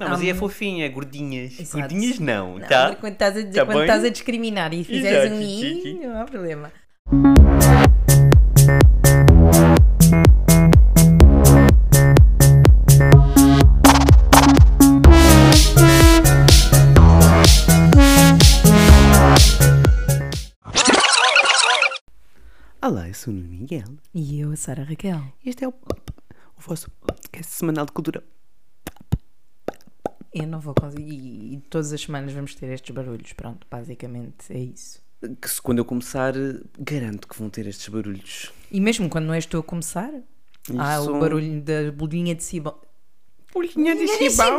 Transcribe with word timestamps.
Não, 0.00 0.08
mas 0.08 0.20
aí 0.22 0.30
é 0.30 0.32
Hum. 0.32 0.36
fofinha, 0.38 0.88
gordinhas. 0.88 1.60
Exato. 1.60 1.78
Gordinhas 1.78 2.18
não, 2.18 2.58
Não, 2.58 2.66
tá? 2.66 2.96
Quando 2.98 3.12
estás 3.12 3.36
a, 3.36 3.44
Tá 3.44 3.66
quando 3.66 3.82
estás 3.82 4.02
a 4.02 4.08
discriminar 4.08 4.72
e 4.72 4.82
fizeres 4.82 5.30
Exato, 5.30 5.34
um 5.36 5.42
i, 5.42 6.06
não 6.06 6.22
há 6.22 6.24
problema. 6.24 6.72
Olá, 22.82 23.08
eu 23.08 23.14
sou 23.14 23.32
o 23.32 23.36
Nuno 23.36 23.48
Miguel. 23.48 23.84
E 24.14 24.40
eu, 24.40 24.50
a 24.52 24.56
Sara 24.56 24.82
Raquel. 24.84 25.20
Este 25.44 25.64
é 25.64 25.68
o 25.68 25.74
o 26.56 26.62
vosso 26.62 26.90
podcast 26.90 27.52
semanal 27.54 27.86
de 27.86 27.92
cultura. 27.92 28.22
Eu 30.32 30.46
não 30.46 30.60
vou 30.60 30.74
conseguir. 30.74 31.14
E 31.54 31.62
todas 31.68 31.92
as 31.92 32.00
semanas 32.00 32.32
vamos 32.32 32.54
ter 32.54 32.66
estes 32.70 32.94
barulhos. 32.94 33.32
Pronto, 33.32 33.66
basicamente 33.70 34.34
é 34.50 34.58
isso. 34.58 35.00
Que 35.40 35.50
se 35.50 35.60
quando 35.60 35.78
eu 35.78 35.84
começar, 35.84 36.32
garanto 36.78 37.28
que 37.28 37.38
vão 37.38 37.50
ter 37.50 37.66
estes 37.66 37.88
barulhos. 37.88 38.50
E 38.70 38.80
mesmo 38.80 39.08
quando 39.08 39.26
não 39.26 39.34
és 39.34 39.44
tu 39.44 39.58
a 39.58 39.62
começar, 39.62 40.10
há 40.78 41.00
são- 41.02 41.16
o 41.16 41.20
barulho 41.20 41.60
da 41.60 41.90
bolinha 41.92 42.34
de 42.34 42.42
cibão. 42.44 42.74
Bolinha 43.52 43.94
de 43.96 44.06
cibão. 44.08 44.58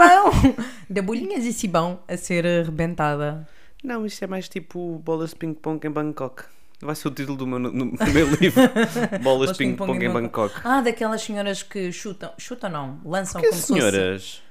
Da 0.89 1.01
bolinha 1.01 1.39
de 1.39 1.53
cibão 1.53 1.99
a 2.07 2.17
ser 2.17 2.45
arrebentada. 2.45 3.47
Não, 3.83 4.05
isto 4.05 4.21
é 4.23 4.27
mais 4.27 4.49
tipo 4.49 4.99
bolas 4.99 5.29
de 5.31 5.37
ping-pong 5.37 5.87
em 5.87 5.89
Bangkok. 5.89 6.43
Vai 6.81 6.95
ser 6.95 7.07
o 7.07 7.11
título 7.11 7.37
do 7.37 7.47
meu, 7.47 7.59
meu 7.59 8.27
livro. 8.39 8.61
Bolas 9.23 9.51
de 9.53 9.57
ping-pong 9.59 10.03
em 10.03 10.11
Bangkok. 10.11 10.53
Ah, 10.63 10.81
daquelas 10.81 11.21
senhoras 11.21 11.61
que 11.63 11.91
chutam. 11.91 12.33
Chutam 12.37 12.69
não, 12.69 12.99
lançam 13.05 13.39
Que 13.39 13.49
como 13.49 13.61
senhoras? 13.61 14.41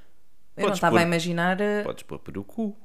Eu 0.56 0.66
não 0.66 0.72
estava 0.74 0.98
a 0.98 1.02
imaginar. 1.02 1.60
eh, 1.60 1.82
Podes 1.82 2.02
pôr 2.04 2.18
para 2.18 2.38
o 2.38 2.44
cu. 2.44 2.76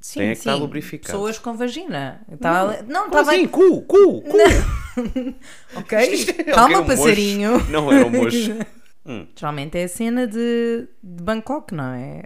Sim, 0.00 0.20
tem 0.20 0.28
é 0.28 0.32
que 0.32 0.36
sim. 0.36 0.48
estar 0.50 0.54
lubrificado. 0.54 1.12
Pessoas 1.18 1.38
com 1.38 1.54
vagina. 1.56 2.20
Eu 2.28 2.34
Estava... 2.36 2.82
Não, 2.82 3.06
estava. 3.06 3.32
assim? 3.32 3.46
Cu, 3.48 3.82
cu, 3.82 4.22
cu. 4.22 4.36
Ok, 5.76 5.98
é- 6.38 6.44
calma, 6.44 6.84
passarinho. 6.84 7.58
Não 7.70 7.90
era 7.92 8.06
um 8.06 8.10
mocho. 8.10 8.52
Geralmente 9.36 9.78
é 9.78 9.84
a 9.84 9.88
cena 9.88 10.26
de, 10.26 10.88
de 11.02 11.22
Bangkok, 11.22 11.72
não 11.74 11.92
é? 11.94 12.22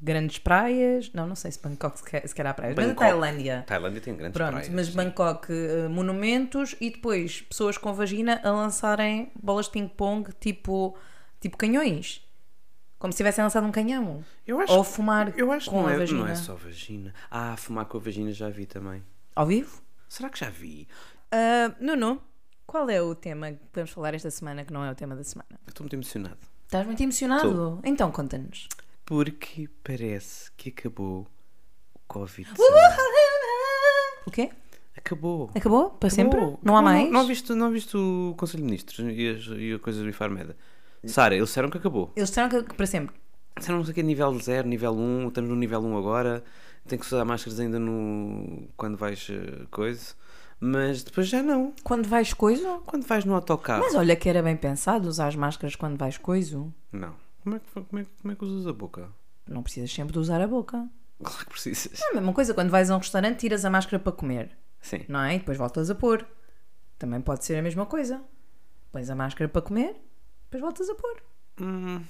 Grandes 0.00 0.38
praias. 0.38 1.10
Não, 1.14 1.26
não 1.26 1.34
sei 1.34 1.50
se 1.50 1.60
Bangkok 1.62 1.98
sequer, 1.98 2.28
sequer 2.28 2.46
há 2.46 2.54
praias. 2.54 2.76
Mas 2.76 2.84
a 2.84 2.88
Bangkok. 2.88 3.08
Tailândia. 3.08 3.64
Tailândia 3.66 4.00
tem 4.00 4.14
grandes 4.14 4.36
Pronto, 4.36 4.50
praias. 4.52 4.68
mas 4.68 4.86
sim. 4.88 4.92
Bangkok, 4.94 5.46
eh, 5.52 5.88
monumentos 5.88 6.74
e 6.80 6.90
depois 6.90 7.40
pessoas 7.42 7.78
com 7.78 7.92
vagina 7.94 8.40
a 8.44 8.50
lançarem 8.50 9.30
bolas 9.42 9.66
de 9.66 9.72
ping-pong 9.72 10.30
tipo, 10.38 10.96
tipo 11.40 11.56
canhões. 11.56 12.22
Como 12.98 13.12
se 13.12 13.18
tivessem 13.18 13.44
lançado 13.44 13.66
um 13.66 13.72
canhão. 13.72 14.24
Acho, 14.62 14.72
Ou 14.72 14.82
fumar 14.84 15.38
eu 15.38 15.52
acho 15.52 15.66
que 15.68 15.70
com 15.76 15.82
não 15.82 15.88
a 15.88 15.92
é, 15.92 15.98
vagina. 15.98 16.20
não 16.20 16.28
é 16.28 16.34
só 16.34 16.54
vagina. 16.54 17.14
Ah, 17.30 17.56
fumar 17.56 17.84
com 17.86 17.98
a 17.98 18.00
vagina 18.00 18.32
já 18.32 18.48
vi 18.48 18.66
também. 18.66 19.02
Ao 19.34 19.46
vivo? 19.46 19.82
Será 20.08 20.30
que 20.30 20.38
já 20.38 20.48
vi? 20.48 20.88
Ah, 21.30 21.74
Nuno, 21.80 22.22
qual 22.66 22.88
é 22.88 23.00
o 23.02 23.14
tema 23.14 23.52
que 23.52 23.58
podemos 23.70 23.90
falar 23.90 24.14
esta 24.14 24.30
semana 24.30 24.64
que 24.64 24.72
não 24.72 24.84
é 24.84 24.90
o 24.90 24.94
tema 24.94 25.14
da 25.14 25.22
semana? 25.24 25.48
Estou 25.66 25.84
muito 25.84 25.94
emocionado. 25.94 26.38
Estás 26.64 26.86
muito 26.86 27.02
emocionado? 27.02 27.80
Então 27.84 28.10
conta-nos. 28.10 28.68
Porque 29.04 29.68
parece 29.84 30.50
que 30.56 30.70
acabou 30.70 31.26
o 31.94 31.98
Covid. 32.08 32.50
O 34.26 34.30
quê? 34.30 34.50
Acabou. 34.96 35.50
Acabou? 35.54 35.90
Para 35.90 36.10
sempre? 36.10 36.38
Acabou. 36.38 36.58
Não 36.62 36.74
há 36.76 36.80
Acabou. 36.80 36.98
mais? 37.00 37.12
Não, 37.12 37.26
viste, 37.26 37.52
não 37.54 37.70
viste 37.70 37.96
o 37.96 38.34
Conselho 38.36 38.62
de 38.62 38.66
Ministros 38.66 38.98
e, 38.98 39.28
as, 39.28 39.44
e 39.60 39.74
a 39.74 39.78
coisa 39.78 40.02
do 40.02 40.08
Infarmeda? 40.08 40.56
Sara, 41.06 41.34
eles 41.34 41.48
disseram 41.48 41.70
que 41.70 41.78
acabou. 41.78 42.12
Eles 42.16 42.28
disseram 42.28 42.48
que 42.48 42.74
para 42.74 42.86
sempre. 42.86 43.14
Disseram 43.56 43.78
não 43.78 43.84
sei 43.84 43.92
o 43.92 43.94
que 43.94 44.02
nível 44.02 44.38
0, 44.38 44.68
nível 44.68 44.92
1, 44.92 45.28
estamos 45.28 45.50
no 45.50 45.56
nível 45.56 45.80
1 45.80 45.96
agora, 45.96 46.44
tem 46.86 46.98
que 46.98 47.06
usar 47.06 47.24
máscaras 47.24 47.58
ainda 47.58 47.78
no. 47.78 48.68
quando 48.76 48.96
vais 48.96 49.28
eh, 49.30 49.66
coisa. 49.70 50.14
Mas 50.58 51.02
depois 51.02 51.28
já 51.28 51.42
não. 51.42 51.74
Quando 51.82 52.08
vais 52.08 52.32
coiso? 52.32 52.82
Quando 52.86 53.06
vais 53.06 53.24
no 53.24 53.34
autocarro. 53.34 53.82
Mas 53.82 53.94
olha 53.94 54.16
que 54.16 54.28
era 54.28 54.42
bem 54.42 54.56
pensado 54.56 55.08
usar 55.08 55.28
as 55.28 55.36
máscaras 55.36 55.76
quando 55.76 55.98
vais 55.98 56.16
coiso. 56.16 56.72
Não. 56.90 57.14
Como 57.42 57.56
é, 57.56 57.58
que, 57.60 57.66
como, 57.70 58.02
é, 58.02 58.06
como 58.20 58.32
é 58.32 58.34
que 58.34 58.44
usas 58.44 58.66
a 58.66 58.72
boca? 58.72 59.08
Não 59.46 59.62
precisas 59.62 59.92
sempre 59.92 60.14
de 60.14 60.18
usar 60.18 60.40
a 60.40 60.46
boca. 60.48 60.88
Claro 61.22 61.38
que 61.44 61.50
precisas. 61.50 62.00
É 62.00 62.10
a 62.10 62.14
mesma 62.14 62.32
coisa, 62.32 62.52
quando 62.52 62.70
vais 62.70 62.90
a 62.90 62.96
um 62.96 62.98
restaurante 62.98 63.38
tiras 63.38 63.64
a 63.64 63.70
máscara 63.70 63.98
para 63.98 64.12
comer, 64.12 64.50
Sim. 64.80 65.04
não 65.08 65.20
é? 65.20 65.36
E 65.36 65.38
depois 65.38 65.56
voltas 65.56 65.88
a 65.90 65.94
pôr. 65.94 66.26
Também 66.98 67.20
pode 67.20 67.44
ser 67.44 67.56
a 67.56 67.62
mesma 67.62 67.86
coisa. 67.86 68.22
Pões 68.90 69.10
a 69.10 69.14
máscara 69.14 69.48
para 69.48 69.62
comer, 69.62 69.94
depois 70.50 70.60
voltas 70.62 70.88
a 70.88 70.94
pôr. 70.94 71.22
Hum. 71.60 72.02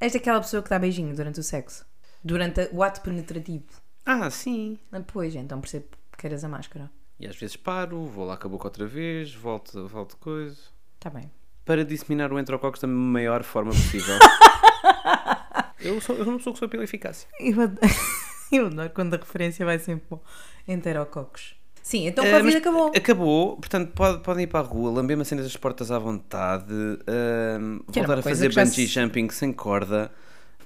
És 0.00 0.12
daquela 0.12 0.40
pessoa 0.40 0.62
que 0.62 0.70
dá 0.70 0.78
beijinho 0.78 1.14
durante 1.14 1.40
o 1.40 1.42
sexo. 1.42 1.84
Durante 2.22 2.68
o 2.72 2.82
ato 2.82 3.00
penetrativo. 3.00 3.64
Ah, 4.04 4.30
sim. 4.30 4.78
Ah, 4.92 5.00
Pois, 5.06 5.34
então 5.34 5.60
percebo 5.60 5.86
que 6.12 6.18
queiras 6.18 6.44
a 6.44 6.48
máscara. 6.48 6.90
E 7.18 7.26
às 7.26 7.36
vezes 7.36 7.56
paro, 7.56 8.04
vou 8.06 8.24
lá 8.24 8.36
com 8.36 8.46
a 8.46 8.50
boca 8.50 8.68
outra 8.68 8.86
vez, 8.86 9.34
volto, 9.34 9.88
volto 9.88 10.16
coisa. 10.18 10.58
Está 10.94 11.10
bem. 11.10 11.30
Para 11.64 11.84
disseminar 11.84 12.32
o 12.32 12.38
enterococos 12.38 12.80
da 12.80 12.86
maior 12.86 13.42
forma 13.42 13.72
possível. 13.72 14.14
eu, 15.80 16.00
sou, 16.00 16.16
eu 16.16 16.24
não 16.24 16.38
sou 16.38 16.52
que 16.52 16.60
sou 16.60 16.68
pela 16.68 16.84
eficácia. 16.84 17.28
Eu 17.40 17.60
adoro, 17.60 17.86
eu 18.52 18.66
adoro 18.66 18.90
quando 18.90 19.14
a 19.14 19.16
referência 19.16 19.66
vai 19.66 19.78
sempre 19.78 20.06
o 20.10 20.20
enterococos. 20.66 21.57
Sim, 21.82 22.06
então 22.06 22.22
o 22.24 22.26
Eh, 22.26 22.36
Covid 22.38 22.56
acabou. 22.56 22.92
Acabou, 22.94 23.56
portanto 23.56 23.92
pode- 23.94 24.22
podem 24.22 24.44
ir 24.44 24.46
para 24.46 24.60
a 24.60 24.62
rua, 24.62 24.90
lamber 24.90 25.16
macenas 25.16 25.44
das 25.44 25.56
portas 25.56 25.90
à 25.90 25.98
vontade, 25.98 26.72
era 27.06 27.58
voltar 27.86 28.18
a 28.18 28.22
fazer 28.22 28.52
bungee 28.54 28.86
se- 28.86 28.86
jumping 28.86 29.30
sem 29.30 29.52
corda, 29.52 30.10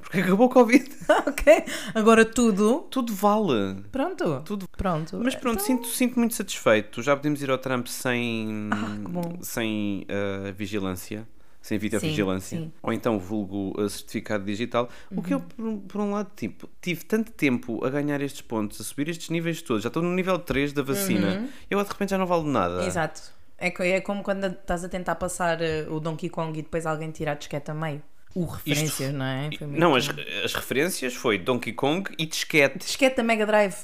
porque 0.00 0.18
acabou 0.20 0.46
o 0.46 0.50
Covid. 0.50 0.84
ok. 1.26 1.64
Agora 1.94 2.24
tudo. 2.24 2.80
Tudo 2.90 3.14
vale. 3.14 3.76
Pronto. 3.92 4.42
Tudo. 4.44 4.66
Pronto. 4.76 5.20
Mas 5.22 5.34
pronto, 5.36 5.62
sinto, 5.62 5.86
sinto 5.86 6.18
muito 6.18 6.34
satisfeito. 6.34 7.00
Já 7.02 7.14
podemos 7.16 7.40
ir 7.42 7.50
ao 7.50 7.58
Trump 7.58 7.86
sem, 7.86 8.68
Ah, 8.72 9.36
sem 9.42 10.04
ah, 10.08 10.52
vigilância, 10.56 11.26
sem 11.62 11.78
videovigilância, 11.78 12.58
sim. 12.58 12.64
Uhum. 12.64 12.72
ou 12.82 12.92
então 12.92 13.18
vulgo 13.18 13.72
ah, 13.80 13.88
certificado 13.88 14.44
digital. 14.44 14.88
O 15.10 15.22
que 15.22 15.32
eu, 15.32 15.40
por, 15.40 15.64
um- 15.64 15.78
por 15.78 16.00
um 16.00 16.10
lado, 16.10 16.30
tipo, 16.36 16.68
tive 16.80 17.04
tanto 17.04 17.30
tempo 17.32 17.84
a 17.84 17.88
ganhar 17.88 18.20
estes 18.20 18.42
pontos, 18.42 18.80
a 18.80 18.84
subir 18.84 19.08
estes 19.08 19.30
níveis 19.30 19.62
todos, 19.62 19.82
já 19.82 19.88
estou 19.88 20.02
no 20.02 20.10
nível 20.12 20.38
3 20.38 20.72
da 20.72 20.82
vacina, 20.82 21.48
eu 21.70 21.82
de 21.82 21.88
repente 21.88 22.10
já 22.10 22.18
não 22.18 22.26
valo 22.26 22.46
nada. 22.46 22.80
Uhum. 22.80 22.86
Exato. 22.86 23.22
É, 23.56 23.68
é 23.90 24.00
como 24.00 24.24
quando 24.24 24.46
estás 24.48 24.82
a 24.82 24.88
tentar 24.88 25.14
passar 25.14 25.62
eh, 25.62 25.86
o 25.88 26.00
Donkey 26.00 26.28
Kong 26.28 26.58
e 26.58 26.62
depois 26.62 26.84
alguém 26.84 27.12
tira 27.12 27.30
a 27.30 27.34
disquete 27.34 27.70
a 27.70 27.74
meio. 27.74 28.02
O 28.34 28.44
referências, 28.44 29.12
não 29.14 29.24
é? 29.24 29.50
Não, 29.60 29.94
as, 29.94 30.08
as 30.44 30.54
referências 30.54 31.14
foi 31.14 31.38
Donkey 31.38 31.72
Kong 31.72 32.10
e 32.18 32.26
disquete. 32.26 32.78
Disquete 32.78 33.16
da 33.18 33.22
Mega 33.22 33.46
Drive. 33.46 33.76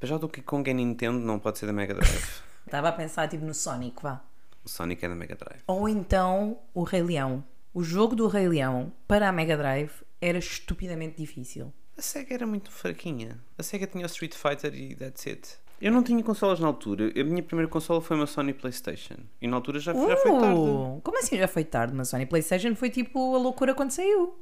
Mas 0.00 0.08
já 0.08 0.16
o 0.16 0.18
Donkey 0.18 0.40
Kong 0.40 0.70
é 0.70 0.72
Nintendo, 0.72 1.18
não 1.18 1.38
pode 1.38 1.58
ser 1.58 1.66
da 1.66 1.72
Mega 1.72 1.92
Drive. 1.94 2.24
Estava 2.64 2.88
a 2.88 2.92
pensar 2.92 3.28
tipo 3.28 3.44
no 3.44 3.52
Sonic, 3.52 4.02
vá. 4.02 4.22
O 4.64 4.68
Sonic 4.68 5.04
é 5.04 5.08
da 5.08 5.14
Mega 5.14 5.34
Drive. 5.36 5.60
Ou 5.66 5.88
então 5.88 6.58
o 6.74 6.82
Rei 6.82 7.02
Leão. 7.02 7.44
O 7.74 7.82
jogo 7.82 8.14
do 8.14 8.26
Rei 8.28 8.48
Leão 8.48 8.92
para 9.08 9.28
a 9.28 9.32
Mega 9.32 9.56
Drive 9.56 9.90
era 10.20 10.38
estupidamente 10.38 11.16
difícil. 11.16 11.72
A 11.96 12.02
SEGA 12.02 12.34
era 12.34 12.46
muito 12.46 12.70
fraquinha. 12.70 13.38
A 13.58 13.62
SEGA 13.62 13.86
tinha 13.86 14.04
o 14.04 14.06
Street 14.06 14.34
Fighter 14.34 14.74
e 14.74 14.94
that's 14.94 15.26
it. 15.26 15.56
Eu 15.80 15.90
não 15.90 16.02
tinha 16.02 16.22
consolas 16.22 16.60
na 16.60 16.68
altura. 16.68 17.10
A 17.20 17.24
minha 17.24 17.42
primeira 17.42 17.68
consola 17.68 18.00
foi 18.00 18.16
uma 18.16 18.26
Sony 18.26 18.52
PlayStation. 18.54 19.16
E 19.40 19.48
na 19.48 19.56
altura 19.56 19.80
já, 19.80 19.92
já 19.92 20.16
foi 20.16 20.30
tarde. 20.38 20.60
Uh, 20.60 21.00
Como 21.02 21.18
assim 21.18 21.36
já 21.36 21.48
foi 21.48 21.64
tarde? 21.64 21.92
Mas 21.94 22.08
Sony 22.08 22.24
PlayStation 22.24 22.74
foi 22.76 22.88
tipo 22.88 23.34
a 23.34 23.38
loucura 23.38 23.74
quando 23.74 23.90
saiu. 23.90 24.32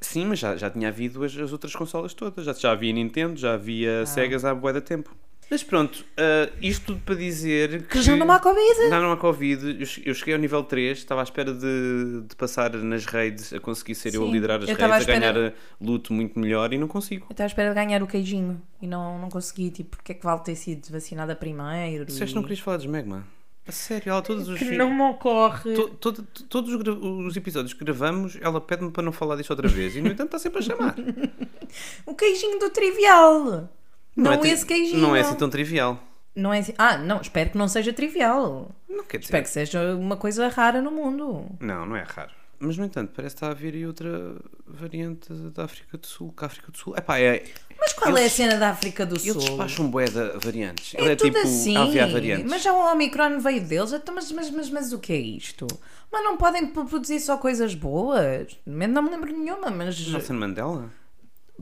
Sim, 0.00 0.26
mas 0.26 0.38
já, 0.38 0.56
já 0.56 0.68
tinha 0.70 0.88
havido 0.88 1.22
as, 1.24 1.36
as 1.36 1.52
outras 1.52 1.74
consolas 1.74 2.14
todas. 2.14 2.44
Já, 2.44 2.52
já 2.52 2.72
havia 2.72 2.92
Nintendo, 2.92 3.36
já 3.38 3.52
Ah. 3.52 3.54
havia 3.54 4.06
Segas 4.06 4.44
há 4.44 4.52
bué 4.54 4.72
de 4.72 4.80
tempo. 4.80 5.14
Mas 5.50 5.62
pronto, 5.62 6.04
ah, 6.16 6.50
isto 6.60 6.86
tudo 6.86 7.00
para 7.00 7.14
dizer 7.14 7.82
que... 7.84 7.88
Que 7.98 8.02
já 8.02 8.14
não 8.16 8.30
há 8.30 8.38
Covid. 8.38 8.88
Já 8.90 9.00
não 9.00 9.12
há 9.12 9.16
Covid. 9.16 9.76
Eu 9.80 9.86
che- 9.86 10.02
Eu 10.04 10.14
cheguei 10.14 10.34
ao 10.34 10.40
nível 10.40 10.62
3, 10.62 10.98
estava 10.98 11.22
à 11.22 11.24
espera 11.24 11.52
de, 11.54 12.22
de 12.28 12.36
passar 12.36 12.70
nas 12.74 13.06
raids, 13.06 13.52
a 13.54 13.58
conseguir 13.60 13.94
ser 13.94 14.14
eu 14.14 14.22
a 14.22 14.26
Sim, 14.26 14.32
liderar 14.32 14.62
as 14.62 14.68
eu 14.68 14.76
raids, 14.76 14.92
a 14.92 14.98
espera- 15.00 15.32
ganhar 15.32 15.54
luto 15.80 16.12
muito 16.12 16.38
melhor 16.38 16.72
e 16.74 16.78
não 16.78 16.86
consigo. 16.86 17.26
Eu 17.28 17.32
estava 17.32 17.46
à 17.46 17.50
espera 17.50 17.68
de 17.70 17.74
ganhar 17.74 18.02
o 18.02 18.06
queijinho 18.06 18.60
e 18.82 18.86
não, 18.86 19.18
não 19.18 19.28
consegui. 19.30 19.70
Tipo, 19.70 19.96
porque 19.96 20.12
é 20.12 20.14
que 20.14 20.22
vale 20.24 20.40
ter 20.40 20.54
sido 20.54 20.86
vacinada 20.90 21.34
primeiro? 21.34 22.04
Disseste 22.04 22.24
e- 22.24 22.28
que 22.28 22.34
não 22.34 22.42
querias 22.42 22.60
falar 22.60 22.76
de 22.76 22.84
Smegma? 22.84 23.26
A 23.66 23.72
sério, 23.72 24.10
ela 24.10 24.22
todos 24.22 24.48
os 24.48 24.58
Que 24.58 24.76
não 24.76 24.92
me 24.92 25.02
ocorre. 25.02 25.74
to- 25.74 25.88
todo- 26.00 26.22
todos 26.48 26.72
os, 26.74 27.26
os 27.26 27.36
episódios 27.36 27.74
que 27.74 27.84
gravamos, 27.84 28.38
ela 28.40 28.60
pede-me 28.60 28.90
para 28.90 29.02
não 29.02 29.12
falar 29.12 29.36
disto 29.36 29.50
outra 29.50 29.68
vez 29.68 29.94
e 29.94 30.00
no 30.00 30.08
entanto 30.08 30.28
está 30.36 30.38
sempre 30.38 30.58
a 30.60 30.62
chamar. 30.62 30.94
O 32.06 32.14
queijinho 32.14 32.58
do 32.58 32.70
trivial. 32.70 33.68
Não, 34.22 34.32
é 34.32 34.36
tri- 34.38 34.50
esse 34.50 34.66
queijinho. 34.66 35.00
Não 35.00 35.16
é 35.16 35.20
assim 35.20 35.34
tão 35.34 35.48
trivial. 35.50 36.02
Não 36.34 36.52
é 36.52 36.58
assim- 36.60 36.74
Ah, 36.78 36.96
não, 36.98 37.20
espero 37.20 37.50
que 37.50 37.58
não 37.58 37.66
seja 37.68 37.92
trivial. 37.92 38.70
Não 38.88 39.04
quer 39.04 39.18
dizer. 39.18 39.26
Espero 39.28 39.42
que 39.44 39.50
seja 39.50 39.94
uma 39.96 40.16
coisa 40.16 40.48
rara 40.48 40.80
no 40.80 40.90
mundo. 40.90 41.46
Não, 41.60 41.84
não 41.86 41.96
é 41.96 42.02
raro. 42.02 42.30
Mas, 42.60 42.76
no 42.76 42.84
entanto, 42.84 43.12
parece 43.14 43.36
que 43.36 43.38
está 43.38 43.46
a 43.46 43.50
haver 43.52 43.72
aí 43.74 43.86
outra 43.86 44.34
variante 44.66 45.32
da 45.32 45.64
África 45.64 45.96
do 45.96 46.06
Sul. 46.06 46.32
Que 46.36 46.42
a 46.44 46.46
África 46.48 46.72
do 46.72 46.76
Sul. 46.78 46.94
Epá, 46.96 47.18
é. 47.20 47.44
Mas 47.78 47.92
qual 47.92 48.10
é 48.16 48.18
a 48.18 48.22
Eles- 48.22 48.32
cena 48.32 48.56
da 48.56 48.70
África 48.70 49.06
do 49.06 49.16
Sul? 49.18 49.30
Eles 49.30 49.44
despacham 49.44 49.88
bué 49.88 50.06
de 50.06 50.30
variantes. 50.44 50.94
É 50.96 51.00
Ele 51.00 51.12
é 51.12 51.16
tudo 51.16 51.32
tipo 51.32 51.38
assim. 51.46 51.76
havia 51.76 52.06
variantes. 52.08 52.50
Mas 52.50 52.62
já 52.62 52.72
o 52.72 52.92
Omicron 52.92 53.38
veio 53.38 53.60
deles. 53.64 53.92
Então, 53.92 54.12
mas, 54.12 54.32
mas, 54.32 54.50
mas, 54.50 54.70
mas 54.70 54.92
o 54.92 54.98
que 54.98 55.12
é 55.12 55.16
isto? 55.18 55.68
Mas 56.10 56.24
não 56.24 56.36
podem 56.36 56.66
produzir 56.66 57.20
só 57.20 57.36
coisas 57.36 57.76
boas? 57.76 58.58
Não 58.66 59.02
me 59.02 59.10
lembro 59.10 59.32
nenhuma, 59.32 59.70
mas. 59.70 60.08
Nelson 60.08 60.32
Mandela? 60.34 60.90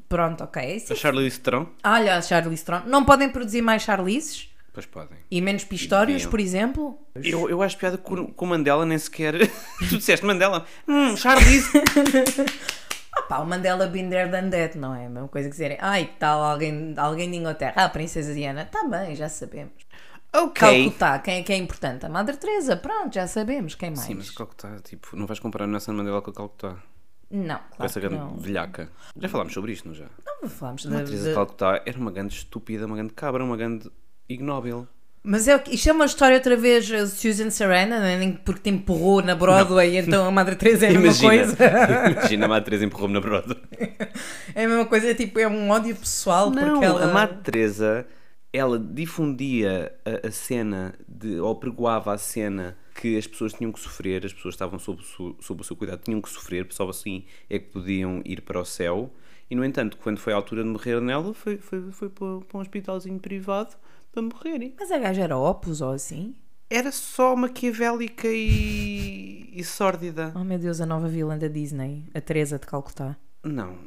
Pronto, 0.09 0.45
ok. 0.45 0.77
Isso- 0.77 0.93
A 0.93 0.97
Charlize 0.97 1.41
Theron? 1.41 1.67
Olha, 1.85 2.17
a 2.17 2.23
Charlize 2.23 2.65
Theron. 2.65 2.83
Não 2.87 3.05
podem 3.05 3.29
produzir 3.29 3.63
mais 3.63 3.83
Charlices? 3.83 4.49
Pois 4.73 4.85
podem. 4.87 5.19
E 5.31 5.41
menos 5.41 5.65
Pistórios, 5.65 6.17
Deviam. 6.19 6.31
por 6.31 6.39
exemplo? 6.41 6.99
Eu, 7.15 7.49
eu 7.49 7.63
acho 7.63 7.79
piada 7.79 7.97
com 7.97 8.15
o 8.37 8.47
Mandela 8.47 8.85
nem 8.85 8.99
sequer. 8.99 9.35
tu 9.89 9.97
disseste 9.97 10.25
Mandela? 10.27 10.67
Hum, 10.87 11.17
Charlize. 11.17 11.71
Ah 13.19 13.23
pá, 13.23 13.39
o 13.39 13.47
Mandela 13.47 13.89
there 14.11 14.31
done 14.31 14.51
that, 14.51 14.77
não 14.77 14.95
é? 14.95 15.07
A 15.07 15.09
mesma 15.09 15.29
coisa 15.29 15.49
que 15.49 15.53
dizerem, 15.53 15.79
ai, 15.81 16.11
tal 16.19 16.43
alguém, 16.43 16.93
alguém 16.99 17.31
de 17.31 17.37
Inglaterra? 17.39 17.73
Ah, 17.77 17.85
a 17.85 17.89
Princesa 17.89 18.35
Diana. 18.35 18.67
Tá 18.71 18.87
bem, 18.87 19.17
já 19.17 19.27
sabemos. 19.31 19.73
ok. 20.35 20.53
Calcutá, 20.85 21.19
quem 21.21 21.39
é 21.39 21.43
que 21.43 21.51
é 21.53 21.57
importante? 21.57 22.05
A 22.05 22.11
Madre 22.11 22.37
Teresa, 22.37 22.77
pronto, 22.77 23.15
já 23.15 23.27
sabemos. 23.27 23.75
Quem 23.75 23.89
mais? 23.89 24.01
Sim, 24.03 24.15
mas 24.17 24.31
Calcutá, 24.31 24.77
tipo, 24.85 25.17
não 25.17 25.27
vais 25.27 25.41
comparar 25.41 25.67
Nelson 25.67 25.95
Mandela 25.95 26.21
com 26.21 26.31
a 26.31 26.35
Calcutá. 26.35 26.77
Não, 27.31 27.57
Com 27.59 27.77
claro 27.77 27.85
essa 27.85 28.01
que 28.01 28.07
grande 28.09 28.23
não. 28.25 28.37
velhaca. 28.37 28.89
Já 29.19 29.29
falámos 29.29 29.53
sobre 29.53 29.73
isto, 29.73 29.89
não 29.89 29.95
já? 29.95 30.07
Não 30.43 30.49
falámos 30.49 30.87
A 30.87 30.91
da... 30.91 30.97
Teresa 31.05 31.25
da- 31.25 31.29
de 31.31 31.35
Calcutá 31.35 31.83
era 31.85 31.99
uma 31.99 32.11
grande 32.13 32.35
estúpida, 32.35 32.87
uma 32.87 32.97
grande 32.97 33.13
cabra, 33.15 33.43
uma 33.43 33.57
grande 33.57 33.91
ignóbil. 34.29 34.87
Mas 35.29 35.49
é, 35.49 35.57
o 35.57 35.59
que- 35.61 35.75
isto 35.75 35.89
é 35.89 35.93
uma 35.93 36.05
história 36.05 36.37
outra 36.37 36.57
vez 36.57 36.89
uh, 36.89 37.05
Susan 37.09 37.51
Sarandon, 37.51 37.99
né? 37.99 38.17
Nem 38.17 38.33
porque 38.35 38.61
te 38.61 38.71
empurrou 38.71 39.21
na 39.23 39.35
Broadway, 39.35 39.97
então 39.99 40.25
a 40.25 40.31
Madre 40.31 40.55
Teresa 40.55 40.87
é 40.87 40.91
a 40.91 40.93
mesma 41.01 41.29
coisa. 41.29 41.57
imagina 42.13 42.45
a 42.47 42.49
Madre 42.49 42.65
Teresa 42.67 42.85
empurrou-me 42.85 43.15
na 43.15 43.21
broda. 43.21 43.57
É 44.55 44.65
a 44.65 44.69
mesma 44.69 44.87
coisa, 44.87 45.13
tipo, 45.17 45.41
é 45.41 45.49
um 45.49 45.69
ódio 45.71 45.97
pessoal 45.97 46.49
Não, 46.51 46.75
porque 46.75 46.85
ela... 46.85 47.05
a 47.07 47.13
Madre 47.13 47.39
Teresa, 47.43 48.07
ela 48.53 48.79
difundia 48.79 49.93
a, 50.05 50.29
a 50.29 50.31
cena, 50.31 50.95
de, 51.09 51.41
ou 51.41 51.57
pregoava 51.57 52.13
a 52.15 52.19
cena 52.19 52.77
que 53.01 53.17
as 53.17 53.27
pessoas 53.27 53.53
tinham 53.53 53.71
que 53.71 53.79
sofrer, 53.81 54.25
as 54.25 54.33
pessoas 54.33 54.55
estavam 54.55 54.79
sob, 54.79 55.03
sob 55.41 55.61
o 55.61 55.65
seu 55.65 55.77
cuidado, 55.77 56.03
tinham 56.03 56.21
que 56.21 56.29
sofrer, 56.29 56.67
só 56.71 56.89
assim 56.89 57.25
é 57.49 57.59
que 57.59 57.67
podiam 57.71 58.23
ir 58.25 58.41
para 58.43 58.61
o 58.61 58.65
céu. 58.65 59.13
E, 59.51 59.55
no 59.55 59.65
entanto, 59.65 59.97
quando 59.99 60.19
foi 60.19 60.33
a 60.33 60.37
altura 60.37 60.65
de 60.65 60.69
morrer 60.71 61.01
nela, 61.01 61.33
foi, 61.33 61.59
foi, 61.59 61.93
foi 61.93 62.09
para, 62.09 62.27
um 62.27 62.43
hospitalzinho 62.55 63.19
privado 63.19 63.77
para 64.11 64.23
morrerem. 64.23 64.75
Mas 64.79 64.91
a 64.91 64.99
gaja 64.99 65.23
era 65.23 65.37
opus 65.37 65.81
ou 65.81 65.93
assim? 65.93 66.35
Era 66.69 66.91
só 66.91 67.37
maquiavélica 67.37 68.27
e, 68.27 69.51
e 69.53 69.63
sórdida. 69.63 70.33
Oh 70.35 70.43
meu 70.43 70.59
Deus, 70.59 70.81
a 70.81 70.87
nova 70.87 71.07
vilã 71.07 71.39
da 71.39 71.47
Disney, 71.47 72.05
a 72.13 72.21
Teresa 72.21 72.59
de 72.59 72.67
Calcutá. 72.67 73.17
Não, 73.45 73.79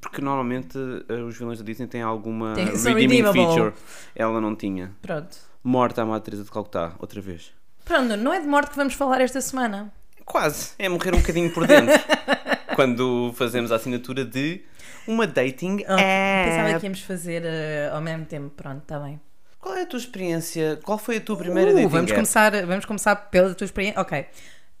porque 0.00 0.22
normalmente 0.22 0.78
eh, 1.08 1.20
os 1.20 1.36
vilões 1.36 1.58
da 1.58 1.64
Disney 1.64 1.86
têm 1.86 2.00
alguma 2.00 2.54
Tem- 2.54 2.64
redeeming 2.66 3.30
feature. 3.32 3.74
Ela 4.14 4.40
não 4.40 4.56
tinha. 4.56 4.96
Pronto. 5.02 5.36
Morta 5.62 6.00
a 6.02 6.06
Madre 6.06 6.24
Teresa 6.24 6.44
de 6.44 6.50
Calcutá, 6.50 6.96
outra 6.98 7.20
vez. 7.20 7.52
Pronto, 7.84 8.16
não 8.16 8.32
é 8.32 8.40
de 8.40 8.46
morte 8.46 8.70
que 8.70 8.76
vamos 8.76 8.94
falar 8.94 9.20
esta 9.20 9.40
semana. 9.40 9.92
Quase. 10.24 10.72
É 10.78 10.88
morrer 10.88 11.14
um 11.14 11.18
bocadinho 11.18 11.52
por 11.52 11.66
dentro. 11.66 11.94
Quando 12.76 13.32
fazemos 13.34 13.70
a 13.72 13.76
assinatura 13.76 14.24
de 14.24 14.62
uma 15.06 15.26
dating 15.26 15.82
Oh, 15.88 15.96
Pensava 15.96 16.68
app. 16.70 16.80
que 16.80 16.86
íamos 16.86 17.00
fazer 17.02 17.42
eh, 17.44 17.90
ao 17.92 18.00
mesmo 18.00 18.24
tempo. 18.24 18.50
Pronto, 18.50 18.82
está 18.82 18.98
bem. 18.98 19.20
Qual 19.58 19.74
é 19.76 19.82
a 19.82 19.86
tua 19.86 19.98
experiência? 19.98 20.78
Qual 20.82 20.96
foi 20.98 21.18
a 21.18 21.20
tua 21.20 21.36
primeira 21.36 21.70
Uh, 21.70 21.74
dating 21.74 21.88
vamos, 21.88 22.10
app? 22.10 22.14
começar, 22.14 22.66
vamos 22.66 22.84
começar 22.84 23.16
pela 23.16 23.54
tua 23.54 23.64
experiência. 23.64 24.00
Ok. 24.00 24.26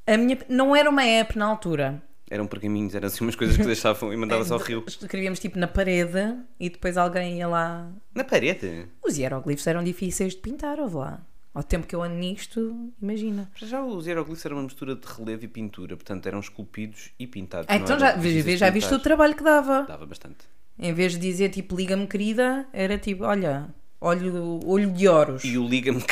A 0.06 0.16
minha, 0.16 0.38
não 0.48 0.74
era 0.74 0.88
uma 0.88 1.04
app 1.04 1.36
na 1.38 1.46
altura. 1.46 2.02
Eram 2.30 2.46
pergaminhos, 2.46 2.94
eram 2.94 3.08
assim 3.08 3.22
umas 3.24 3.36
coisas 3.36 3.56
que 3.56 3.62
deixavam 3.64 4.10
e 4.12 4.16
mandava-se 4.16 4.52
ao 4.52 4.58
rio. 4.62 4.82
Escrevíamos 4.86 5.38
tipo 5.38 5.58
na 5.58 5.66
parede 5.68 6.34
e 6.58 6.70
depois 6.70 6.96
alguém 6.96 7.38
ia 7.38 7.46
lá. 7.48 7.88
Na 8.14 8.24
parede. 8.24 8.88
Os 9.06 9.18
hieroglifos 9.18 9.66
eram 9.66 9.84
difíceis 9.84 10.32
de 10.34 10.40
pintar, 10.40 10.80
ouve 10.80 10.96
lá. 10.96 11.20
Ao 11.54 11.62
tempo 11.62 11.86
que 11.86 11.94
eu 11.94 12.02
ando 12.02 12.14
nisto, 12.14 12.90
imagina. 13.00 13.50
Já 13.56 13.66
Já 13.66 13.84
os 13.84 14.06
hieroglifos 14.06 14.44
eram 14.46 14.56
uma 14.56 14.62
mistura 14.62 14.96
de 14.96 15.06
relevo 15.06 15.44
e 15.44 15.48
pintura, 15.48 15.96
portanto 15.96 16.26
eram 16.26 16.40
esculpidos 16.40 17.10
e 17.18 17.26
pintados. 17.26 17.66
Ah, 17.68 17.76
então 17.76 17.98
já, 17.98 18.12
de 18.12 18.56
já 18.56 18.70
viste 18.70 18.94
o 18.94 18.98
trabalho 18.98 19.36
que 19.36 19.44
dava. 19.44 19.82
Dava 19.82 20.06
bastante. 20.06 20.46
Em 20.78 20.94
vez 20.94 21.12
de 21.12 21.18
dizer 21.18 21.50
tipo 21.50 21.76
liga-me 21.76 22.06
querida, 22.06 22.66
era 22.72 22.96
tipo, 22.96 23.24
olha, 23.24 23.68
olho, 24.00 24.60
olho 24.64 24.90
de 24.90 25.06
ouros. 25.06 25.44
E 25.44 25.58
o 25.58 25.68
liga-me. 25.68 26.02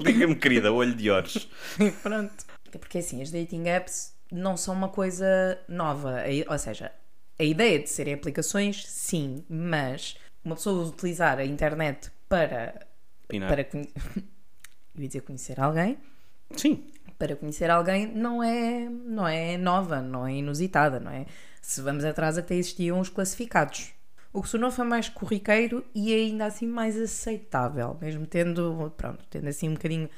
liga-me, 0.00 0.36
querida, 0.36 0.72
olho 0.72 0.94
de 0.94 1.10
olhos. 1.10 1.48
Pronto. 2.02 2.32
É 2.72 2.78
Porque 2.78 2.98
assim, 2.98 3.20
as 3.20 3.30
dating 3.30 3.68
apps 3.68 4.14
não 4.30 4.56
são 4.56 4.74
uma 4.74 4.88
coisa 4.88 5.58
nova. 5.68 6.22
Ou 6.48 6.58
seja, 6.58 6.92
a 7.38 7.44
ideia 7.44 7.78
de 7.78 7.90
serem 7.90 8.14
aplicações, 8.14 8.86
sim, 8.86 9.44
mas 9.48 10.16
uma 10.44 10.54
pessoa 10.54 10.86
utilizar 10.86 11.38
a 11.38 11.44
internet 11.44 12.10
para. 12.28 12.86
Pinar. 13.28 13.48
para 13.48 13.64
conhe- 13.64 13.88
Eu 14.94 15.00
ia 15.02 15.06
dizer 15.08 15.20
conhecer 15.22 15.58
alguém. 15.58 15.96
Sim. 16.56 16.84
Para 17.18 17.34
conhecer 17.36 17.70
alguém 17.70 18.06
não 18.06 18.42
é, 18.42 18.88
não 18.88 19.26
é 19.26 19.56
nova, 19.56 20.02
não 20.02 20.26
é 20.26 20.34
inusitada, 20.34 21.00
não 21.00 21.10
é? 21.10 21.24
Se 21.62 21.80
vamos 21.80 22.04
atrás, 22.04 22.36
até 22.36 22.54
existiam 22.54 23.00
os 23.00 23.08
classificados. 23.08 23.92
O 24.32 24.40
que 24.42 24.48
se 24.48 24.52
tornou 24.52 24.70
foi 24.70 24.84
mais 24.84 25.08
corriqueiro 25.08 25.84
e 25.94 26.12
ainda 26.12 26.46
assim 26.46 26.66
mais 26.66 26.98
aceitável, 26.98 27.96
mesmo 28.00 28.26
tendo, 28.26 28.92
pronto, 28.96 29.24
tendo 29.30 29.48
assim 29.48 29.68
um 29.68 29.74
bocadinho 29.74 30.10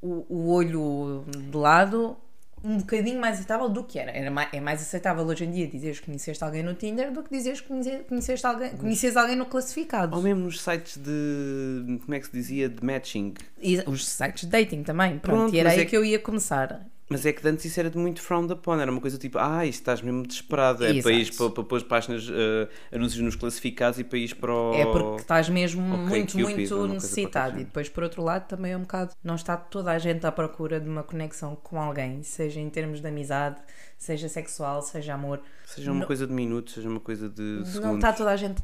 o, 0.00 0.24
o 0.28 0.50
olho 0.52 1.24
de 1.50 1.56
lado, 1.56 2.16
um 2.64 2.78
bocadinho 2.78 3.20
mais 3.20 3.34
aceitável 3.36 3.68
do 3.68 3.84
que 3.84 3.98
era. 3.98 4.10
era 4.10 4.30
mais, 4.30 4.48
é 4.52 4.60
mais 4.60 4.80
aceitável 4.82 5.24
hoje 5.26 5.44
em 5.44 5.50
dia 5.50 5.66
dizeres 5.66 6.00
que 6.00 6.06
conheceste 6.06 6.42
alguém 6.42 6.62
no 6.62 6.74
Tinder 6.74 7.12
do 7.12 7.22
que 7.22 7.30
dizeres 7.30 7.60
que 7.60 7.68
conhece- 7.68 8.04
conheceste 8.08 8.46
alguém, 8.46 8.70
conheces 8.76 9.16
alguém 9.16 9.36
no 9.36 9.46
classificado. 9.46 10.16
Ou 10.16 10.22
mesmo 10.22 10.42
nos 10.44 10.60
sites 10.60 10.96
de. 10.96 11.98
Como 12.04 12.14
é 12.14 12.20
que 12.20 12.26
se 12.26 12.32
dizia? 12.32 12.68
De 12.68 12.84
matching. 12.84 13.34
E 13.62 13.82
os 13.86 14.06
sites 14.06 14.42
de 14.44 14.48
dating 14.50 14.82
também, 14.82 15.18
pronto, 15.18 15.38
Pronto, 15.38 15.54
e 15.54 15.58
era 15.58 15.70
aí 15.70 15.80
é 15.80 15.84
que 15.84 15.96
eu 15.96 16.04
ia 16.04 16.18
começar. 16.18 16.86
Mas 17.08 17.24
é 17.24 17.32
que 17.32 17.46
antes 17.48 17.64
isso 17.64 17.80
era 17.80 17.88
de 17.88 17.96
muito 17.96 18.20
frowned 18.20 18.52
upon, 18.52 18.78
era 18.78 18.90
uma 18.90 19.00
coisa 19.00 19.16
tipo, 19.16 19.38
ah, 19.38 19.64
isto 19.64 19.80
estás 19.80 20.02
mesmo 20.02 20.26
desesperado, 20.26 20.84
é 20.84 20.90
Exato. 20.90 21.02
para 21.02 21.36
para, 21.36 21.50
para 21.50 21.64
pôr 21.64 21.82
páginas, 21.84 22.28
eh, 22.30 22.68
anúncios 22.94 23.22
nos 23.22 23.34
classificados 23.34 23.98
e 23.98 24.04
para 24.04 24.18
ir 24.18 24.34
para 24.34 24.52
o... 24.52 24.74
É 24.74 24.84
porque 24.84 25.22
estás 25.22 25.48
mesmo 25.48 25.80
muito, 25.80 26.32
Cupid, 26.32 26.42
muito 26.42 26.86
necessitado. 26.88 27.58
E 27.60 27.64
depois, 27.64 27.88
por 27.88 28.02
outro 28.02 28.22
lado, 28.22 28.46
também 28.46 28.72
é 28.72 28.76
um 28.76 28.82
bocado. 28.82 29.14
Não 29.24 29.36
está 29.36 29.56
toda 29.56 29.90
a 29.90 29.98
gente 29.98 30.26
à 30.26 30.32
procura 30.32 30.78
de 30.78 30.88
uma 30.88 31.02
conexão 31.02 31.56
com 31.56 31.80
alguém, 31.80 32.22
seja 32.22 32.60
em 32.60 32.68
termos 32.68 33.00
de 33.00 33.08
amizade, 33.08 33.56
seja 33.96 34.28
sexual, 34.28 34.82
seja 34.82 35.14
amor. 35.14 35.40
Seja 35.64 35.90
uma 35.90 36.04
coisa 36.04 36.26
de 36.26 36.32
minutos, 36.34 36.74
seja 36.74 36.90
uma 36.90 37.00
coisa 37.00 37.28
de 37.30 37.42
Não 37.42 37.64
segundos. 37.64 37.96
está 37.96 38.12
toda 38.12 38.30
a 38.30 38.36
gente 38.36 38.62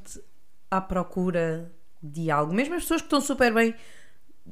à 0.70 0.82
procura 0.82 1.73
de 2.02 2.31
algo. 2.31 2.52
Mesmo 2.52 2.75
as 2.75 2.82
pessoas 2.82 3.00
que 3.00 3.06
estão 3.06 3.23
super 3.23 3.55
bem 3.55 3.75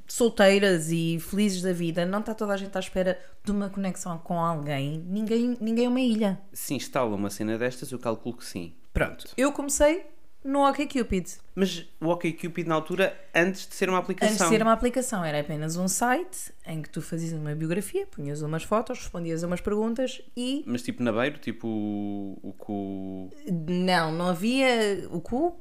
solteiras 0.07 0.91
e 0.91 1.19
felizes 1.21 1.63
da 1.63 1.73
vida, 1.73 2.07
não 2.07 2.21
está 2.21 2.35
toda 2.35 2.55
a 2.55 2.57
gente 2.57 2.77
à 2.77 2.81
espera 2.81 3.19
de 3.45 3.51
uma 3.51 3.69
conexão 3.69 4.19
com 4.19 4.39
alguém. 4.39 4.99
Ninguém, 5.07 5.57
ninguém 5.61 5.87
é 5.87 5.89
uma 5.89 6.01
ilha. 6.01 6.41
Se 6.53 6.75
instala 6.75 7.15
uma 7.15 7.31
cena 7.31 7.59
destas, 7.59 7.91
eu 7.93 7.99
calculo 7.99 8.37
que 8.37 8.45
sim. 8.45 8.75
Pronto. 8.93 9.27
Eu 9.37 9.53
comecei 9.53 10.07
no 10.45 10.69
OkCupid. 10.69 11.39
Mas 11.55 11.87
o 12.01 12.09
OkCupid 12.09 12.69
na 12.69 12.75
altura, 12.75 13.17
antes 13.35 13.67
de 13.67 13.75
ser 13.75 13.89
uma 13.89 13.99
aplicação. 13.99 14.33
Antes 14.33 14.45
de 14.45 14.49
ser 14.49 14.63
uma 14.63 14.73
aplicação, 14.73 15.25
era 15.25 15.41
apenas 15.41 15.77
um 15.77 15.87
site 15.89 16.53
em 16.67 16.83
que 16.83 16.91
tu 16.91 17.01
fazias 17.01 17.33
uma 17.33 17.55
biografia, 17.55 18.07
punhas 18.07 18.43
umas 18.43 18.65
fotos, 18.65 18.99
respondias 18.99 19.45
a 19.45 19.47
umas 19.47 19.61
perguntas 19.61 20.21
e. 20.37 20.65
Mas 20.67 20.83
tipo 20.83 21.03
na 21.03 21.13
beiro, 21.13 21.39
tipo 21.39 21.69
o, 21.69 22.39
o 22.43 22.53
cu... 22.53 23.31
Não, 23.69 24.13
não 24.13 24.29
havia. 24.29 25.07
O 25.11 25.21
cu? 25.21 25.57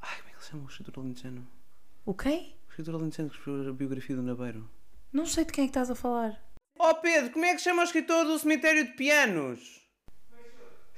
Ai, 0.00 0.16
como 0.18 0.28
é 0.28 0.30
que 0.30 0.36
ele 0.36 0.50
chama? 0.50 0.64
O 0.64 0.68
escritor 0.68 0.98
alentejano. 0.98 1.46
O 2.04 2.14
quem? 2.14 2.54
O 2.72 2.74
escritor 2.74 2.94
alentejano 2.94 3.28
que 3.28 3.36
escreveu 3.36 3.68
a 3.68 3.72
biografia 3.74 4.16
do 4.16 4.22
Nabeiro. 4.22 4.66
Não 5.12 5.26
sei 5.26 5.44
de 5.44 5.52
quem 5.52 5.64
é 5.64 5.66
que 5.66 5.72
estás 5.72 5.90
a 5.90 5.94
falar. 5.94 6.42
Oh 6.78 6.94
Pedro, 6.94 7.28
como 7.30 7.44
é 7.44 7.54
que 7.54 7.60
chama 7.60 7.82
o 7.82 7.84
escritor 7.84 8.24
do 8.24 8.38
cemitério 8.38 8.86
de 8.86 8.92
pianos? 8.92 9.82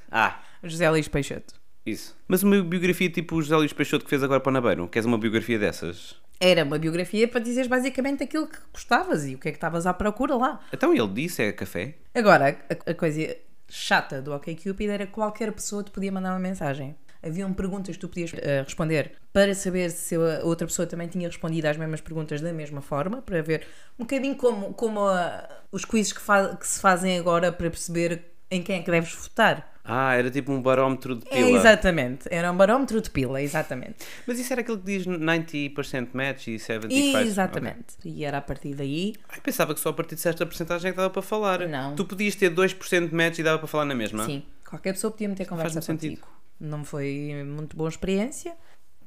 Ah, 0.08 0.40
José 0.62 0.88
Luís 0.88 1.08
Peixoto. 1.08 1.54
Isso. 1.84 2.16
Mas 2.28 2.44
uma 2.44 2.62
biografia 2.62 3.10
tipo 3.10 3.34
o 3.34 3.42
José 3.42 3.56
Luís 3.56 3.72
Peixoto 3.72 4.04
que 4.04 4.10
fez 4.10 4.22
agora 4.22 4.38
para 4.38 4.50
o 4.50 4.52
Nabeiro. 4.52 4.86
Queres 4.86 5.04
uma 5.04 5.18
biografia 5.18 5.58
dessas? 5.58 6.14
Era 6.38 6.62
uma 6.62 6.78
biografia 6.78 7.26
para 7.26 7.40
dizeres 7.40 7.68
basicamente 7.68 8.22
aquilo 8.22 8.46
que 8.46 8.58
gostavas 8.72 9.26
e 9.26 9.34
o 9.34 9.38
que 9.38 9.48
é 9.48 9.50
que 9.50 9.56
estavas 9.56 9.84
à 9.84 9.92
procura 9.92 10.36
lá. 10.36 10.60
Então 10.72 10.94
ele 10.94 11.08
disse, 11.08 11.42
é 11.42 11.52
café. 11.52 11.96
Agora, 12.14 12.56
a, 12.70 12.90
a 12.92 12.94
coisa 12.94 13.36
chata 13.68 14.22
do 14.22 14.32
OkCupid 14.32 14.90
era 14.90 15.06
que 15.06 15.12
qualquer 15.12 15.50
pessoa 15.50 15.82
te 15.82 15.90
podia 15.90 16.12
mandar 16.12 16.34
uma 16.34 16.38
mensagem. 16.38 16.94
Haviam 17.26 17.52
perguntas 17.54 17.96
que 17.96 18.00
tu 18.00 18.08
podias 18.08 18.32
eh, 18.34 18.62
responder 18.62 19.12
para 19.32 19.54
saber 19.54 19.90
se 19.90 20.14
a 20.14 20.44
outra 20.44 20.66
pessoa 20.66 20.86
também 20.86 21.08
tinha 21.08 21.26
respondido 21.28 21.66
às 21.68 21.76
mesmas 21.76 22.00
perguntas 22.00 22.40
da 22.40 22.52
mesma 22.52 22.82
forma, 22.82 23.22
para 23.22 23.42
ver 23.42 23.66
um 23.98 24.04
bocadinho 24.04 24.36
como, 24.36 24.74
como 24.74 25.00
ah, 25.08 25.48
os 25.72 25.84
quizzes 25.84 26.12
que, 26.12 26.20
que 26.58 26.66
se 26.66 26.80
fazem 26.80 27.18
agora 27.18 27.50
para 27.50 27.70
perceber 27.70 28.22
em 28.50 28.62
quem 28.62 28.80
é 28.80 28.82
que 28.82 28.90
deves 28.90 29.12
votar. 29.14 29.72
Ah, 29.86 30.14
era 30.14 30.30
tipo 30.30 30.50
um 30.50 30.62
barómetro 30.62 31.16
de 31.16 31.26
É, 31.28 31.30
pila. 31.44 31.58
exatamente. 31.58 32.26
Era 32.30 32.50
um 32.50 32.56
barómetro 32.56 33.02
de 33.02 33.10
pila, 33.10 33.42
exatamente. 33.42 33.96
Mas 34.26 34.38
isso 34.38 34.50
era 34.52 34.62
aquele 34.62 34.78
que 34.78 34.84
diz 34.84 35.06
90% 35.06 36.08
match 36.14 36.46
e 36.48 36.56
75%. 36.56 36.90
Exatamente. 37.26 37.94
E 38.04 38.24
era 38.24 38.38
a 38.38 38.40
partir 38.40 38.74
daí. 38.74 39.14
Ai, 39.28 39.40
pensava 39.42 39.74
que 39.74 39.80
só 39.80 39.90
a 39.90 39.92
partir 39.92 40.14
de 40.14 40.22
certa 40.22 40.46
porcentagem 40.46 40.88
é 40.88 40.92
que 40.92 40.96
dava 40.96 41.10
para 41.10 41.20
falar. 41.20 41.66
Não. 41.68 41.94
Tu 41.96 42.04
podias 42.06 42.34
ter 42.34 42.50
2% 42.50 43.08
de 43.10 43.14
match 43.14 43.38
e 43.40 43.42
dava 43.42 43.58
para 43.58 43.66
falar 43.68 43.84
na 43.84 43.94
mesma. 43.94 44.24
Sim, 44.24 44.42
qualquer 44.66 44.92
pessoa 44.94 45.10
podia 45.10 45.28
meter 45.28 45.46
conversa 45.46 45.74
Faz-me 45.74 45.82
sentido. 46.00 46.20
contigo. 46.20 46.34
Não 46.58 46.84
foi 46.84 47.42
muito 47.44 47.76
boa 47.76 47.88
experiência. 47.88 48.56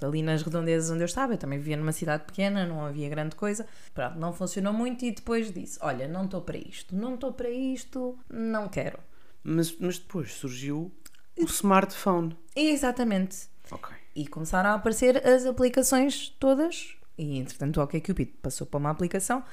Ali 0.01 0.21
nas 0.21 0.43
redondezas 0.43 0.91
onde 0.91 1.01
eu 1.01 1.05
estava, 1.05 1.33
eu 1.33 1.37
também 1.37 1.57
vivia 1.57 1.75
numa 1.75 1.91
cidade 1.91 2.23
pequena, 2.25 2.67
não 2.67 2.85
havia 2.85 3.09
grande 3.09 3.35
coisa. 3.35 3.65
Pronto, 3.95 4.19
não 4.19 4.31
funcionou 4.31 4.71
muito 4.71 5.03
e 5.03 5.11
depois 5.11 5.51
disse: 5.51 5.79
Olha, 5.81 6.07
não 6.07 6.25
estou 6.25 6.41
para 6.41 6.57
isto, 6.57 6.95
não 6.95 7.15
estou 7.15 7.33
para 7.33 7.49
isto, 7.49 8.17
não 8.29 8.67
quero. 8.67 8.99
Mas, 9.43 9.75
mas 9.79 9.97
depois 9.97 10.33
surgiu 10.33 10.91
O 11.37 11.45
smartphone. 11.45 12.37
Exatamente. 12.55 13.47
Ok. 13.71 13.95
E 14.15 14.27
começaram 14.27 14.71
a 14.71 14.73
aparecer 14.73 15.25
as 15.25 15.45
aplicações 15.45 16.29
todas. 16.39 16.95
E 17.17 17.37
entretanto 17.39 17.77
o 17.77 17.83
OkCupid 17.83 18.33
passou 18.41 18.67
para 18.67 18.77
uma 18.77 18.91
aplicação. 18.91 19.43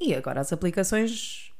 E 0.00 0.14
agora 0.14 0.40
as 0.40 0.52
aplicações 0.52 1.52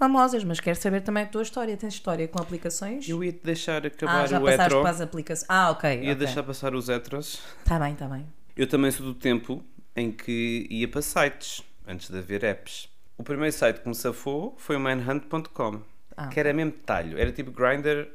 famosas. 0.00 0.42
Mas 0.42 0.58
quero 0.58 0.76
saber 0.80 1.02
também 1.02 1.22
a 1.24 1.26
tua 1.26 1.42
história. 1.42 1.76
Tens 1.76 1.94
história 1.94 2.26
com 2.26 2.40
aplicações? 2.40 3.06
Eu 3.08 3.22
ia 3.22 3.32
te 3.32 3.44
deixar 3.44 3.86
acabar 3.86 4.24
ah, 4.24 4.26
já 4.26 4.40
o 4.40 4.48
hetero. 4.48 4.80
para 4.80 4.90
as 4.90 5.00
aplicações. 5.00 5.46
Ah, 5.48 5.70
ok. 5.70 5.90
Ia 5.90 6.00
ok. 6.00 6.14
deixar 6.14 6.42
passar 6.42 6.74
os 6.74 6.88
heteros. 6.88 7.40
Tá 7.64 7.78
bem, 7.78 7.94
tá 7.94 8.08
bem. 8.08 8.26
Eu 8.56 8.66
também 8.66 8.90
sou 8.90 9.06
do 9.06 9.14
tempo 9.14 9.62
em 9.94 10.10
que 10.10 10.66
ia 10.70 10.88
para 10.88 11.02
sites, 11.02 11.62
antes 11.86 12.08
de 12.10 12.18
haver 12.18 12.42
apps. 12.42 12.88
O 13.18 13.22
primeiro 13.22 13.52
site 13.54 13.80
que 13.80 13.88
me 13.88 13.94
safou 13.94 14.54
foi 14.58 14.76
o 14.76 14.80
manhunt.com, 14.80 15.82
Ah. 16.16 16.28
que 16.28 16.40
era 16.40 16.52
mesmo 16.54 16.72
talho. 16.72 17.18
Era 17.18 17.30
tipo 17.30 17.50
Grindr. 17.50 18.08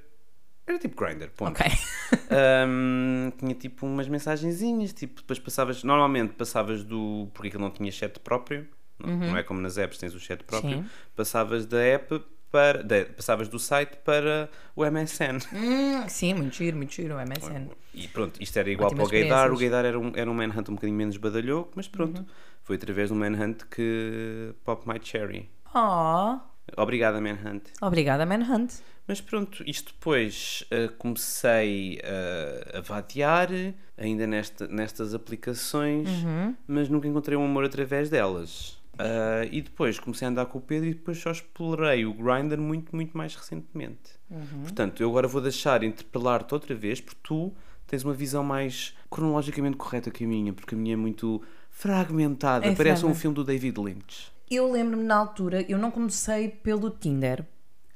Era 0.68 0.80
tipo 0.80 0.96
Grindr, 1.00 1.30
ponto. 1.36 1.52
Ok. 1.52 1.72
Ahm, 2.32 3.30
tinha 3.38 3.54
tipo 3.54 3.86
umas 3.86 4.08
mensagenzinhas, 4.08 4.94
tipo, 4.94 5.22
depois 5.22 5.38
passavas, 5.38 5.84
normalmente 5.84 6.34
passavas 6.34 6.84
do, 6.84 7.30
porque 7.34 7.50
aquilo 7.50 7.62
não 7.64 7.70
tinha 7.70 7.92
chat 7.92 8.20
próprio, 8.20 8.68
não, 9.00 9.18
não 9.18 9.38
é 9.38 9.44
como 9.44 9.60
nas 9.62 9.78
apps 9.78 9.98
tens 9.98 10.14
o 10.14 10.20
chat 10.20 10.44
próprio, 10.44 10.78
Sim. 10.78 10.86
passavas 11.16 11.66
da 11.66 11.80
app 11.80 12.22
para, 12.52 12.82
da- 12.84 13.06
passavas 13.06 13.48
do 13.50 13.60
site 13.60 13.98
para 13.98 14.50
o 14.76 14.86
MSN. 14.86 15.40
Hum, 15.54 16.08
sim, 16.08 16.34
muito 16.34 16.56
giro, 16.56 16.78
muito 16.78 16.94
giro. 16.94 17.16
O 17.16 17.20
MSN. 17.20 17.70
E 17.94 18.08
pronto, 18.08 18.42
isto 18.42 18.58
era 18.58 18.70
igual 18.70 18.88
Ótimas 18.88 19.10
para 19.10 19.18
o 19.18 19.20
Gaydar, 19.20 19.52
o. 19.52 19.58
Gaydar 19.58 19.86
era 19.86 20.00
um, 20.00 20.12
era 20.16 20.30
um 20.30 20.34
manhunt 20.34 20.70
um 20.70 20.76
bocadinho 20.76 20.98
menos 20.98 21.18
badalhoco, 21.18 21.72
mas 21.76 21.88
pronto, 21.88 22.20
Uhum. 22.22 22.26
foi 22.64 22.76
através 22.78 23.10
do 23.10 23.16
manhunt 23.16 23.64
que 23.70 24.54
Pop 24.64 24.88
My 24.88 25.00
Cherry. 25.04 25.50
Oh, 25.74 26.40
Obrigada, 26.78 27.20
manhunt. 27.22 27.64
obrigada, 27.82 28.26
Manhunt. 28.26 28.74
Mas 29.08 29.22
pronto, 29.22 29.64
isto 29.68 29.94
depois 29.94 30.64
eh, 30.72 30.88
comecei 30.98 32.00
eh, 32.02 32.78
a 32.78 32.82
vadear 32.82 33.50
ainda 33.98 34.26
nesta, 34.26 34.66
nestas 34.68 35.14
aplicações, 35.14 36.10
Uhum. 36.10 36.56
mas 36.68 36.90
nunca 36.90 37.08
encontrei 37.08 37.38
um 37.38 37.46
amor 37.46 37.66
através 37.66 38.10
delas. 38.10 38.82
Ah, 38.98 39.46
e 39.52 39.62
depois 39.62 40.00
comecei 40.00 40.28
a 40.28 40.32
andar 40.32 40.46
com 40.46 40.58
o 40.58 40.62
Pedro 40.62 40.90
e 40.90 40.94
depois 40.94 41.18
só 41.18 41.32
explorei 41.32 42.06
o 42.06 42.14
Grindr 42.14 42.58
muito, 42.58 42.96
muito 42.96 43.18
mais 43.18 43.36
recentemente. 43.36 44.14
Uhum. 44.30 44.64
Portanto, 44.64 45.02
eu 45.02 45.10
agora 45.10 45.28
vou 45.28 45.42
deixar 45.42 45.84
interpelar-te 45.84 46.54
outra 46.54 46.74
vez 46.74 47.02
porque 47.02 47.20
tu 47.24 47.54
tens 47.88 48.04
uma 48.04 48.14
visão 48.14 48.44
mais 48.44 48.96
cronologicamente 49.10 49.78
correta 49.78 50.10
que 50.10 50.24
a 50.24 50.28
minha, 50.28 50.54
porque 50.54 50.76
a 50.76 50.78
minha 50.78 50.94
é 50.94 50.98
muito 50.98 51.42
fragmentada. 51.70 52.66
É 52.66 52.76
Parece 52.76 53.06
um 53.06 53.14
filme 53.14 53.36
do 53.36 53.44
David 53.44 53.80
Lynch. 53.80 54.32
Eu 54.50 54.72
lembro-me 54.72 55.04
na 55.04 55.16
altura, 55.16 55.66
eu 55.68 55.78
não 55.78 55.92
comecei 55.92 56.50
pelo 56.50 56.90
Tinder. 56.90 57.46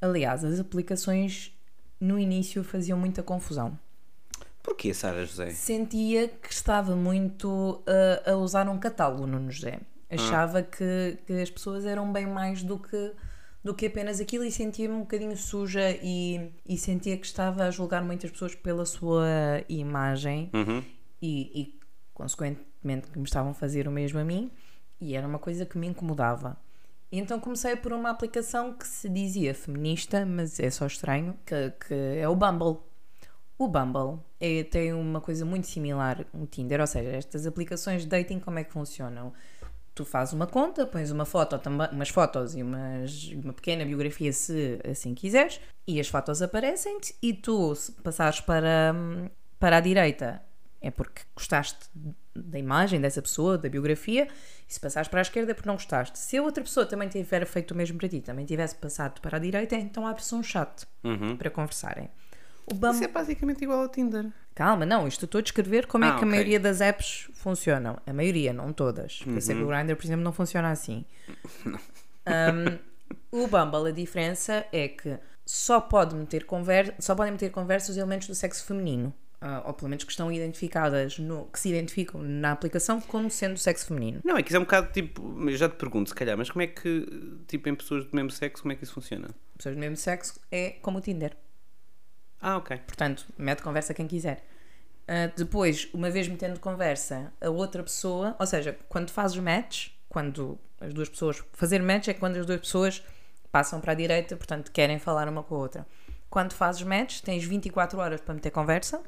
Aliás, 0.01 0.43
as 0.43 0.59
aplicações 0.59 1.55
no 1.99 2.17
início 2.17 2.63
faziam 2.63 2.97
muita 2.97 3.21
confusão. 3.21 3.77
Porquê, 4.63 4.93
Sara 4.93 5.25
José? 5.25 5.51
Sentia 5.51 6.27
que 6.27 6.51
estava 6.51 6.95
muito 6.95 7.81
uh, 7.87 8.31
a 8.31 8.35
usar 8.35 8.67
um 8.67 8.77
catálogo 8.77 9.25
no 9.25 9.49
José. 9.51 9.79
Achava 10.09 10.63
que, 10.63 11.17
que 11.25 11.33
as 11.33 11.49
pessoas 11.49 11.85
eram 11.85 12.11
bem 12.11 12.25
mais 12.25 12.63
do 12.63 12.79
que, 12.79 13.13
do 13.63 13.73
que 13.75 13.85
apenas 13.85 14.19
aquilo 14.19 14.43
e 14.43 14.51
sentia-me 14.51 14.95
um 14.95 15.01
bocadinho 15.01 15.37
suja 15.37 15.91
e, 16.01 16.51
e 16.67 16.77
sentia 16.77 17.15
que 17.17 17.25
estava 17.25 17.65
a 17.65 17.71
julgar 17.71 18.03
muitas 18.03 18.31
pessoas 18.31 18.55
pela 18.55 18.85
sua 18.85 19.27
imagem 19.69 20.49
Uhum. 20.53 20.83
e, 21.21 21.61
e, 21.61 21.79
consequentemente 22.13 23.07
que 23.11 23.17
me 23.19 23.25
estavam 23.25 23.51
a 23.51 23.53
fazer 23.53 23.87
o 23.87 23.91
mesmo 23.91 24.19
a 24.19 24.23
mim 24.23 24.51
e 24.99 25.15
era 25.15 25.27
uma 25.27 25.39
coisa 25.39 25.65
que 25.65 25.77
me 25.77 25.87
incomodava. 25.87 26.57
E 27.11 27.17
então 27.19 27.39
comecei 27.39 27.75
por 27.75 27.91
uma 27.93 28.09
aplicação 28.09 28.73
que 28.73 28.87
se 28.87 29.09
dizia 29.09 29.53
feminista, 29.53 30.25
mas 30.25 30.59
é 30.59 30.69
só 30.69 30.85
estranho, 30.85 31.35
que, 31.45 31.71
que 31.87 31.93
é 32.19 32.27
o 32.27 32.35
Bumble. 32.35 32.77
O 33.57 33.67
Bumble 33.67 34.19
é, 34.39 34.63
tem 34.63 34.93
uma 34.93 35.19
coisa 35.19 35.43
muito 35.43 35.67
similar 35.67 36.25
ao 36.33 36.45
Tinder, 36.47 36.79
ou 36.79 36.87
seja, 36.87 37.09
estas 37.09 37.45
aplicações 37.45 38.03
de 38.03 38.07
dating 38.07 38.39
como 38.39 38.59
é 38.59 38.63
que 38.63 38.71
funcionam? 38.71 39.33
Tu 39.99 40.05
fazes 40.05 40.33
uma 40.33 40.47
conta, 40.47 40.87
pões 40.87 41.11
uma 41.11 41.25
foto, 41.25 41.59
umas 41.91 42.07
fotos 42.07 42.55
e 42.55 42.63
umas, 42.63 43.33
uma 43.43 43.51
pequena 43.51 43.83
biografia 43.83 44.31
se 44.31 44.79
assim 44.89 45.13
quiseres, 45.13 45.59
e 45.85 45.99
as 45.99 46.07
fotos 46.07 46.41
aparecem-te 46.41 47.13
e 47.21 47.33
tu 47.33 47.75
se 47.75 47.91
passares 47.91 48.39
para, 48.39 48.95
para 49.59 49.75
a 49.75 49.81
direita 49.81 50.41
é 50.79 50.89
porque 50.89 51.23
gostaste 51.35 51.77
da 52.33 52.57
imagem 52.57 53.01
dessa 53.01 53.21
pessoa, 53.21 53.57
da 53.57 53.67
biografia, 53.67 54.29
e 54.69 54.73
se 54.73 54.79
passares 54.79 55.09
para 55.09 55.19
a 55.19 55.21
esquerda 55.23 55.51
é 55.51 55.53
porque 55.53 55.67
não 55.67 55.75
gostaste. 55.75 56.17
Se 56.17 56.37
a 56.37 56.41
outra 56.43 56.63
pessoa 56.63 56.85
também 56.85 57.09
tiver 57.09 57.45
feito 57.45 57.71
o 57.71 57.75
mesmo 57.75 57.97
para 57.97 58.07
ti, 58.07 58.21
também 58.21 58.45
tivesse 58.45 58.75
passado 58.75 59.19
para 59.19 59.35
a 59.35 59.39
direita, 59.41 59.75
então 59.75 60.07
abre-se 60.07 60.33
um 60.33 60.41
chat 60.41 60.87
Uhum. 61.03 61.35
para 61.35 61.49
conversarem. 61.49 62.09
O 62.69 62.73
Isso 62.73 62.79
Bumble... 62.79 63.05
é 63.05 63.07
basicamente 63.07 63.63
igual 63.63 63.81
ao 63.81 63.89
Tinder. 63.89 64.27
Calma, 64.55 64.85
não, 64.85 65.07
isto 65.07 65.25
estou 65.25 65.39
a 65.39 65.41
descrever 65.41 65.87
como 65.87 66.03
Ah, 66.03 66.07
é 66.07 66.11
que 66.11 66.17
ok. 66.17 66.27
a 66.27 66.31
maioria 66.31 66.59
das 66.59 66.81
apps 66.81 67.29
funcionam. 67.33 67.97
A 68.05 68.11
maioria, 68.13 68.51
não 68.53 68.73
todas. 68.73 69.19
Por 69.19 69.37
isso 69.37 69.51
é 69.51 69.55
que 69.55 69.61
o 69.61 69.63
Uhum. 69.65 69.69
Grindr, 69.71 69.95
por 69.95 70.05
exemplo, 70.05 70.23
não 70.23 70.33
funciona 70.33 70.69
assim. 70.71 71.05
Um, 72.27 72.77
o 73.43 73.47
Bumble, 73.47 73.89
a 73.89 73.91
diferença 73.91 74.65
é 74.71 74.87
que 74.87 75.17
só, 75.45 75.81
pode 75.81 76.13
meter 76.15 76.45
conver 76.45 76.93
só 76.99 77.15
podem 77.15 77.31
meter 77.31 77.49
conversa 77.49 77.91
os 77.91 77.97
elementos 77.97 78.27
do 78.27 78.35
sexo 78.35 78.63
feminino. 78.65 79.11
Ah, 79.41 79.63
ou 79.65 79.73
pelo 79.73 79.89
menos 79.89 80.03
que 80.03 80.11
estão 80.11 80.29
identificadas 80.31 81.17
no, 81.17 81.45
que 81.45 81.59
se 81.59 81.69
identificam 81.69 82.21
na 82.21 82.51
aplicação 82.51 82.99
como 82.99 83.31
sendo 83.31 83.53
do 83.53 83.59
sexo 83.59 83.87
feminino. 83.87 84.19
Não, 84.23 84.37
é 84.37 84.43
que 84.43 84.49
isso 84.49 84.57
é 84.57 84.59
um 84.59 84.63
bocado 84.63 84.91
tipo. 84.91 85.49
eu 85.49 85.55
Já 85.57 85.69
te 85.69 85.75
pergunto, 85.77 86.09
se 86.09 86.15
calhar, 86.15 86.37
mas 86.37 86.51
como 86.51 86.61
é 86.61 86.67
que, 86.67 87.07
tipo, 87.47 87.67
em 87.69 87.73
pessoas 87.73 88.03
do 88.05 88.13
mesmo 88.13 88.29
sexo, 88.31 88.61
como 88.61 88.73
é 88.73 88.75
que 88.75 88.83
isso 88.83 88.93
funciona? 88.93 89.29
Pessoas 89.57 89.75
do 89.75 89.79
mesmo 89.79 89.95
sexo 89.95 90.39
é 90.51 90.71
como 90.81 90.97
o 90.97 91.01
Tinder. 91.01 91.35
Ah, 92.41 92.57
ok. 92.57 92.77
Portanto, 92.85 93.25
mete 93.37 93.61
conversa 93.61 93.93
quem 93.93 94.07
quiser. 94.07 94.43
Ah, 95.07 95.31
depois, 95.35 95.89
uma 95.93 96.09
vez 96.09 96.27
metendo 96.27 96.59
conversa, 96.59 97.33
a 97.41 97.49
outra 97.49 97.83
pessoa, 97.83 98.35
ou 98.39 98.45
seja, 98.45 98.77
quando 98.87 99.09
fazes 99.09 99.37
match, 99.37 99.89
quando 100.07 100.57
as 100.79 100.93
duas 100.93 101.09
pessoas. 101.09 101.43
Fazer 101.53 101.81
match 101.81 102.07
é 102.07 102.13
quando 102.13 102.37
as 102.37 102.45
duas 102.45 102.59
pessoas 102.59 103.03
passam 103.51 103.81
para 103.81 103.91
a 103.91 103.95
direita, 103.95 104.35
portanto, 104.35 104.71
querem 104.71 104.99
falar 104.99 105.27
uma 105.27 105.43
com 105.43 105.55
a 105.55 105.57
outra. 105.57 105.87
Quando 106.29 106.53
fazes 106.53 106.83
match, 106.83 107.21
tens 107.21 107.43
24 107.43 107.97
horas 107.99 108.21
para 108.21 108.35
meter 108.35 108.51
conversa 108.51 109.01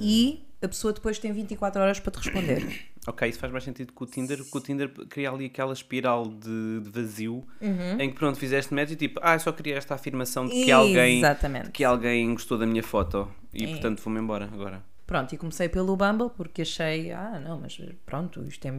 e 0.00 0.46
a 0.60 0.68
pessoa 0.68 0.92
depois 0.92 1.18
tem 1.18 1.32
24 1.32 1.80
horas 1.80 2.00
para 2.00 2.12
te 2.12 2.16
responder. 2.16 2.62
Ok, 3.06 3.26
isso 3.26 3.38
faz 3.38 3.50
mais 3.50 3.64
sentido 3.64 3.90
que 3.90 4.02
o 4.02 4.06
Tinder, 4.06 4.36
porque 4.36 4.58
o 4.58 4.60
Tinder 4.60 4.90
cria 5.08 5.30
ali 5.30 5.46
aquela 5.46 5.72
espiral 5.72 6.26
de, 6.26 6.80
de 6.80 6.90
vazio 6.90 7.42
em 7.98 8.10
que 8.10 8.14
pronto, 8.16 8.38
fizeste 8.38 8.74
match 8.74 8.90
e 8.90 8.96
tipo, 8.96 9.18
ah, 9.22 9.34
eu 9.34 9.40
só 9.40 9.50
queria 9.50 9.76
esta 9.76 9.94
afirmação 9.94 10.44
de 10.46 10.50
que 10.62 10.70
alguém, 10.70 11.22
de 11.22 11.70
que 11.70 11.84
alguém 11.84 12.30
gostou 12.34 12.58
da 12.58 12.66
minha 12.66 12.82
foto 12.82 13.26
e 13.54 13.66
portanto 13.66 14.02
vou-me 14.02 14.20
embora 14.20 14.44
agora. 14.52 14.82
Pronto, 15.06 15.34
e 15.34 15.38
comecei 15.38 15.70
pelo 15.70 15.96
Bumble 15.96 16.28
porque 16.36 16.60
achei, 16.60 17.10
ah, 17.10 17.40
não, 17.42 17.58
mas 17.58 17.80
pronto, 18.04 18.44
isto 18.46 18.66
é, 18.68 18.74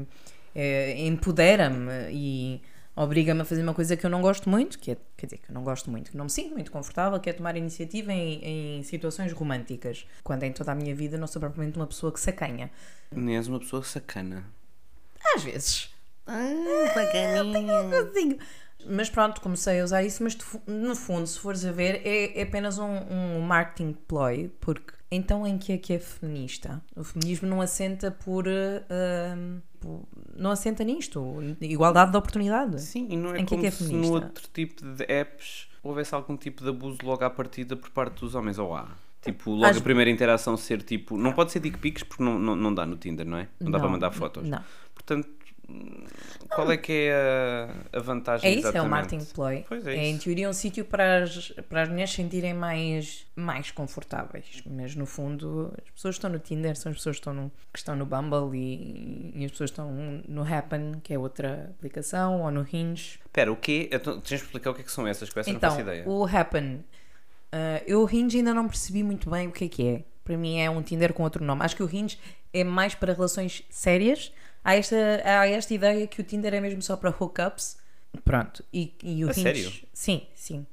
é- 0.54 1.08
empodera-me 1.08 1.90
e 2.12 2.62
obriga-me 3.02 3.42
a 3.42 3.46
fazer 3.46 3.64
uma 3.64 3.74
coisa 3.74 3.96
que 3.96 4.06
eu 4.06 4.10
não 4.10 4.22
gosto 4.22 4.50
muito, 4.50 4.78
que 4.78 4.92
é, 4.92 4.98
quer 5.16 5.26
dizer, 5.28 5.38
que 5.38 5.50
eu 5.50 5.54
não 5.54 5.64
gosto 5.64 5.90
muito, 5.90 6.12
que 6.12 6.18
não 6.18 6.26
me 6.26 6.30
sinto 6.30 6.54
muito 6.54 6.70
confortável, 6.70 7.18
que 7.20 7.30
é 7.30 7.34
tomar 7.34 7.56
iniciativa 7.56 8.12
em, 8.12 8.78
em 8.80 8.84
situações 8.84 9.32
românticas, 9.32 10.06
quando 10.22 10.44
em 10.44 10.52
toda 10.52 10.74
a 10.74 10.76
minha 10.76 10.94
vida 10.94 11.18
não 11.18 11.26
sou 11.26 11.40
propriamente 11.40 11.78
uma 11.80 11.88
pessoa 11.88 12.12
que 12.12 12.20
sacanha. 12.20 12.70
Nem 13.10 13.38
és 13.38 13.48
uma 13.48 13.60
pessoa 13.60 13.82
sacana. 13.84 14.44
Às 15.34 15.44
vezes. 15.44 15.90
Ah, 16.28 16.92
bacaninha. 16.94 18.02
Assim. 18.02 18.38
Mas 18.86 19.10
pronto, 19.10 19.42
comecei 19.42 19.80
a 19.80 19.84
usar 19.84 20.04
isso, 20.04 20.22
mas 20.24 20.38
no 20.68 20.96
fundo, 20.96 21.26
se 21.26 21.40
fores 21.40 21.64
a 21.66 21.72
ver, 21.72 22.02
é, 22.06 22.38
é 22.40 22.44
apenas 22.44 22.78
um, 22.78 22.98
um 23.10 23.42
marketing 23.42 23.94
ploy, 24.08 24.50
porque 24.60 24.94
então 25.12 25.46
em 25.48 25.58
que 25.58 25.74
é 25.74 25.78
que 25.78 25.94
é 25.94 26.00
feminista? 26.00 26.82
O 26.96 27.04
feminismo 27.04 27.48
não 27.48 27.62
assenta 27.62 28.12
por. 28.12 28.46
hum, 28.48 29.60
por- 29.80 30.04
não 30.40 30.52
assenta 30.52 30.84
nisto. 30.84 31.24
Igualdade 31.62 32.12
de 32.12 32.18
oportunidade. 32.18 32.82
Sim, 32.82 33.08
e 33.10 33.18
não 33.18 33.34
é 33.36 33.42
Em 33.42 33.46
que 33.46 33.54
é 33.56 33.58
como 33.58 33.62
que 33.62 33.68
é 33.68 33.72
se 33.72 33.94
no 33.94 34.12
outro 34.14 34.48
tipo 34.54 34.84
de 34.84 35.04
apps 35.12 35.68
houvesse 35.84 36.14
algum 36.16 36.36
tipo 36.38 36.64
de 36.64 36.70
abuso 36.70 36.98
logo 37.04 37.24
à 37.24 37.30
partida 37.30 37.76
por 37.76 37.90
parte 37.90 38.20
dos 38.22 38.36
homens, 38.36 38.58
ou 38.58 38.76
há? 38.76 38.88
Tipo, 39.22 39.52
logo 39.52 39.66
Às- 39.66 39.78
a 39.78 39.82
primeira 39.82 40.10
interação 40.10 40.56
ser 40.56 40.82
tipo. 40.82 41.18
Não 41.18 41.34
pode 41.34 41.52
ser 41.52 41.60
dick 41.60 41.78
pics 41.78 42.04
porque 42.04 42.24
não, 42.24 42.40
não, 42.40 42.56
não 42.56 42.74
dá 42.74 42.86
no 42.86 42.96
Tinder, 42.96 43.26
não 43.26 43.38
é? 43.38 43.48
Não, 43.60 43.70
dá 43.72 43.80
para 43.80 43.90
mandar 43.90 44.12
fotos. 44.12 44.48
Não. 44.48 44.64
Portanto, 44.94 45.28
qual 46.50 46.72
é 46.72 46.78
que 46.78 46.92
é 47.12 47.70
a, 47.94 48.00
vantagem 48.00 48.50
É 48.50 48.54
isso, 48.54 48.68
é 48.68 48.70
o 48.70 48.74
exatamente? 48.74 48.90
marketing 48.90 49.26
ploy. 49.34 49.66
Pois 49.68 49.86
é 49.86 49.96
é 49.96 50.08
em 50.08 50.18
teoria 50.18 50.50
um 50.50 50.54
sítio 50.54 50.84
para 50.84 51.24
as, 51.24 51.50
para 51.70 51.84
as 51.84 51.90
mulheres 51.90 52.10
se 52.10 52.16
sentirem 52.18 52.54
mais, 52.54 53.26
mais 53.36 53.72
confortáveis. 53.72 54.64
Mas 54.66 54.96
no 54.96 55.06
fundo, 55.06 55.72
as 55.86 55.92
pessoas 55.92 56.16
que 56.16 56.18
estão 56.20 56.30
no 56.32 56.40
Tinder 56.40 56.76
são 56.76 56.92
as 56.92 56.98
pessoas 56.98 57.18
que 57.18 57.22
estão 57.22 57.34
no, 57.34 57.52
que 57.72 57.80
estão 57.80 57.96
no 57.96 58.06
Bumble 58.06 58.58
e, 58.58 59.32
e 59.36 59.46
as 59.46 59.52
pessoas 59.52 59.70
que 59.70 59.80
estão 59.80 59.92
no 60.28 60.42
Happen, 60.44 61.00
que 61.04 61.14
é 61.14 61.20
outra 61.20 61.72
aplicação, 61.78 62.42
ou 62.42 62.52
no 62.52 62.66
Hinge. 62.72 63.20
Espera, 63.26 63.52
o 63.52 63.56
quê? 63.56 63.90
Então, 63.92 64.20
tens 64.20 64.40
de 64.40 64.46
explicar 64.46 64.72
o 64.72 64.74
que 64.74 64.82
é 64.82 64.84
que 64.84 64.92
são 64.92 65.06
essas, 65.08 65.30
que 65.30 65.40
essa 65.40 65.50
não 65.52 65.58
Então, 65.58 65.70
faço 65.70 65.82
ideia. 65.82 66.04
o 66.08 66.26
Happen, 66.26 66.84
uh, 67.54 67.84
eu 67.86 68.04
o 68.04 68.10
Hinge 68.10 68.38
ainda 68.38 68.54
não 68.54 68.68
percebi 68.68 69.04
muito 69.04 69.30
bem 69.30 69.48
o 69.48 69.52
que 69.52 69.66
é 69.66 69.70
que 69.70 69.88
é. 69.88 70.04
Para 70.24 70.38
mim 70.38 70.60
é 70.60 70.70
um 70.70 70.82
Tinder 70.82 71.14
com 71.14 71.24
outro 71.24 71.44
nome. 71.44 71.64
Acho 71.64 71.76
que 71.76 71.84
o 71.84 71.90
Hinge 71.92 72.18
é 72.54 72.64
mais 72.64 72.96
para 72.96 73.14
relações 73.14 73.64
sérias. 73.70 74.32
Há 74.64 74.76
esta, 74.76 74.96
há 75.24 75.48
esta 75.48 75.74
ideia 75.74 76.06
que 76.08 76.22
o 76.22 76.24
Tinder 76.24 76.54
é 76.54 76.60
mesmo 76.62 76.82
só 76.82 76.96
para 76.98 77.10
hookups. 77.10 77.78
Pronto. 78.24 78.64
E, 78.74 78.94
e 79.04 79.24
o 79.24 79.28
A 79.28 79.32
Hinge. 79.32 79.42
sério? 79.42 79.74
Sim, 79.94 80.28
sim. 80.36 80.66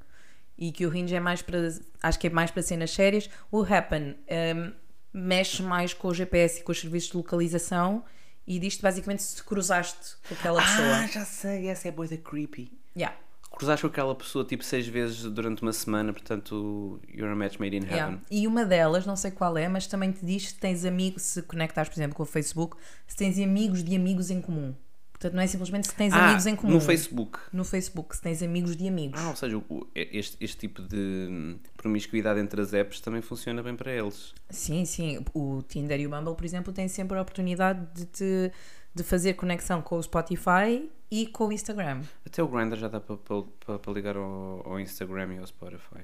e 0.57 0.71
que 0.71 0.85
o 0.85 0.95
Hinge 0.95 1.15
é 1.15 1.19
mais 1.19 1.41
para. 1.41 1.59
Acho 2.01 2.19
que 2.19 2.27
é 2.27 2.29
mais 2.29 2.51
para 2.51 2.61
cenas 2.63 2.91
sérias. 2.91 3.29
O 3.51 3.61
Happen 3.63 4.15
hum, 4.55 4.73
mexe 5.13 5.61
mais 5.63 5.93
com 5.93 6.07
o 6.09 6.13
GPS 6.13 6.59
e 6.59 6.63
com 6.63 6.71
os 6.71 6.79
serviços 6.79 7.11
de 7.11 7.17
localização 7.17 8.03
e 8.45 8.59
diz-te 8.59 8.81
basicamente 8.81 9.21
se 9.23 9.35
te 9.35 9.43
cruzaste 9.43 10.15
com 10.27 10.33
aquela 10.33 10.61
pessoa. 10.61 10.95
Ah, 10.95 11.07
já 11.07 11.25
sei, 11.25 11.67
essa 11.67 11.87
é 11.87 11.91
boa 11.91 12.07
da 12.07 12.17
creepy. 12.17 12.71
Yeah. 12.95 13.15
Cruzaste 13.57 13.81
com 13.81 13.87
aquela 13.87 14.13
pessoa 14.13 14.45
tipo 14.45 14.63
seis 14.63 14.87
vezes 14.87 15.23
durante 15.23 15.63
uma 15.63 15.73
semana, 15.73 16.13
portanto, 16.13 16.99
you're 17.09 17.31
a 17.33 17.35
match 17.35 17.57
made 17.57 17.75
in 17.75 17.79
heaven. 17.81 17.95
Yeah. 17.95 18.21
E 18.29 18.45
uma 18.45 18.63
delas, 18.63 19.03
não 19.03 19.15
sei 19.15 19.31
qual 19.31 19.57
é, 19.57 19.67
mas 19.67 19.87
também 19.87 20.11
te 20.11 20.23
diz 20.23 20.49
se 20.49 20.55
tens 20.59 20.85
amigos, 20.85 21.23
se 21.23 21.41
conectares, 21.41 21.89
por 21.89 21.95
exemplo, 21.97 22.15
com 22.15 22.21
o 22.21 22.25
Facebook, 22.27 22.77
se 23.07 23.15
tens 23.17 23.39
amigos 23.39 23.83
de 23.83 23.95
amigos 23.95 24.29
em 24.29 24.39
comum. 24.41 24.75
Portanto, 25.11 25.33
não 25.33 25.41
é 25.41 25.47
simplesmente 25.47 25.87
se 25.87 25.95
tens 25.95 26.13
Ah, 26.13 26.25
amigos 26.27 26.45
em 26.45 26.55
comum. 26.55 26.73
no 26.73 26.79
Facebook. 26.79 27.39
No 27.51 27.63
Facebook, 27.65 28.15
se 28.15 28.21
tens 28.21 28.43
amigos 28.43 28.77
de 28.77 28.87
amigos. 28.87 29.19
Ah, 29.19 29.29
ou 29.29 29.35
seja, 29.35 29.59
este, 29.95 30.37
este 30.39 30.57
tipo 30.57 30.83
de 30.83 31.27
hum, 31.27 31.59
promiscuidade 31.75 32.39
entre 32.39 32.61
as 32.61 32.71
apps 32.73 33.01
também 33.01 33.23
funciona 33.23 33.63
bem 33.63 33.75
para 33.75 33.91
eles. 33.91 34.35
Sim, 34.51 34.85
sim. 34.85 35.25
O 35.33 35.63
Tinder 35.63 35.99
e 35.99 36.05
o 36.05 36.11
Bumble, 36.11 36.35
por 36.35 36.45
exemplo, 36.45 36.71
têm 36.71 36.87
sempre 36.87 37.17
a 37.17 37.23
oportunidade 37.23 37.87
de, 37.95 38.05
te, 38.05 38.51
de 38.93 39.01
fazer 39.01 39.33
conexão 39.33 39.81
com 39.81 39.97
o 39.97 40.03
Spotify 40.03 40.87
e 41.09 41.27
com 41.27 41.47
o 41.47 41.51
Instagram. 41.53 42.01
Até 42.25 42.41
o 42.43 42.47
Grindr 42.47 42.75
já 42.77 42.87
dá 42.87 42.99
para, 42.99 43.93
ligar 43.93 44.15
ao, 44.17 44.61
ao 44.65 44.79
Instagram 44.79 45.35
e 45.35 45.37
ao 45.39 45.47
Spotify. 45.47 46.01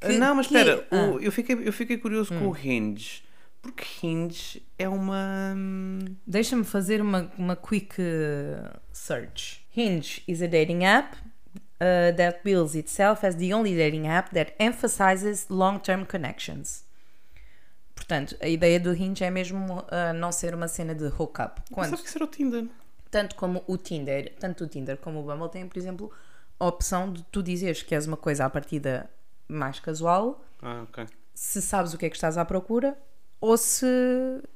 Que- 0.00 0.06
Ah, 0.06 0.18
não, 0.18 0.34
mas 0.34 0.46
que- 0.46 0.56
espera, 0.56 0.86
ah. 0.90 0.96
eu, 1.20 1.30
fiquei, 1.32 1.56
eu 1.66 1.72
fiquei 1.72 1.96
curioso 1.98 2.34
com 2.38 2.48
o 2.48 2.56
Hinge, 2.56 3.22
porque 3.62 3.84
Hinge 4.02 4.62
é 4.78 4.88
uma. 4.88 5.54
hum, 5.56 6.00
Deixa-me 6.26 6.64
fazer 6.64 7.00
uma, 7.00 7.30
uma 7.38 7.54
quick 7.56 7.94
uh, 8.02 8.78
search. 8.92 9.64
Hinge 9.76 10.22
is 10.26 10.42
a 10.42 10.46
dating 10.48 10.84
app 10.84 11.16
uh, 11.16 12.14
that 12.16 12.40
bills 12.44 12.76
itself 12.76 13.24
as 13.24 13.36
the 13.36 13.54
only 13.54 13.74
dating 13.76 14.06
app 14.08 14.34
that 14.34 14.52
emphasizes 14.58 15.46
long-term 15.48 16.04
connections. 16.04 16.84
Portanto, 17.94 18.36
a 18.40 18.48
ideia 18.48 18.80
do 18.80 18.92
Hinge 18.92 19.22
é 19.22 19.30
mesmo 19.30 19.78
uh, 19.80 20.12
não 20.18 20.32
ser 20.32 20.54
uma 20.54 20.66
cena 20.66 20.94
de 20.94 21.04
hookup. 21.04 21.60
Quando, 21.70 21.90
Sabe 21.96 22.02
que 22.02 22.16
era 22.18 22.24
o 22.24 22.28
Tinder? 22.28 22.66
Tanto 23.12 23.36
como 23.36 23.62
o 23.68 23.76
Tinder, 23.76 24.34
tanto 24.40 24.64
o 24.64 24.66
Tinder 24.66 24.96
como 24.96 25.20
o 25.20 25.22
Bumble 25.22 25.50
têm, 25.50 25.68
por 25.68 25.78
exemplo, 25.78 26.10
a 26.58 26.66
opção 26.66 27.12
de 27.12 27.22
tu 27.24 27.42
dizeres 27.42 27.82
que 27.82 27.94
és 27.94 28.06
uma 28.06 28.16
coisa 28.16 28.46
à 28.46 28.50
partida 28.50 29.08
mais 29.46 29.78
casual, 29.78 30.42
Ah, 30.62 30.82
ok. 30.88 31.06
se 31.34 31.60
sabes 31.60 31.92
o 31.92 31.98
que 31.98 32.06
é 32.06 32.10
que 32.10 32.16
estás 32.16 32.38
à 32.38 32.44
procura 32.44 32.98
ou 33.38 33.56
se, 33.58 33.86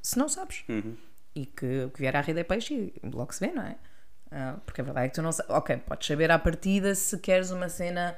se 0.02 0.18
não 0.18 0.28
sabes. 0.28 0.64
Uhum. 0.68 0.96
E 1.34 1.44
que 1.44 1.84
o 1.84 1.90
que 1.90 2.00
vier 2.00 2.16
à 2.16 2.20
rede 2.22 2.40
é 2.40 2.44
peixe 2.44 2.74
e 2.74 2.94
logo 3.08 3.32
se 3.34 3.46
vê, 3.46 3.52
não 3.52 3.62
é? 3.62 3.76
Ah, 4.30 4.56
porque 4.64 4.80
a 4.80 4.84
verdade 4.84 5.06
é 5.06 5.08
que 5.10 5.14
tu 5.16 5.22
não 5.22 5.32
sabes. 5.32 5.50
Ok, 5.54 5.76
podes 5.78 6.06
saber 6.06 6.30
à 6.30 6.38
partida 6.38 6.94
se 6.94 7.18
queres 7.18 7.50
uma 7.50 7.68
cena 7.68 8.16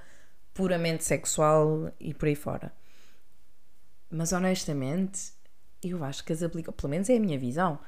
puramente 0.54 1.02
sexual 1.04 1.90
e 1.98 2.14
por 2.14 2.26
aí 2.28 2.36
fora. 2.36 2.72
Mas 4.10 4.32
honestamente, 4.32 5.32
eu 5.82 6.02
acho 6.04 6.24
que 6.24 6.32
as 6.32 6.42
aplicações, 6.42 6.76
pelo 6.80 6.90
menos 6.90 7.10
é 7.10 7.16
a 7.16 7.20
minha 7.20 7.38
visão, 7.38 7.78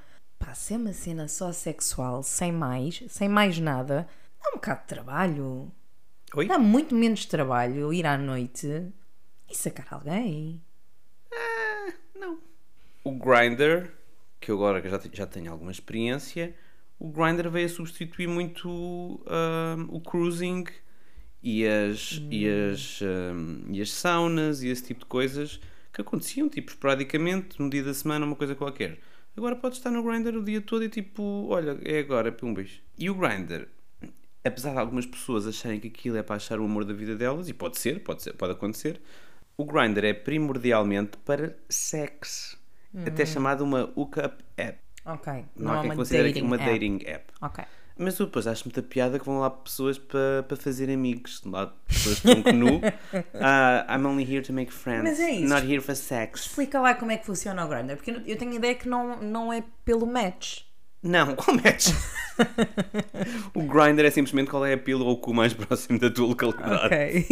pá, 0.40 0.54
se 0.54 0.74
é 0.74 0.76
uma 0.78 0.92
cena 0.92 1.28
só 1.28 1.52
sexual, 1.52 2.22
sem 2.22 2.50
mais, 2.50 3.04
sem 3.08 3.28
mais 3.28 3.58
nada, 3.58 4.08
dá 4.42 4.50
um 4.50 4.54
bocado 4.54 4.80
de 4.80 4.86
trabalho. 4.86 5.70
Oi? 6.34 6.46
Dá 6.46 6.58
muito 6.58 6.94
menos 6.94 7.26
trabalho 7.26 7.92
ir 7.92 8.06
à 8.06 8.16
noite 8.16 8.90
e 9.48 9.54
sacar 9.54 9.86
alguém. 9.90 10.60
Não. 12.18 12.38
O 13.04 13.12
Grindr, 13.12 13.90
que 14.40 14.50
eu 14.50 14.56
agora 14.56 14.82
já, 14.88 15.00
já 15.12 15.26
tenho 15.26 15.52
alguma 15.52 15.70
experiência, 15.70 16.54
o 16.98 17.08
Grindr 17.08 17.48
veio 17.50 17.66
a 17.66 17.68
substituir 17.68 18.26
muito 18.26 18.68
hum, 18.68 19.86
o 19.90 20.00
cruising 20.00 20.64
e 21.42 21.66
as, 21.66 22.20
e, 22.30 22.48
as, 22.48 23.00
hum, 23.02 23.64
e 23.70 23.80
as 23.80 23.92
saunas 23.92 24.62
e 24.62 24.68
esse 24.68 24.84
tipo 24.84 25.00
de 25.00 25.06
coisas 25.06 25.60
que 25.92 26.00
aconteciam, 26.00 26.48
tipo, 26.48 26.70
esporadicamente, 26.70 27.60
no 27.60 27.68
dia 27.68 27.82
da 27.82 27.92
semana, 27.92 28.24
uma 28.24 28.36
coisa 28.36 28.54
qualquer. 28.54 28.98
Agora 29.36 29.56
podes 29.56 29.78
estar 29.78 29.90
no 29.90 30.02
Grindr 30.02 30.36
o 30.36 30.44
dia 30.44 30.60
todo 30.60 30.84
e 30.84 30.88
tipo, 30.88 31.46
olha, 31.48 31.78
é 31.84 31.98
agora, 32.00 32.30
pumbas. 32.32 32.80
E 32.98 33.08
o 33.08 33.14
Grindr, 33.14 33.66
apesar 34.44 34.72
de 34.72 34.78
algumas 34.78 35.06
pessoas 35.06 35.46
acharem 35.46 35.80
que 35.80 35.88
aquilo 35.88 36.16
é 36.16 36.22
para 36.22 36.36
achar 36.36 36.58
o 36.60 36.64
amor 36.64 36.84
da 36.84 36.92
vida 36.92 37.14
delas, 37.16 37.48
e 37.48 37.54
pode 37.54 37.78
ser, 37.78 38.02
pode, 38.02 38.22
ser, 38.22 38.34
pode 38.34 38.52
acontecer, 38.52 39.00
o 39.56 39.64
Grindr 39.64 40.04
é 40.04 40.12
primordialmente 40.14 41.16
para 41.18 41.56
sexo. 41.68 42.58
Até 43.06 43.24
chamado 43.24 43.62
uma 43.62 43.92
hookup 43.94 44.42
app. 44.56 44.78
Ok. 45.04 45.32
Não, 45.56 45.72
Não, 45.74 45.78
é 45.78 45.82
quem 45.82 45.92
uma 45.92 46.04
dating 46.04 46.42
uma 46.42 46.56
app. 46.56 46.64
dating 46.64 46.98
app. 47.06 47.32
Ok. 47.40 47.64
Mas 48.02 48.18
eu 48.18 48.24
depois 48.24 48.46
acho 48.46 48.64
muita 48.64 48.82
piada 48.82 49.18
que 49.18 49.26
vão 49.26 49.40
lá 49.40 49.50
pessoas 49.50 49.98
para, 49.98 50.42
para 50.48 50.56
fazer 50.56 50.90
amigos. 50.90 51.42
Lá 51.44 51.66
pessoas 51.86 52.16
de 52.16 52.22
tronco 52.22 52.52
nu. 52.52 52.80
Ah, 53.34 53.86
I'm 53.94 54.06
only 54.06 54.24
here 54.24 54.42
to 54.42 54.52
make 54.52 54.72
friends. 54.72 55.02
Mas 55.02 55.20
é 55.20 55.30
isso. 55.32 55.52
Not 55.52 55.66
here 55.66 55.80
for 55.80 55.94
sex. 55.94 56.46
Explica 56.46 56.80
lá 56.80 56.94
como 56.94 57.10
é 57.10 57.16
que 57.16 57.26
funciona 57.26 57.64
o 57.64 57.68
Grindr, 57.68 57.96
porque 57.96 58.10
eu 58.10 58.20
eu 58.30 58.38
tenho 58.38 58.52
a 58.52 58.54
ideia 58.54 58.74
que 58.74 58.88
não, 58.88 59.20
não 59.20 59.52
é 59.52 59.62
pelo 59.84 60.06
match. 60.06 60.62
Não, 61.02 61.34
qual 61.36 61.56
match? 61.56 61.88
o 63.54 63.62
Grindr 63.62 64.04
é 64.04 64.10
simplesmente 64.10 64.50
qual 64.50 64.64
é 64.64 64.74
a 64.74 64.78
pila 64.78 65.04
ou 65.04 65.12
o 65.12 65.16
cu 65.16 65.32
mais 65.34 65.52
próximo 65.54 65.98
da 65.98 66.10
tua 66.10 66.26
localidade. 66.28 66.86
Ok. 66.86 67.26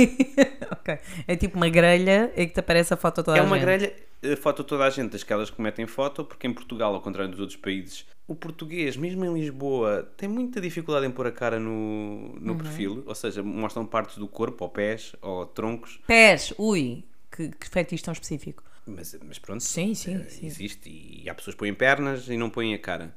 ok. 0.71 0.99
É 1.27 1.37
tipo 1.37 1.57
uma 1.57 1.69
grelha 1.69 2.33
em 2.37 2.47
que 2.47 2.55
te 2.55 2.61
aparece 2.61 2.93
a 2.95 2.97
foto 2.97 3.23
toda 3.23 3.37
É 3.37 3.41
a 3.41 3.45
uma 3.45 3.57
gente. 3.57 3.65
grelha, 3.67 3.93
a 4.33 4.37
foto 4.37 4.65
toda 4.65 4.85
a 4.85 4.91
gente, 4.91 5.17
aquelas 5.17 5.51
que 5.51 5.61
metem 5.61 5.87
foto, 5.87 6.25
porque 6.25 6.47
em 6.47 6.53
Portugal, 6.53 6.95
ao 6.95 7.01
contrário 7.01 7.31
dos 7.31 7.41
outros 7.41 7.57
países, 7.59 8.05
o 8.27 8.35
português, 8.35 8.97
mesmo 8.97 9.25
em 9.25 9.33
Lisboa, 9.35 10.11
tem 10.17 10.29
muita 10.29 10.61
dificuldade 10.61 11.07
em 11.07 11.11
pôr 11.11 11.27
a 11.27 11.33
cara 11.33 11.59
no, 11.59 12.35
no 12.41 12.53
Uhum. 12.53 12.59
perfil, 12.59 13.03
ou 13.07 13.15
seja, 13.15 13.43
mostram 13.43 13.87
partes 13.87 14.19
do 14.19 14.29
corpo, 14.29 14.65
ou 14.65 14.71
pés, 14.71 15.13
ou 15.23 15.47
troncos, 15.47 15.99
Pés, 16.07 16.53
ui, 16.59 17.05
que, 17.35 17.49
que 17.51 17.69
fetiche 17.69 18.03
tão 18.03 18.13
específico. 18.13 18.63
mas, 18.87 19.17
mas 19.25 19.39
pronto, 19.39 19.63
Sim, 19.63 19.95
sim, 19.95 20.17
eh, 20.17 20.25
sim. 20.29 20.47
existe, 20.47 20.91
e 20.91 21.29
há 21.31 21.35
pessoas 21.35 21.55
que 21.55 21.59
põem 21.61 21.73
pernas 21.73 22.29
e 22.29 22.37
não 22.37 22.51
põem 22.51 22.75
a 22.75 22.79
cara. 22.79 23.15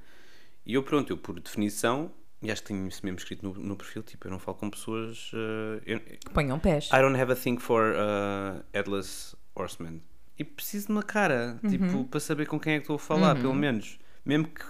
E 0.65 0.73
eu, 0.75 0.83
pronto, 0.83 1.11
eu 1.11 1.17
por 1.17 1.39
definição, 1.39 2.11
e 2.41 2.51
acho 2.51 2.61
que 2.61 2.67
tenho 2.69 2.87
isso 2.87 3.01
mesmo 3.03 3.17
escrito 3.17 3.43
no, 3.43 3.53
no 3.53 3.75
perfil, 3.75 4.03
tipo, 4.03 4.27
eu 4.27 4.31
não 4.31 4.39
falo 4.39 4.57
com 4.57 4.69
pessoas... 4.69 5.31
eh, 5.33 5.81
eu- 5.85 5.99
Que 5.99 6.29
ponham 6.33 6.59
pés. 6.59 6.87
I 6.93 7.01
don't 7.01 7.19
have 7.19 7.31
a 7.31 7.35
thing 7.35 7.57
for 7.59 7.93
uh, 7.95 8.63
headless 8.73 9.35
horsemen. 9.55 10.01
E 10.37 10.43
preciso 10.43 10.87
de 10.87 10.91
uma 10.93 11.03
cara, 11.03 11.59
Uhum. 11.63 11.69
tipo, 11.69 12.05
para 12.05 12.19
saber 12.19 12.47
com 12.47 12.59
quem 12.59 12.73
é 12.73 12.77
que 12.77 12.83
estou 12.83 12.95
a 12.95 12.99
falar, 12.99 13.35
pelo 13.35 13.53
menos. 13.53 13.99
Mesmo 14.25 14.47
que, 14.47 14.63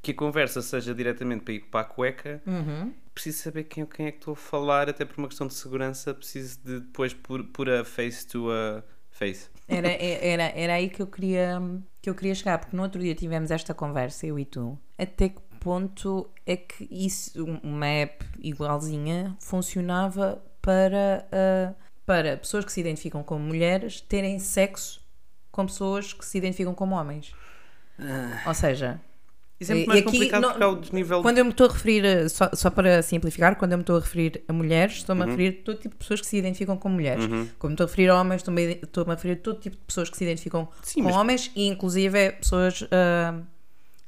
que 0.00 0.10
a 0.12 0.14
conversa 0.14 0.60
seja 0.62 0.94
diretamente 0.94 1.44
para 1.44 1.54
ir 1.54 1.60
para 1.66 1.80
a 1.80 1.84
cueca, 1.84 2.42
Uhum. 2.46 2.92
preciso 3.14 3.38
saber 3.42 3.64
quem, 3.64 3.84
quem 3.86 4.06
é 4.06 4.10
que 4.12 4.18
estou 4.18 4.32
a 4.32 4.36
falar, 4.36 4.88
até 4.88 5.04
por 5.04 5.18
uma 5.18 5.28
questão 5.28 5.46
de 5.46 5.54
segurança, 5.54 6.12
preciso 6.14 6.58
de 6.64 6.80
depois 6.80 7.12
pôr, 7.14 7.44
pôr 7.44 7.68
a 7.70 7.84
face 7.84 8.26
to 8.26 8.50
a 8.50 8.82
face. 9.10 9.48
Era, 9.68 9.88
era, 10.02 10.42
era 10.58 10.74
aí 10.74 10.88
que 10.88 11.00
eu, 11.02 11.06
queria, 11.06 11.60
que 12.02 12.10
eu 12.10 12.14
queria 12.14 12.34
chegar, 12.34 12.58
porque 12.58 12.76
no 12.76 12.82
outro 12.82 13.00
dia 13.00 13.14
tivemos 13.14 13.52
esta 13.52 13.72
conversa, 13.72 14.26
eu 14.26 14.36
e 14.38 14.44
tu. 14.44 14.76
Até 14.98 15.28
que 15.28 15.40
ponto 15.60 16.28
é 16.44 16.56
que 16.56 16.88
isso, 16.90 17.44
uma 17.62 17.86
app 17.86 18.26
igualzinha, 18.40 19.36
funcionava 19.38 20.42
para, 20.60 21.24
ah, 21.30 21.74
para 22.04 22.36
pessoas 22.36 22.64
que 22.64 22.72
se 22.72 22.80
identificam 22.80 23.22
como 23.22 23.44
mulheres 23.44 24.00
terem 24.00 24.40
sexo 24.40 25.00
com 25.52 25.66
pessoas 25.66 26.12
que 26.12 26.24
se 26.24 26.38
identificam 26.38 26.74
como 26.74 26.96
homens? 26.96 27.32
Ou 28.46 28.54
seja, 28.54 29.00
É 29.70 29.72
E- 29.72 29.76
muito 29.76 29.84
e 29.84 29.88
mais 29.88 30.00
aqui 30.00 30.10
complicado 30.12 30.40
não- 30.42 30.48
porque 30.50 30.64
há 30.64 30.68
o 30.68 30.76
desnível 30.76 31.22
Quando 31.22 31.38
eu 31.38 31.44
me 31.44 31.50
estou 31.50 31.68
a 31.68 31.72
referir, 31.72 32.30
só, 32.30 32.50
só 32.54 32.70
para 32.70 33.02
simplificar, 33.02 33.56
quando 33.56 33.72
eu 33.72 33.78
me 33.78 33.82
estou 33.82 33.96
a 33.96 34.00
referir 34.00 34.42
a 34.48 34.52
mulheres, 34.52 34.96
estou-me 34.96 35.22
Uhum. 35.22 35.28
a 35.28 35.30
referir 35.30 35.58
a 35.60 35.64
todo 35.64 35.76
tipo 35.78 35.94
de 35.94 35.98
pessoas 35.98 36.20
que 36.20 36.26
se 36.26 36.36
identificam 36.36 36.76
como 36.76 36.94
mulheres. 36.94 37.24
Quando 37.58 37.70
me 37.70 37.74
estou 37.74 37.84
a 37.84 37.88
referir 37.88 38.08
a 38.10 38.20
homens, 38.20 38.40
estou-me 38.40 38.64
a, 38.66 38.70
estou-me 38.72 39.10
a 39.12 39.14
referir 39.14 39.32
a 39.34 39.36
todo 39.36 39.60
tipo 39.60 39.76
de 39.76 39.82
pessoas 39.82 40.10
que 40.10 40.16
se 40.16 40.24
identificam 40.24 40.68
Sim, 40.82 41.02
com 41.02 41.08
mas- 41.08 41.16
homens 41.16 41.50
e 41.54 41.66
inclusive 41.68 42.18
é 42.18 42.30
pessoas 42.32 42.84
ah, 42.90 43.34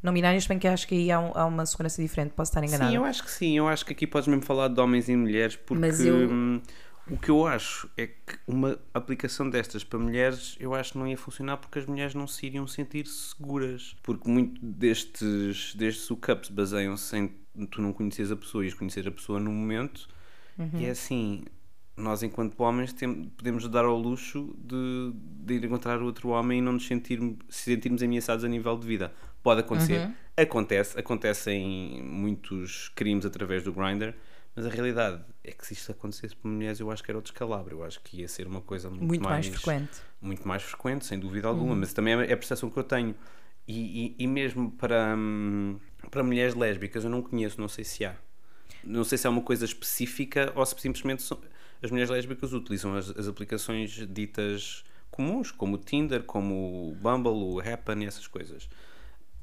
não 0.03 0.13
binárias, 0.13 0.47
bem 0.47 0.59
que 0.59 0.69
acho 0.69 0.87
que 0.87 0.95
aí 0.95 1.11
há, 1.11 1.19
um- 1.19 1.33
há 1.35 1.47
uma 1.47 1.65
segurança 1.65 2.03
diferente, 2.03 2.33
posso 2.37 2.51
estar 2.51 2.63
enganada. 2.63 2.91
Sim, 2.91 2.97
eu 2.97 3.05
acho 3.05 3.25
que 3.25 3.31
sim. 3.31 3.57
Eu 3.57 3.67
acho 3.69 3.87
que 3.87 3.93
aqui 3.93 4.07
podes 4.07 4.29
mesmo 4.29 4.43
falar 4.45 4.69
de 4.69 4.79
homens 4.81 5.09
e 5.09 5.17
mulheres, 5.17 5.57
porque 5.57 5.87
eu- 6.03 6.29
hum, 6.31 6.61
o 7.11 7.17
que 7.19 7.31
eu 7.31 7.47
acho 7.47 7.89
é 7.97 8.07
que 8.07 8.39
uma 8.47 8.79
aplicação 8.93 9.49
destas 9.51 9.85
para 9.85 9.99
mulheres, 9.99 10.57
eu 10.59 10.75
acho 10.75 10.93
que 10.93 10.99
não 10.99 11.07
ia 11.07 11.19
funcionar 11.19 11.59
porque 11.59 11.79
as 11.79 11.87
mulheres 11.87 12.15
não 12.15 12.27
se 12.27 12.47
iriam 12.47 12.67
sentir 12.67 13.07
seguras. 13.07 13.95
Porque 14.03 14.29
muito 14.29 14.59
destes, 14.65 15.75
destes 15.75 16.11
hookups 16.11 16.49
baseiam-se 16.51 17.17
em 17.17 17.67
tu 17.71 17.81
não 17.83 17.93
conheces 17.93 18.31
a 18.33 18.37
pessoa 18.37 18.67
e 18.67 18.73
conhecer 18.73 19.07
a 19.07 19.11
pessoa 19.11 19.39
no 19.39 19.51
momento. 19.53 20.09
E 20.81 20.85
é 20.87 20.91
assim, 20.91 21.45
nós 21.97 22.23
enquanto 22.23 22.61
homens 22.61 22.93
tem- 22.93 23.25
podemos 23.37 23.69
dar 23.69 23.85
ao 23.85 23.97
luxo 23.99 24.55
de, 24.59 25.13
de 25.45 25.55
ir 25.55 25.65
encontrar 25.65 26.01
outro 26.03 26.31
homem 26.31 26.59
e 26.59 26.63
não 26.63 26.73
nos 26.73 26.87
sentir, 26.87 27.21
se 27.49 27.65
sentirmos 27.73 28.03
ameaçados 28.03 28.45
a 28.45 28.49
nível 28.49 28.77
de 28.79 28.87
vida. 28.87 29.13
Pode 29.43 29.61
acontecer. 29.61 30.01
Acontece. 30.37 30.99
Acontecem 30.99 32.03
muitos 32.03 32.89
crimes 32.95 33.25
através 33.27 33.63
do 33.63 33.73
Grindr. 33.73 34.15
Mas 34.57 34.67
a 34.67 34.69
realidade 34.69 35.23
é 35.43 35.51
que 35.51 35.67
se 35.67 35.73
isto 35.75 35.91
acontecesse 35.91 36.37
para 36.37 36.49
mulheres, 36.51 36.79
eu 36.79 36.91
acho 36.91 37.03
que 37.03 37.11
era 37.11 37.19
outro 37.19 37.33
descalabro. 37.33 37.77
Eu 37.79 37.85
acho 37.85 38.01
que 38.03 38.19
ia 38.21 38.29
ser 38.29 38.47
uma 38.47 38.61
coisa 38.61 38.89
muito, 38.89 39.05
Muito 39.05 39.23
mais 39.23 39.47
frequente. 39.49 40.01
muito 40.21 40.47
mais 40.47 40.63
frequente, 40.63 41.05
sem 41.07 41.19
dúvida 41.19 41.49
alguma, 41.49 41.75
mas 41.75 41.93
também 41.93 42.15
é 42.15 42.33
a 42.33 42.37
percepção 42.37 42.71
que 42.71 42.77
eu 42.79 42.85
tenho. 42.85 43.15
E, 43.67 44.15
e, 44.19 44.25
e 44.25 44.27
mesmo 44.29 44.71
para, 44.73 45.15
hum, 45.17 45.79
para 46.11 46.23
mulheres 46.23 46.55
lésbicas, 46.55 47.03
eu 47.03 47.11
não 47.11 47.21
conheço, 47.23 47.61
não 47.61 47.69
sei 47.69 47.83
se 47.85 48.05
há. 48.05 48.15
Não 48.85 49.03
sei 49.03 49.19
se 49.19 49.27
há 49.27 49.31
uma 49.31 49.43
coisa 49.43 49.65
específica 49.65 50.53
ou 50.55 50.65
se 50.65 50.79
simplesmente 50.79 51.23
são- 51.23 51.41
as 51.83 51.91
mulheres 51.91 52.11
lésbicas 52.11 52.53
utilizam 52.53 52.95
as, 52.95 53.11
as 53.11 53.27
aplicações 53.27 54.07
ditas 54.09 54.85
comuns, 55.11 55.51
como 55.51 55.75
o 55.77 55.79
Tinder, 55.79 56.23
como 56.23 56.91
o 56.91 56.95
Bumble, 56.95 57.33
o 57.33 57.61
Happen 57.61 58.03
e 58.03 58.07
essas 58.07 58.27
coisas. 58.27 58.69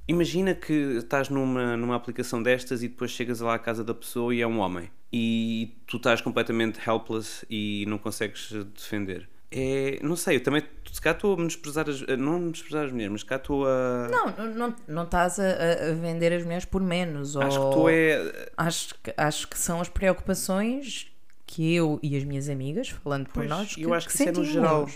Imagina 0.08 0.54
que 0.54 0.74
estás 0.74 1.30
numa, 1.30 1.76
numa 1.78 1.96
aplicação 1.96 2.42
destas 2.42 2.82
e 2.84 2.88
depois 2.88 3.12
chegas 3.12 3.40
lá 3.40 3.56
à 3.56 3.60
casa 3.60 3.84
da 3.84 3.94
pessoa 3.94 4.34
e 4.34 4.42
é 4.42 4.48
um 4.48 4.60
homem. 4.60 4.90
E 5.14 5.76
tu 5.86 5.98
estás 5.98 6.22
completamente 6.22 6.80
helpless 6.88 7.46
e 7.50 7.86
não 7.88 7.98
consegues 7.98 8.52
defender. 8.74 9.28
É, 9.54 10.00
não 10.02 10.16
sei, 10.16 10.38
eu 10.38 10.44
também, 10.44 10.64
se 10.90 11.02
cá 11.02 11.12
estou 11.12 11.38
a 11.38 11.46
desprezar 11.46 11.90
as, 11.90 12.02
não 12.18 12.38
a 12.38 12.52
desprezar 12.52 12.86
as 12.86 12.92
mulheres, 12.92 13.12
mas 13.12 13.24
cá 13.24 13.36
estou 13.36 13.68
a... 13.68 14.08
Não, 14.10 14.48
não, 14.48 14.76
não 14.88 15.04
estás 15.04 15.38
a, 15.38 15.90
a 15.90 15.94
vender 15.94 16.32
as 16.32 16.44
mulheres 16.44 16.64
por 16.64 16.82
menos. 16.82 17.36
Acho 17.36 17.60
ou... 17.60 17.70
que 17.70 17.76
tu 17.76 17.90
é... 17.90 18.50
Acho, 18.56 18.96
que- 19.04 19.14
acho 19.18 19.48
que 19.50 19.58
são 19.58 19.82
as 19.82 19.90
preocupações 19.90 21.12
que 21.46 21.76
eu 21.76 22.00
e 22.02 22.16
as 22.16 22.24
minhas 22.24 22.48
amigas, 22.48 22.88
falando 22.88 23.26
por 23.26 23.34
Pois, 23.34 23.50
nós, 23.50 23.76
eu 23.78 23.94
acho 23.94 24.08
que 24.08 24.14
isso 24.14 24.30
é 24.30 24.32
no 24.32 24.46
geral. 24.46 24.88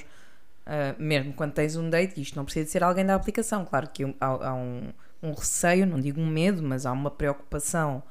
Ah, 0.65 0.95
mesmo 0.97 1.33
quando 1.33 1.51
tens 1.51 1.75
um 1.75 1.89
date, 1.89 2.19
isto 2.19 2.35
não 2.35 2.45
precisa 2.45 2.65
de 2.65 2.71
ser 2.71 2.81
alguém 2.81 3.05
da 3.05 3.13
aplicação. 3.13 3.65
Claro 3.65 3.89
que 3.93 4.03
há, 4.05 4.15
há 4.21 4.53
um, 4.53 4.93
um 5.21 5.33
receio, 5.33 5.85
não 5.85 5.99
digo 5.99 6.19
um 6.19 6.27
medo, 6.27 6.63
mas 6.63 6.85
há 6.85 6.93
uma 6.93 7.11
preocupação 7.11 8.01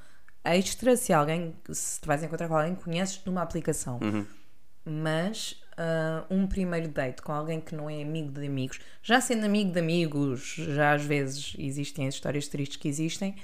extra 0.44 0.96
se 0.96 1.12
alguém, 1.12 1.54
se 1.70 2.00
te 2.00 2.06
vais 2.06 2.22
encontrar 2.22 2.48
com 2.48 2.56
alguém 2.56 2.74
que 2.74 2.84
conheces 2.84 3.20
numa 3.24 3.42
aplicação. 3.42 3.98
Uhum. 4.02 4.26
Mas 4.84 5.56
ah, 5.76 6.24
um 6.30 6.46
primeiro 6.46 6.88
date 6.88 7.20
com 7.20 7.32
alguém 7.32 7.60
que 7.60 7.74
não 7.74 7.90
é 7.90 8.00
amigo 8.02 8.30
de 8.30 8.46
amigos, 8.46 8.80
já 9.02 9.20
sendo 9.20 9.44
amigo 9.44 9.72
de 9.72 9.78
amigos, 9.80 10.54
já 10.56 10.92
às 10.92 11.04
vezes 11.04 11.54
existem 11.58 12.06
as 12.06 12.14
histórias 12.14 12.46
tristes 12.46 12.76
que 12.76 12.88
existem, 12.88 13.34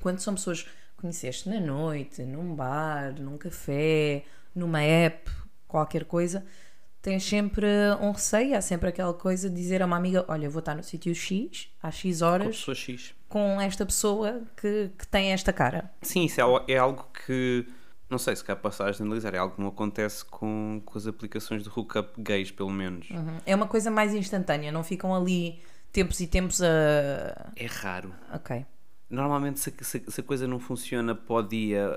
quando 0.00 0.20
são 0.20 0.34
pessoas 0.34 0.62
que 0.62 0.70
conheceste 0.96 1.48
na 1.48 1.60
noite, 1.60 2.22
num 2.22 2.54
bar, 2.54 3.14
num 3.20 3.36
café, 3.36 4.24
numa 4.54 4.80
app, 4.80 5.30
qualquer 5.66 6.04
coisa, 6.04 6.46
tens 7.06 7.22
sempre 7.24 7.66
um 8.00 8.10
receio, 8.10 8.56
há 8.56 8.60
sempre 8.60 8.88
aquela 8.88 9.14
coisa 9.14 9.48
de 9.48 9.54
dizer 9.54 9.80
a 9.80 9.86
uma 9.86 9.96
amiga: 9.96 10.24
Olha, 10.26 10.50
vou 10.50 10.58
estar 10.58 10.74
no 10.74 10.82
sítio 10.82 11.14
X, 11.14 11.68
às 11.80 11.94
X 11.94 12.18
Com 12.18 12.24
horas, 12.26 12.56
pessoa 12.56 12.74
X. 12.74 13.14
com 13.28 13.60
esta 13.60 13.86
pessoa 13.86 14.42
que, 14.56 14.90
que 14.98 15.06
tem 15.06 15.32
esta 15.32 15.52
cara. 15.52 15.90
Sim, 16.02 16.24
isso 16.24 16.40
é, 16.40 16.72
é 16.72 16.78
algo 16.78 17.08
que, 17.26 17.64
não 18.10 18.18
sei 18.18 18.34
se 18.34 18.42
cá 18.44 18.56
passares 18.56 18.96
de 18.96 19.04
analisar, 19.04 19.34
é 19.34 19.38
algo 19.38 19.54
que 19.54 19.60
não 19.60 19.68
acontece 19.68 20.24
com, 20.24 20.82
com 20.84 20.98
as 20.98 21.06
aplicações 21.06 21.62
de 21.62 21.68
hookup 21.68 22.20
gays, 22.20 22.50
pelo 22.50 22.70
menos. 22.70 23.08
Uhum. 23.10 23.38
É 23.46 23.54
uma 23.54 23.68
coisa 23.68 23.88
mais 23.90 24.12
instantânea, 24.12 24.72
não 24.72 24.82
ficam 24.82 25.14
ali 25.14 25.60
tempos 25.92 26.18
e 26.20 26.26
tempos 26.26 26.60
a. 26.60 26.66
É 27.54 27.66
raro. 27.66 28.12
Ok. 28.34 28.66
Normalmente, 29.08 29.60
se, 29.60 29.72
se- 29.80 30.04
se 30.08 30.20
a 30.20 30.24
coisa 30.24 30.48
não 30.48 30.58
funciona 30.58 31.14
para 31.14 31.34
o 31.36 31.42
dia, 31.42 31.88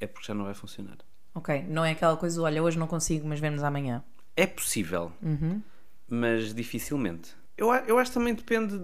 é 0.00 0.06
porque 0.06 0.26
já 0.26 0.32
não 0.34 0.46
vai 0.46 0.54
funcionar. 0.54 0.96
Ok, 1.34 1.64
não 1.68 1.84
é 1.84 1.92
aquela 1.92 2.16
coisa, 2.16 2.40
olha, 2.42 2.62
hoje 2.62 2.78
não 2.78 2.86
consigo, 2.86 3.26
mas 3.28 3.38
vemos 3.40 3.62
amanhã. 3.62 4.02
É 4.36 4.46
possível, 4.46 5.12
Uhum. 5.22 5.60
mas 6.08 6.54
dificilmente. 6.54 7.30
Eu, 7.56 7.72
eu 7.72 7.98
acho 7.98 8.10
que 8.10 8.18
também 8.18 8.34
depende. 8.34 8.78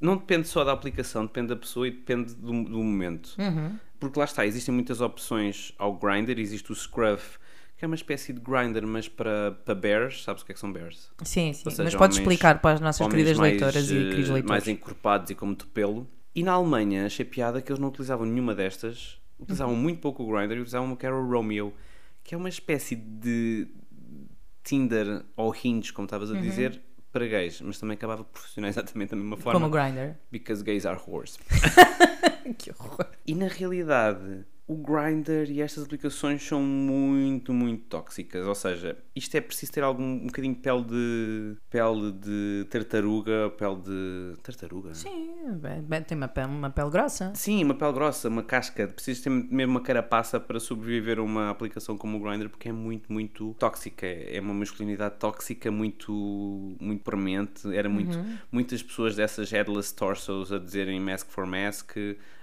Não 0.00 0.16
depende 0.16 0.48
só 0.48 0.64
da 0.64 0.72
aplicação, 0.72 1.26
depende 1.26 1.48
da 1.48 1.56
pessoa 1.56 1.86
e 1.86 1.90
depende 1.90 2.34
do, 2.34 2.50
do 2.64 2.82
momento. 2.82 3.34
Uhum. 3.38 3.76
Porque 3.98 4.18
lá 4.18 4.24
está, 4.24 4.46
existem 4.46 4.74
muitas 4.74 5.02
opções 5.02 5.74
ao 5.78 5.94
Grindr, 5.94 6.38
existe 6.40 6.72
o 6.72 6.74
Scruff, 6.74 7.38
que 7.76 7.84
é 7.84 7.86
uma 7.86 7.94
espécie 7.94 8.32
de 8.32 8.40
Grindr, 8.40 8.86
mas 8.86 9.08
para, 9.08 9.52
para 9.62 9.74
bears, 9.74 10.24
sabes 10.24 10.40
o 10.42 10.46
que 10.46 10.52
é 10.52 10.54
que 10.54 10.60
são 10.60 10.72
bears? 10.72 11.10
Sim, 11.22 11.52
sim. 11.52 11.68
Seja, 11.68 11.84
mas 11.84 11.94
podes 11.94 12.16
explicar 12.16 12.62
para 12.62 12.76
as 12.76 12.80
nossas 12.80 13.06
queridas 13.08 13.36
mais, 13.36 13.50
leitoras 13.52 13.90
e 13.90 13.94
eh, 13.98 14.00
queridos 14.08 14.30
leitores. 14.30 14.44
mais 14.48 14.68
encorpados 14.68 15.30
e 15.30 15.34
com 15.34 15.44
muito 15.44 15.66
pelo. 15.66 16.08
E 16.34 16.42
na 16.42 16.52
Alemanha 16.52 17.04
achei 17.04 17.26
piada 17.26 17.60
que 17.60 17.70
eles 17.70 17.78
não 17.78 17.88
utilizavam 17.88 18.24
nenhuma 18.24 18.54
destas, 18.54 19.20
utilizavam 19.38 19.74
Uhum. 19.74 19.80
muito 19.80 20.00
pouco 20.00 20.22
o 20.22 20.26
Grindr 20.32 20.52
e 20.54 20.60
utilizavam 20.60 20.86
uma 20.86 20.96
que 20.96 21.04
era 21.04 21.14
o 21.14 21.28
Romeo, 21.30 21.74
que 22.24 22.34
é 22.34 22.38
uma 22.38 22.48
espécie 22.48 22.96
de 22.96 23.68
Tinder 24.62 25.24
ou 25.36 25.54
Hinge, 25.54 25.92
como 25.92 26.06
estavas 26.06 26.30
a 26.30 26.34
Uhum. 26.34 26.40
dizer, 26.40 26.80
para 27.12 27.26
gays, 27.26 27.60
mas 27.60 27.78
também 27.78 27.94
acabava 27.96 28.24
por 28.24 28.38
funcionar 28.40 28.68
exatamente 28.70 29.10
da 29.10 29.16
mesma 29.16 29.36
forma. 29.36 29.60
Como 29.60 29.66
o 29.66 29.70
Grindr. 29.70 30.16
Because 30.30 30.62
gays 30.62 30.86
are 30.86 31.00
whores. 31.06 31.38
que 32.58 32.70
horror. 32.70 33.06
E 33.26 33.34
na 33.34 33.48
realidade, 33.48 34.44
o 34.70 34.76
Grindr 34.76 35.50
e 35.50 35.60
estas 35.60 35.82
aplicações 35.82 36.40
são 36.46 36.62
muito, 36.62 37.52
muito 37.52 37.86
tóxicas. 37.86 38.46
Ou 38.46 38.54
seja, 38.54 38.96
isto 39.16 39.36
é 39.36 39.40
preciso 39.40 39.72
ter 39.72 39.82
algum 39.82 40.04
um 40.04 40.26
bocadinho 40.26 40.54
de 40.54 40.60
pele 40.60 40.84
de 40.84 41.56
pele 41.68 42.12
de 42.12 42.66
tartaruga, 42.70 43.50
pele 43.58 43.76
de 43.80 44.34
tartaruga. 44.44 44.94
Sim, 44.94 45.58
bem, 45.60 45.82
bem, 45.82 46.02
tem 46.04 46.16
uma 46.16 46.28
pele, 46.28 46.46
uma 46.46 46.70
pele 46.70 46.88
grossa. 46.88 47.32
Sim, 47.34 47.64
uma 47.64 47.74
pele 47.74 47.92
grossa, 47.92 48.28
uma 48.28 48.44
casca. 48.44 48.86
Precisas 48.86 49.20
ter 49.24 49.28
mesmo 49.28 49.72
uma 49.72 49.80
carapaça 49.80 50.38
para 50.38 50.60
sobreviver 50.60 51.18
a 51.18 51.22
uma 51.22 51.50
aplicação 51.50 51.98
como 51.98 52.18
o 52.18 52.20
Grindr, 52.20 52.48
porque 52.48 52.68
é 52.68 52.72
muito, 52.72 53.12
muito 53.12 53.56
tóxica. 53.58 54.06
É 54.06 54.40
uma 54.40 54.54
masculinidade 54.54 55.16
tóxica 55.16 55.68
muito, 55.72 56.12
muito 56.80 57.02
premente. 57.02 57.74
Era 57.74 57.88
muito, 57.88 58.16
muitas 58.52 58.84
pessoas 58.84 59.16
dessas 59.16 59.50
headless 59.50 59.92
torsos 59.92 60.52
a 60.52 60.58
dizerem 60.60 61.00
mask 61.00 61.28
for 61.28 61.44
mask. 61.44 61.96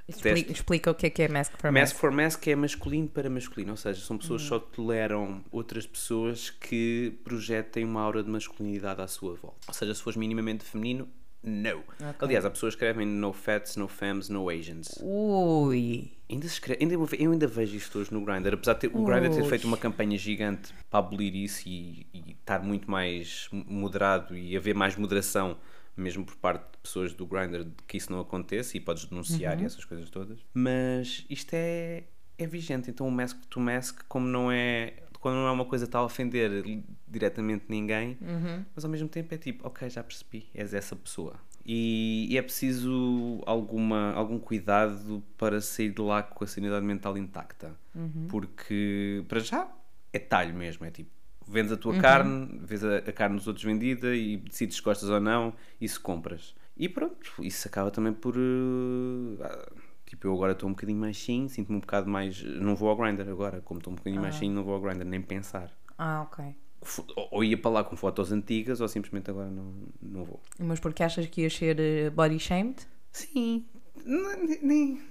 Explica, 0.08 0.52
explica 0.52 0.92
o 0.92 0.96
que 0.96 1.08
é 1.08 1.10
que 1.10 1.22
é 1.22 1.28
Mask 1.28 1.52
for 1.58 1.72
Mask 1.72 1.82
Mask. 1.82 1.96
for 1.98 2.12
Mask 2.12 2.48
é 2.48 2.56
masculino 2.56 3.08
para 3.10 3.30
masculino, 3.30 3.72
ou 3.72 3.78
seja, 3.78 4.00
são 4.00 4.18
pessoas 4.18 4.42
que 4.42 4.48
só 4.48 4.58
toleram 4.58 5.44
outras 5.52 5.86
pessoas 5.86 6.50
que 6.50 7.20
projetem 7.24 7.84
uma 7.84 8.02
aura 8.02 8.24
de 8.24 8.30
masculinidade 8.30 9.02
à 9.02 9.08
sua 9.08 9.36
volta. 9.36 9.58
Ou 9.68 9.74
seja, 9.74 9.94
se 9.94 10.02
fores 10.02 10.16
minimamente 10.16 10.64
feminino, 10.64 11.10
não. 11.44 11.84
Aliás, 12.20 12.46
há 12.46 12.50
pessoas 12.50 12.76
que 12.76 12.84
escrevem 12.84 13.06
no 13.06 13.32
fats, 13.32 13.76
no 13.76 13.88
femmes, 13.88 14.28
no 14.28 14.50
Asians. 14.50 15.00
Ui. 15.02 16.12
Ainda 16.30 16.46
escreve, 16.46 16.84
ainda, 16.84 16.94
eu 16.94 17.32
ainda 17.32 17.48
vejo 17.48 17.76
isto 17.78 18.00
hoje 18.00 18.14
no 18.14 18.22
Grindr, 18.22 18.54
apesar 18.54 18.74
de 18.74 18.82
ter, 18.82 18.88
o 18.94 19.04
Grindr 19.04 19.30
ter 19.30 19.46
feito 19.46 19.66
uma 19.66 19.78
campanha 19.78 20.18
gigante 20.18 20.74
para 20.90 21.00
abolir 21.00 21.34
isso 21.36 21.64
e, 21.66 22.06
e 22.14 22.32
estar 22.32 22.62
muito 22.62 22.90
mais 22.90 23.48
moderado 23.52 24.36
e 24.38 24.58
haver 24.58 24.76
mais 24.76 24.98
moderação, 24.98 25.58
mesmo 25.98 26.24
por 26.26 26.36
parte 26.36 26.64
de 26.72 26.78
pessoas 26.78 27.14
do 27.14 27.26
Grindr, 27.26 27.68
que 27.88 27.98
isso 27.98 28.12
não 28.12 28.20
aconteça 28.20 28.78
e 28.78 28.80
podes 28.80 29.06
denunciar 29.06 29.60
e 29.62 29.66
essas 29.66 29.84
coisas 29.84 30.10
todas. 30.10 30.40
Mas 30.54 31.26
isto 31.30 31.54
é, 31.54 32.04
é 32.38 32.48
vigente, 32.48 32.90
então 32.90 33.08
o 33.08 33.12
mask 33.12 33.38
to 33.50 33.60
mask, 33.60 34.02
como 34.08 34.28
não 34.28 34.52
é. 34.52 34.94
Quando 35.20 35.36
não 35.36 35.48
é 35.48 35.52
uma 35.52 35.66
coisa 35.66 35.86
que 35.86 35.90
está 35.90 36.00
a 36.00 36.04
ofender 36.04 36.64
diretamente 37.08 37.66
ninguém, 37.68 38.18
mas 38.76 38.86
ao 38.86 38.92
mesmo 38.92 39.10
tempo 39.10 39.34
é 39.34 39.38
tipo, 39.38 39.68
ok, 39.68 39.90
já 39.90 40.04
percebi, 40.04 40.48
és 40.54 40.74
essa 40.76 40.96
pessoa. 40.96 41.36
E, 41.66 42.28
e 42.30 42.38
é 42.38 42.42
preciso 42.42 43.42
alguma, 43.46 44.14
algum 44.14 44.40
cuidado 44.40 45.22
para 45.38 45.60
sair 45.60 45.92
de 45.92 46.02
lá 46.02 46.24
com 46.24 46.44
a 46.44 46.48
sanidade 46.48 46.86
mental 46.86 47.18
intacta. 47.18 47.76
Porque, 48.30 49.26
para 49.28 49.40
já, 49.40 49.70
é 50.14 50.20
talho 50.20 50.54
mesmo. 50.54 50.86
É 50.86 50.92
tipo, 50.92 51.10
vendes 51.48 51.72
a 51.72 51.78
tua 51.78 51.98
carne, 52.00 52.60
vês 52.64 52.84
a, 52.84 52.98
a 52.98 53.12
carne 53.12 53.38
dos 53.38 53.48
outros 53.48 53.64
vendida 53.66 54.16
e 54.16 54.38
decides 54.38 54.78
se 54.78 54.82
gostas 54.82 55.10
ou 55.10 55.20
não 55.20 55.54
e 55.80 55.88
se 55.88 56.00
compras. 56.00 56.56
E 56.76 56.88
pronto, 56.88 57.34
isso 57.42 57.68
acaba 57.68 57.90
também 57.90 58.14
por. 58.14 58.36
ah, 59.42 59.72
tipo, 60.06 60.28
eu 60.28 60.34
agora 60.34 60.52
estou 60.52 60.70
um 60.70 60.74
bocadinho 60.74 61.00
mais 61.00 61.18
sim, 61.18 61.48
sinto-me 61.48 61.78
um 61.78 61.82
bocado 61.82 62.10
mais. 62.10 62.44
Não 62.44 62.76
vou 62.76 62.90
ao 62.90 62.96
grinder 62.96 63.28
agora, 63.28 63.62
como 63.62 63.80
estou 63.80 63.94
um 63.94 63.96
bocadinho 63.96 64.22
mais 64.22 64.36
sim, 64.36 64.50
não 64.50 64.64
vou 64.64 64.76
ao 64.76 64.82
grinder, 64.82 65.06
nem 65.06 65.22
pensar. 65.22 65.76
Ah, 65.98 66.22
ok. 66.22 66.56
Ou 67.32 67.44
ia 67.44 67.58
para 67.58 67.72
lá 67.72 67.84
com 67.84 67.98
fotos 67.98 68.32
antigas, 68.32 68.80
ou 68.80 68.88
simplesmente 68.88 69.30
agora 69.32 69.50
não, 69.50 69.74
não 70.02 70.24
vou. 70.24 70.40
Mas 70.60 70.80
porque 70.80 71.02
achas 71.02 71.26
que 71.26 71.42
ias 71.42 71.54
ser 71.54 71.80
eh, 71.80 72.10
body 72.12 72.40
shamed? 72.40 72.88
Sim, 73.12 73.66
nem. 74.06 75.02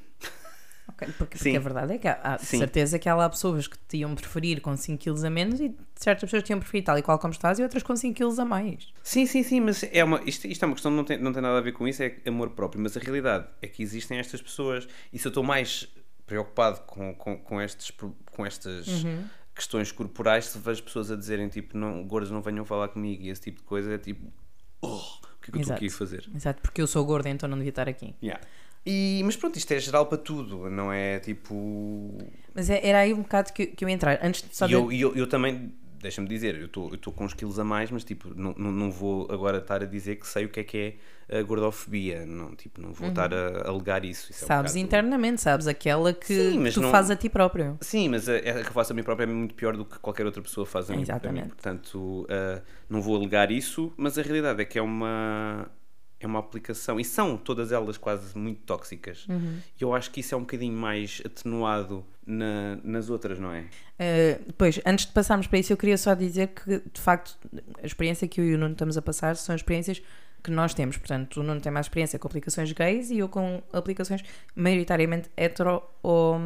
Ok, 0.96 1.08
porque, 1.18 1.36
porque 1.36 1.56
a 1.56 1.60
verdade 1.60 1.92
é 1.92 1.98
que 1.98 2.08
há, 2.08 2.18
há 2.22 2.38
certeza 2.38 2.98
que 2.98 3.06
há 3.06 3.14
lá 3.14 3.28
pessoas 3.28 3.68
que 3.68 3.76
te 3.86 3.98
iam 3.98 4.14
preferir 4.14 4.62
com 4.62 4.74
5 4.74 5.04
kg 5.04 5.26
a 5.26 5.30
menos 5.30 5.60
e 5.60 5.76
certas 5.94 6.24
pessoas 6.24 6.42
te 6.42 6.50
iam 6.50 6.58
preferir 6.58 6.84
tal 6.84 6.96
e 6.96 7.02
qual 7.02 7.18
como 7.18 7.32
estás 7.32 7.58
e 7.58 7.62
outras 7.62 7.82
com 7.82 7.94
5 7.94 8.16
kg 8.16 8.40
a 8.40 8.44
mais. 8.46 8.88
Sim, 9.02 9.26
sim, 9.26 9.42
sim, 9.42 9.60
mas 9.60 9.84
é 9.92 10.02
uma, 10.02 10.22
isto, 10.24 10.46
isto 10.46 10.64
é 10.64 10.66
uma 10.66 10.74
questão 10.74 10.90
que 10.90 10.96
não 10.96 11.04
tem, 11.04 11.18
não 11.18 11.32
tem 11.34 11.42
nada 11.42 11.58
a 11.58 11.60
ver 11.60 11.72
com 11.72 11.86
isso, 11.86 12.02
é 12.02 12.16
amor 12.26 12.50
próprio. 12.50 12.80
Mas 12.82 12.96
a 12.96 13.00
realidade 13.00 13.46
é 13.60 13.66
que 13.66 13.82
existem 13.82 14.18
estas 14.18 14.40
pessoas 14.40 14.88
e 15.12 15.18
se 15.18 15.26
eu 15.26 15.30
estou 15.30 15.44
mais 15.44 15.86
preocupado 16.26 16.80
com, 16.86 17.14
com, 17.14 17.38
com, 17.38 17.60
estes, 17.60 17.92
com 18.32 18.46
estas 18.46 18.86
questões 19.54 19.92
corporais, 19.92 20.46
se 20.46 20.58
vejo 20.58 20.82
pessoas 20.82 21.10
a 21.10 21.16
dizerem 21.16 21.48
tipo, 21.48 21.76
não, 21.76 22.04
gordas 22.04 22.30
não 22.30 22.40
venham 22.40 22.64
falar 22.64 22.88
comigo 22.88 23.22
e 23.22 23.28
esse 23.28 23.42
tipo 23.42 23.58
de 23.58 23.64
coisa, 23.64 23.92
é 23.92 23.98
tipo, 23.98 24.32
oh, 24.80 25.02
que 25.46 25.52
que 25.52 25.58
eu 25.58 25.62
estou 25.62 25.76
aqui 25.76 25.86
a 25.86 25.90
fazer? 25.90 26.28
Exato, 26.34 26.60
porque 26.62 26.80
eu 26.82 26.86
sou 26.86 27.04
gorda 27.04 27.28
então 27.28 27.48
não 27.48 27.56
devia 27.56 27.70
estar 27.70 27.88
aqui. 27.88 28.14
Yeah. 28.22 28.40
E, 28.84 29.20
mas 29.24 29.34
pronto, 29.36 29.56
isto 29.58 29.72
é 29.72 29.80
geral 29.80 30.06
para 30.06 30.16
tudo, 30.18 30.70
não 30.70 30.92
é 30.92 31.18
tipo. 31.18 32.16
Mas 32.54 32.70
é- 32.70 32.86
era 32.86 33.00
aí 33.00 33.12
um 33.12 33.22
bocado 33.22 33.52
que, 33.52 33.66
que 33.66 33.84
eu 33.84 33.88
ia 33.88 33.94
entrar. 33.94 34.20
Antes 34.22 34.42
de 34.48 34.56
só 34.56 34.68
E 34.68 34.72
eu, 34.72 34.92
eu, 34.92 35.16
eu 35.16 35.26
também, 35.26 35.72
deixa-me 36.00 36.28
dizer, 36.28 36.54
eu 36.56 36.66
estou 36.66 37.12
com 37.12 37.24
uns 37.24 37.34
quilos 37.34 37.58
a 37.58 37.64
mais, 37.64 37.90
mas 37.90 38.04
tipo, 38.04 38.32
não, 38.34 38.54
não, 38.56 38.70
não 38.72 38.90
vou 38.90 39.26
agora 39.30 39.58
estar 39.58 39.82
a 39.82 39.86
dizer 39.86 40.16
que 40.16 40.26
sei 40.26 40.44
o 40.44 40.48
que 40.48 40.60
é 40.60 40.64
que 40.64 40.96
é 41.28 41.38
a 41.38 41.42
gordofobia. 41.42 42.24
Não, 42.24 42.54
tipo, 42.54 42.80
não 42.80 42.92
vou 42.92 43.08
estar 43.08 43.32
a 43.34 43.68
alegar 43.68 44.04
isso. 44.04 44.30
isso 44.30 44.44
é 44.44 44.46
um 44.46 44.48
sabes 44.48 44.76
internamente, 44.76 45.40
sabes 45.40 45.66
aquela 45.66 46.12
que 46.12 46.34
Sim, 46.34 46.70
tu 46.70 46.80
não- 46.82 46.90
fazes 46.90 47.10
a 47.10 47.16
ti 47.16 47.28
próprio. 47.28 47.76
Sim, 47.80 48.10
mas 48.10 48.28
a, 48.28 48.36
a 48.36 48.40
que 48.40 48.68
eu 48.68 48.72
faço 48.72 48.92
a 48.92 48.96
mim 48.96 49.02
própria 49.02 49.24
é 49.24 49.26
muito 49.26 49.54
pior 49.54 49.76
do 49.76 49.84
que 49.84 49.98
qualquer 49.98 50.24
outra 50.26 50.42
pessoa 50.42 50.64
faz 50.66 50.88
a 50.90 50.92
mim. 50.92 50.96
a 50.96 50.98
mim. 50.98 51.02
Exatamente. 51.02 51.48
Portanto, 51.48 52.26
ah, 52.30 52.62
não 52.88 53.00
vou 53.02 53.16
alegar 53.16 53.50
isso, 53.50 53.92
mas 53.96 54.16
a 54.18 54.22
realidade 54.22 54.60
é 54.62 54.64
que 54.64 54.78
é 54.78 54.82
uma, 54.82 55.68
é 56.18 56.26
uma 56.26 56.38
aplicação, 56.38 56.98
e 56.98 57.04
são 57.04 57.36
todas 57.36 57.72
elas 57.72 57.96
quase 57.98 58.36
muito 58.38 58.62
tóxicas. 58.62 59.26
Uhum. 59.28 59.58
E 59.78 59.82
eu 59.82 59.94
acho 59.94 60.10
que 60.10 60.20
isso 60.20 60.34
é 60.34 60.38
um 60.38 60.42
bocadinho 60.42 60.72
mais 60.72 61.20
atenuado 61.24 62.04
na- 62.26 62.76
nas 62.82 63.10
outras, 63.10 63.38
não 63.38 63.52
é? 63.52 63.60
Uh, 63.60 64.52
pois, 64.56 64.80
antes 64.86 65.06
de 65.06 65.12
passarmos 65.12 65.46
para 65.46 65.58
isso, 65.58 65.72
eu 65.72 65.76
queria 65.76 65.98
só 65.98 66.14
dizer 66.14 66.48
que, 66.48 66.82
de 66.92 67.00
facto, 67.00 67.36
a 67.82 67.86
experiência 67.86 68.26
que 68.26 68.40
eu 68.40 68.44
e 68.46 68.54
o 68.54 68.58
Nuno 68.58 68.72
estamos 68.72 68.96
a 68.96 69.02
passar 69.02 69.36
são 69.36 69.54
experiências 69.54 70.02
que 70.42 70.50
nós 70.50 70.72
temos. 70.74 70.96
Portanto, 70.96 71.40
o 71.40 71.42
Nuno 71.42 71.60
tem 71.60 71.70
mais 71.72 71.86
experiência 71.86 72.18
com 72.18 72.28
aplicações 72.28 72.72
gays 72.72 73.10
e 73.10 73.18
eu 73.18 73.28
com 73.28 73.62
aplicações 73.72 74.22
maioritariamente 74.54 75.28
hetero 75.36 75.82
ou, 76.02 76.36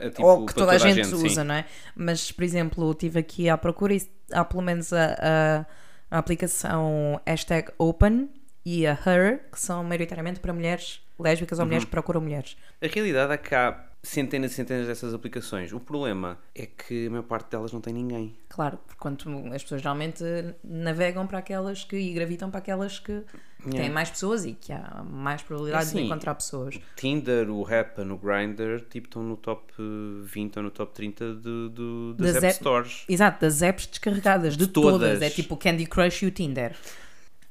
é 0.00 0.08
tipo, 0.10 0.22
ou 0.26 0.46
que 0.46 0.54
para 0.54 0.64
toda 0.64 0.72
a 0.72 0.78
gente, 0.78 1.06
sim. 1.06 1.26
usa, 1.26 1.44
não 1.44 1.54
é? 1.54 1.64
Mas, 1.94 2.32
por 2.32 2.42
exemplo, 2.44 2.90
estive 2.90 3.18
aqui 3.20 3.48
à 3.48 3.56
procura 3.58 3.94
e 3.94 4.02
há 4.32 4.44
pelo 4.44 4.62
menos 4.62 4.92
a, 4.92 5.14
a- 5.20 5.66
a 6.10 6.18
aplicação 6.18 7.20
hashtag 7.26 7.70
Open 7.78 8.28
e 8.78 8.86
a 8.86 8.92
Her, 8.92 9.40
que 9.50 9.58
são 9.60 9.82
maioritariamente 9.84 10.40
para 10.40 10.52
mulheres 10.52 11.00
lésbicas 11.18 11.58
ou 11.58 11.62
Uhum. 11.64 11.68
mulheres 11.68 11.84
que 11.84 11.90
procuram 11.90 12.20
mulheres. 12.20 12.56
A 12.82 12.86
realidade 12.86 13.32
é 13.32 13.36
que 13.36 13.54
há 13.54 13.84
centenas 14.02 14.52
e 14.52 14.54
centenas 14.54 14.86
dessas 14.86 15.12
aplicações. 15.12 15.72
O 15.72 15.80
problema 15.80 16.38
é 16.54 16.64
que 16.66 17.06
a 17.06 17.10
maior 17.10 17.22
parte 17.24 17.50
delas 17.50 17.70
não 17.72 17.80
tem 17.82 17.92
ninguém. 17.92 18.34
Claro, 18.48 18.78
porque 18.78 18.98
quanto 18.98 19.28
as 19.52 19.62
pessoas 19.62 19.82
geralmente 19.82 20.24
navegam 20.64 21.26
para 21.26 21.38
aquelas 21.38 21.84
que 21.84 21.96
e 21.96 22.12
gravitam 22.14 22.50
para 22.50 22.58
aquelas 22.60 22.98
que 22.98 23.22
têm 23.70 23.90
mais 23.90 24.08
pessoas 24.08 24.46
e 24.46 24.54
que 24.54 24.72
há 24.72 25.04
mais 25.04 25.42
probabilidade 25.42 25.90
de 25.90 25.90
Assim, 25.98 26.06
encontrar 26.06 26.34
pessoas. 26.34 26.78
Tinder, 26.96 27.50
o 27.50 27.62
Happn, 27.66 28.10
o 28.10 28.16
Grindr, 28.16 28.80
tipo, 28.88 29.06
estão 29.08 29.22
no 29.22 29.36
top 29.36 29.70
eh, 29.78 29.82
20 30.24 30.56
ou 30.56 30.62
no 30.62 30.70
top 30.70 30.94
30 30.94 31.34
de, 31.34 31.40
de- 31.68 32.14
das, 32.16 32.26
Das 32.32 32.36
App 32.36 32.46
app- 32.46 32.54
Stores. 32.54 33.04
Exato, 33.06 33.40
das 33.42 33.60
apps 33.60 33.86
descarregadas, 33.86 34.56
de, 34.56 34.64
De 34.66 34.72
todas. 34.72 34.92
todas. 34.92 35.20
É 35.22 35.28
tipo 35.28 35.54
o 35.54 35.58
Candy 35.58 35.84
Crush 35.84 36.22
e 36.22 36.26
o 36.26 36.30
Tinder. 36.30 36.74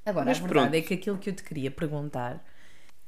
Agora, 0.10 0.26
Mas 0.26 0.38
a 0.38 0.42
verdade 0.42 0.70
pronto. 0.70 0.76
é 0.76 0.82
que 0.82 0.94
aquilo 0.94 1.18
que 1.18 1.30
eu 1.30 1.34
te 1.34 1.44
queria 1.44 1.72
perguntar 1.72 2.44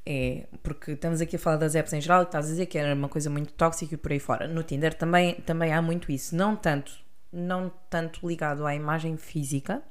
é, 0.04 0.46
porque 0.62 0.92
estamos 0.92 1.20
aqui 1.20 1.36
a 1.36 1.38
falar 1.38 1.56
das 1.58 1.74
apps 1.74 1.92
em 1.92 2.00
geral 2.00 2.22
e 2.22 2.24
estás 2.24 2.46
a 2.46 2.48
dizer 2.48 2.66
que 2.66 2.76
era 2.76 2.94
uma 2.94 3.08
coisa 3.08 3.30
muito 3.30 3.52
tóxica 3.52 3.94
e 3.94 3.96
por 3.96 4.10
aí 4.12 4.18
fora. 4.18 4.48
No 4.48 4.62
Tinder 4.62 4.94
também, 4.94 5.34
também 5.42 5.72
há 5.72 5.80
muito 5.80 6.10
isso. 6.10 6.34
Não 6.34 6.56
tanto, 6.56 6.92
não 7.32 7.70
tanto 7.88 8.26
ligado 8.26 8.66
à 8.66 8.74
imagem 8.74 9.16
física, 9.16 9.82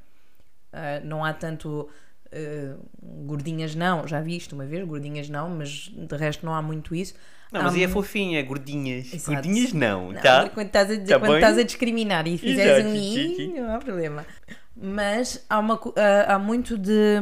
ah, 0.73 0.99
não 1.03 1.23
há 1.23 1.33
tanto 1.33 1.89
ah, 2.33 2.77
gordinhas 3.01 3.75
não, 3.75 4.07
já 4.07 4.21
vi 4.21 4.37
isto 4.37 4.53
uma 4.53 4.65
vez, 4.65 4.87
gordinhas 4.87 5.29
não, 5.29 5.49
mas 5.49 5.91
de 5.93 6.15
resto 6.15 6.45
não 6.45 6.53
há 6.53 6.61
muito 6.61 6.95
isso. 6.95 7.13
Não, 7.51 7.59
Há 7.59 7.63
mas 7.65 7.75
aí 7.75 7.83
é 7.83 7.87
fofinha, 7.87 8.39
é 8.39 8.43
gordinhas. 8.43 9.13
Exato. 9.13 9.33
Gordinhas 9.33 9.73
não, 9.73 10.13
Não, 10.13 10.21
tá? 10.21 10.49
Quando 10.49 10.67
estás 10.67 10.89
a, 10.89 10.95
dizer, 10.95 11.13
Tá 11.13 11.19
quando 11.19 11.35
estás 11.35 11.57
a 11.57 11.63
discriminar 11.63 12.25
e 12.25 12.37
fizeres 12.37 12.85
Exato, 12.85 12.89
um 12.89 12.95
i, 12.95 13.59
não 13.59 13.75
há 13.75 13.77
problema. 13.77 14.25
Mas 14.73 15.45
há, 15.49 15.59
uma, 15.59 15.79
ah, 15.97 16.35
há 16.35 16.39
muito 16.39 16.77
de, 16.77 17.19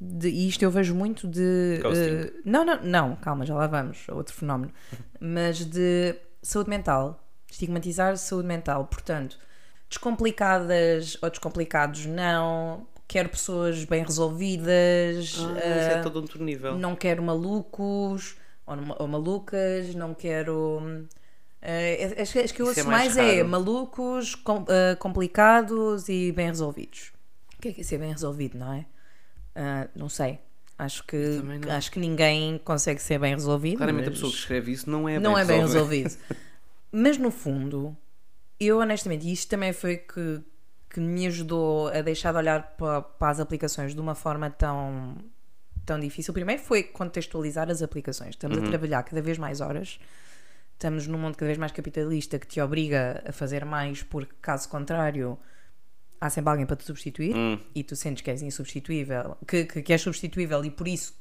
de. 0.00 0.28
E 0.28 0.48
isto 0.48 0.62
eu 0.62 0.70
vejo 0.72 0.94
muito 0.94 1.28
de. 1.28 1.80
Eh, 1.84 2.32
não, 2.44 2.64
não, 2.64 2.82
não, 2.82 3.16
calma, 3.16 3.46
já 3.46 3.54
lá 3.54 3.68
vamos. 3.68 4.08
Outro 4.08 4.34
fenómeno. 4.34 4.72
Mas 5.20 5.64
de 5.64 6.16
saúde 6.42 6.68
mental. 6.68 7.24
Estigmatizar 7.48 8.16
saúde 8.16 8.48
mental. 8.48 8.86
Portanto, 8.86 9.38
descomplicadas 9.88 11.16
ou 11.22 11.30
descomplicados, 11.30 12.06
não. 12.06 12.86
Quero 13.10 13.28
pessoas 13.28 13.84
bem 13.84 14.04
resolvidas. 14.04 15.34
Ah, 15.36 15.54
ah, 15.56 15.92
é 15.98 16.00
todo 16.02 16.16
outro 16.16 16.44
nível. 16.44 16.78
não 16.78 16.94
quero 16.94 17.20
malucos 17.22 18.36
ou, 18.64 18.76
ou 19.00 19.08
malucas, 19.08 19.92
não 19.96 20.14
quero. 20.14 20.80
eh, 21.60 22.14
acho, 22.22 22.32
que- 22.34 22.38
acho 22.38 22.54
que 22.54 22.62
eu 22.62 22.66
é 22.66 22.68
ouço 22.68 22.84
mais 22.86 23.16
mais, 23.16 23.16
é 23.16 23.42
malucos, 23.42 24.36
com- 24.36 24.64
eh, 24.68 24.94
complicados 24.94 26.08
e 26.08 26.30
bem 26.30 26.46
resolvidos. 26.46 27.12
O 27.58 27.60
que 27.60 27.68
é 27.68 27.72
que 27.72 27.80
é 27.80 27.84
ser 27.84 27.98
bem 27.98 28.12
resolvido, 28.12 28.56
não 28.56 28.72
é? 28.72 28.86
Ah, 29.56 29.88
não 29.94 30.08
sei. 30.08 30.38
Acho 30.78 31.04
que, 31.04 31.16
acho 31.68 31.90
que 31.90 31.98
ninguém 31.98 32.58
consegue 32.64 33.02
ser 33.02 33.18
bem 33.18 33.34
resolvido. 33.34 33.76
Claramente 33.78 34.08
a 34.08 34.12
pessoa 34.12 34.30
que 34.32 34.38
escreve 34.38 34.70
isso 34.72 34.88
não 34.88 35.08
é 35.08 35.18
não 35.18 35.34
bem 35.34 35.42
é 35.42 35.44
bem 35.44 35.60
resolvida. 35.60 36.08
resolvido. 36.08 36.36
mas 36.92 37.18
no 37.18 37.30
fundo, 37.32 37.94
eu 38.58 38.78
honestamente, 38.78 39.26
e 39.26 39.32
isto 39.32 39.48
também 39.50 39.72
foi 39.74 39.96
que, 39.98 40.40
que 40.92 41.00
me 41.00 41.26
ajudou 41.26 41.88
a 41.88 42.02
deixar 42.02 42.32
de 42.32 42.38
olhar 42.38 42.74
para, 42.76 43.00
para 43.02 43.30
as 43.30 43.40
aplicações 43.40 43.94
de 43.94 44.00
uma 44.00 44.14
forma 44.14 44.50
tão, 44.50 45.16
tão 45.86 45.98
difícil. 46.00 46.34
Primeiro 46.34 46.60
foi 46.62 46.82
contextualizar 46.82 47.70
as 47.70 47.80
aplicações. 47.82 48.30
Estamos 48.30 48.58
Uhum. 48.58 48.64
a 48.64 48.68
trabalhar 48.68 49.02
cada 49.04 49.22
vez 49.22 49.38
mais 49.38 49.60
horas. 49.60 49.98
Estamos 50.74 51.06
num 51.06 51.18
mundo 51.18 51.36
cada 51.36 51.46
vez 51.46 51.58
mais 51.58 51.72
capitalista 51.72 52.38
que 52.38 52.46
te 52.46 52.60
obriga 52.60 53.22
a 53.26 53.32
fazer 53.32 53.64
mais, 53.64 54.02
porque 54.02 54.34
caso 54.40 54.68
contrário 54.68 55.38
há 56.20 56.28
sempre 56.30 56.50
alguém 56.50 56.66
para 56.66 56.76
te 56.76 56.84
substituir 56.84 57.34
Hum. 57.36 57.58
e 57.74 57.82
tu 57.84 57.94
sentes 57.96 58.22
que 58.22 58.30
és 58.30 58.42
insubstituível, 58.42 59.36
que, 59.46 59.64
que, 59.66 59.82
que 59.82 59.92
és 59.92 60.00
substituível 60.00 60.64
e 60.64 60.70
por 60.70 60.88
isso 60.88 61.14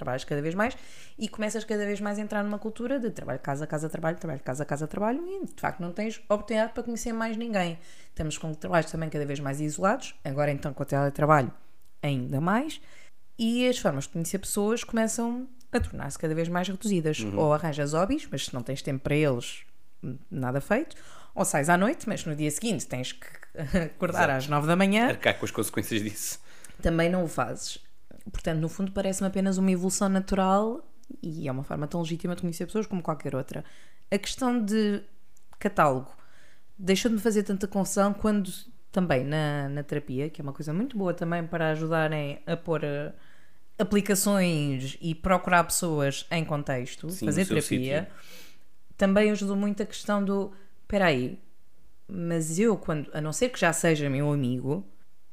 trabalhas 0.00 0.24
cada 0.24 0.42
vez 0.42 0.54
mais 0.54 0.76
e 1.18 1.28
começas 1.28 1.64
cada 1.64 1.84
vez 1.84 2.00
mais 2.00 2.18
a 2.18 2.22
entrar 2.22 2.42
numa 2.42 2.58
cultura 2.58 2.98
de 2.98 3.10
trabalho, 3.10 3.38
casa, 3.38 3.66
casa, 3.66 3.88
trabalho, 3.88 4.16
trabalho, 4.16 4.40
casa, 4.40 4.64
casa, 4.64 4.86
trabalho 4.88 5.22
e 5.26 5.46
de 5.46 5.60
facto 5.60 5.80
não 5.80 5.92
tens 5.92 6.20
oportunidade 6.28 6.72
para 6.72 6.82
conhecer 6.82 7.12
mais 7.12 7.36
ninguém. 7.36 7.78
Estamos 8.08 8.36
com 8.38 8.52
trabalhos 8.54 8.90
também 8.90 9.08
cada 9.08 9.24
vez 9.26 9.38
mais 9.38 9.60
isolados, 9.60 10.14
agora 10.24 10.50
então 10.50 10.72
com 10.72 10.82
o 10.82 10.86
teletrabalho 10.86 11.52
ainda 12.02 12.40
mais, 12.40 12.80
e 13.38 13.68
as 13.68 13.78
formas 13.78 14.04
de 14.04 14.10
conhecer 14.10 14.38
pessoas 14.38 14.82
começam 14.84 15.46
a 15.72 15.80
tornar-se 15.80 16.18
cada 16.18 16.34
vez 16.34 16.48
mais 16.48 16.68
reduzidas. 16.68 17.20
Ou 17.36 17.52
arranjas 17.52 17.92
hobbies, 17.92 18.26
mas 18.30 18.46
se 18.46 18.54
não 18.54 18.62
tens 18.62 18.82
tempo 18.82 19.02
para 19.02 19.14
eles, 19.14 19.62
nada 20.30 20.60
feito, 20.60 20.96
ou 21.34 21.44
sais 21.44 21.68
à 21.68 21.76
noite, 21.76 22.08
mas 22.08 22.24
no 22.24 22.34
dia 22.34 22.50
seguinte 22.50 22.86
tens 22.86 23.12
que 23.12 23.26
acordar 23.94 24.24
Exato. 24.24 24.32
às 24.38 24.48
nove 24.48 24.66
da 24.66 24.76
manhã 24.76 25.08
Arcar 25.08 25.38
com 25.38 25.44
as 25.44 25.50
consequências 25.50 26.02
disso. 26.02 26.40
também 26.82 27.08
não 27.08 27.24
o 27.24 27.28
fazes. 27.28 27.78
Portanto, 28.30 28.60
no 28.60 28.68
fundo, 28.68 28.92
parece-me 28.92 29.28
apenas 29.28 29.58
uma 29.58 29.70
evolução 29.70 30.08
natural 30.08 30.84
e 31.22 31.48
é 31.48 31.52
uma 31.52 31.64
forma 31.64 31.86
tão 31.86 32.00
legítima 32.00 32.34
de 32.34 32.42
conhecer 32.42 32.66
pessoas 32.66 32.86
como 32.86 33.02
qualquer 33.02 33.34
outra. 33.34 33.64
A 34.10 34.18
questão 34.18 34.64
de 34.64 35.02
catálogo 35.58 36.10
deixou 36.78 37.08
de 37.10 37.16
me 37.16 37.20
fazer 37.22 37.42
tanta 37.42 37.66
confusão 37.66 38.12
quando 38.12 38.50
também 38.90 39.24
na, 39.24 39.68
na 39.68 39.82
terapia, 39.82 40.28
que 40.30 40.40
é 40.40 40.42
uma 40.42 40.52
coisa 40.52 40.72
muito 40.72 40.96
boa 40.96 41.14
também 41.14 41.46
para 41.46 41.70
ajudarem 41.70 42.40
a 42.46 42.56
pôr 42.56 42.82
eh, 42.82 43.12
aplicações 43.78 44.96
e 45.00 45.14
procurar 45.14 45.64
pessoas 45.64 46.26
em 46.30 46.44
contexto, 46.44 47.08
Sim, 47.10 47.26
fazer 47.26 47.46
terapia, 47.46 48.08
também 48.96 49.30
ajudou 49.30 49.56
muito 49.56 49.82
a 49.82 49.86
questão 49.86 50.24
do 50.24 50.52
espera 50.82 51.06
aí, 51.06 51.38
mas 52.08 52.58
eu 52.58 52.76
quando, 52.76 53.08
a 53.14 53.20
não 53.20 53.32
ser 53.32 53.50
que 53.50 53.60
já 53.60 53.72
seja 53.72 54.10
meu 54.10 54.32
amigo, 54.32 54.84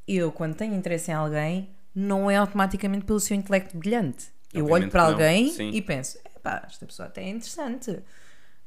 eu 0.07 0.31
quando 0.31 0.55
tenho 0.55 0.75
interesse 0.75 1.09
em 1.09 1.15
alguém, 1.15 1.69
não 1.99 2.29
é 2.29 2.35
automaticamente 2.35 3.05
pelo 3.05 3.19
seu 3.19 3.35
intelecto 3.35 3.75
brilhante. 3.75 4.27
Eu 4.53 4.69
olho 4.69 4.87
para 4.89 5.03
não, 5.03 5.11
alguém 5.13 5.51
e 5.75 5.81
penso, 5.81 6.19
epá, 6.35 6.63
esta 6.67 6.85
pessoa 6.85 7.07
até 7.07 7.23
é 7.23 7.29
interessante. 7.29 7.99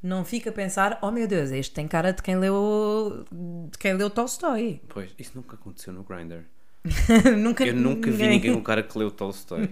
Não 0.03 0.25
fica 0.25 0.51
a 0.51 0.53
pensar, 0.53 0.99
oh 1.01 1.13
meu 1.13 1.29
Deus, 1.29 1.51
este 1.53 1.73
tem 1.73 1.87
cara 1.87 2.13
de 2.13 2.23
quem 2.23 2.37
leu 2.37 3.25
de 3.71 3.79
quem 3.79 3.95
leu 3.95 4.11
Tolstói. 4.11 4.81
Pois, 4.89 5.15
isso 5.17 5.33
nunca 5.37 5.55
aconteceu 5.55 5.93
no 5.93 6.03
Grindr. 6.03 6.43
nunca, 7.39 7.65
Eu 7.65 7.75
nunca 7.77 8.11
vi 8.11 8.27
ninguém 8.27 8.53
com 8.53 8.63
cara 8.63 8.83
que 8.83 8.99
leu 8.99 9.11
Tolstói. 9.13 9.69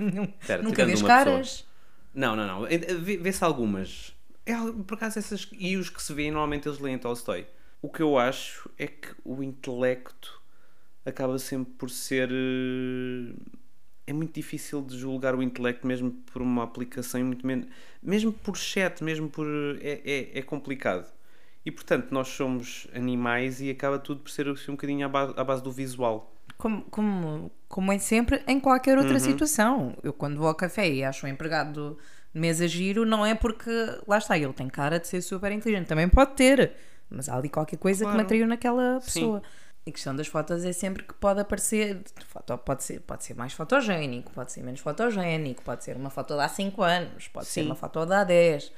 Pera, 0.46 0.62
Nunca 0.62 0.84
vês 0.84 1.00
uma 1.00 1.08
pessoa. 1.08 1.24
caras? 1.24 1.66
Não, 2.14 2.36
não, 2.36 2.46
não. 2.46 2.66
É- 2.66 2.78
vê- 2.78 3.16
Vê-se 3.16 3.42
algumas. 3.42 4.14
É, 4.46 4.54
por 4.86 4.94
acaso 4.94 5.18
essas. 5.18 5.48
E 5.58 5.76
os 5.76 5.90
que 5.90 6.00
se 6.02 6.12
vêem, 6.12 6.30
normalmente 6.30 6.68
eles 6.68 6.78
leem 6.78 6.96
Tolstói. 6.98 7.46
O 7.82 7.88
que 7.88 8.02
eu 8.02 8.18
acho 8.18 8.70
é 8.78 8.86
que 8.86 9.08
o 9.24 9.42
intelecto 9.42 10.37
acaba 11.08 11.38
sempre 11.38 11.72
por 11.74 11.90
ser. 11.90 12.28
eh, 12.30 13.34
É 14.06 14.12
muito 14.12 14.32
difícil 14.34 14.80
de 14.80 14.96
julgar 14.96 15.34
o 15.34 15.42
intelecto 15.42 15.86
mesmo 15.86 16.10
por 16.32 16.40
uma 16.40 16.64
aplicação 16.64 17.20
e 17.20 17.24
muito 17.24 17.46
menos. 17.46 17.66
Mesmo 18.02 18.32
por 18.32 18.56
chat, 18.56 19.04
mesmo 19.04 19.28
por. 19.28 19.46
É, 19.82 20.00
é, 20.04 20.38
é 20.38 20.42
complicado. 20.42 21.06
E 21.66 21.70
portanto, 21.70 22.08
nós 22.10 22.28
somos 22.28 22.86
animais 22.94 23.60
e 23.60 23.68
acaba 23.68 23.98
tudo 23.98 24.20
por 24.22 24.30
ser 24.30 24.48
assim, 24.48 24.70
um 24.70 24.74
bocadinho 24.76 25.04
à 25.04 25.08
base, 25.10 25.34
à 25.36 25.44
base 25.44 25.62
do 25.62 25.70
visual. 25.70 26.32
Como, 26.56 26.82
como, 26.90 27.50
como 27.68 27.92
é 27.92 27.98
sempre 27.98 28.42
em 28.46 28.58
qualquer 28.58 28.96
outra 28.96 29.14
Uhum. 29.14 29.20
situação. 29.20 29.94
Eu 30.02 30.14
quando 30.14 30.38
vou 30.38 30.48
ao 30.48 30.54
café 30.54 30.88
e 30.90 31.04
acho 31.04 31.26
um 31.26 31.28
empregado 31.28 31.98
de 32.34 32.40
mesa 32.40 32.66
giro, 32.66 33.04
não 33.04 33.26
é 33.26 33.34
porque 33.34 33.70
lá 34.06 34.16
está, 34.16 34.38
ele 34.38 34.52
tem 34.54 34.68
cara 34.68 34.98
de 34.98 35.06
ser 35.06 35.20
super 35.20 35.52
inteligente. 35.52 35.86
Também 35.88 36.08
pode 36.08 36.34
ter, 36.34 36.72
mas 37.10 37.28
há 37.28 37.36
ali 37.36 37.50
qualquer 37.50 37.76
coisa 37.76 37.98
que 37.98 38.04
Claro. 38.04 38.16
me 38.16 38.22
atraiu 38.22 38.46
naquela 38.46 39.00
Sim. 39.02 39.40
A 39.88 39.92
questão 39.92 40.14
das 40.14 40.26
fotos 40.26 40.64
é 40.64 40.72
sempre 40.72 41.02
que 41.02 41.14
pode 41.14 41.40
aparecer, 41.40 42.02
foto 42.26 42.58
pode 42.58 42.84
ser, 42.84 43.00
pode 43.00 43.24
ser 43.24 43.34
mais 43.34 43.54
fotogénico, 43.54 44.30
pode 44.32 44.52
ser 44.52 44.62
menos 44.62 44.80
fotogénico, 44.80 45.62
pode 45.62 45.82
ser 45.82 45.96
uma 45.96 46.10
foto 46.10 46.34
de 46.34 46.40
há 46.42 46.48
5 46.48 46.82
anos, 46.82 47.28
pode 47.28 47.46
ser 47.46 47.62
Sim. 47.62 47.66
uma 47.66 47.74
foto 47.74 48.04
de 48.04 48.12
há 48.12 48.22
10. 48.22 48.70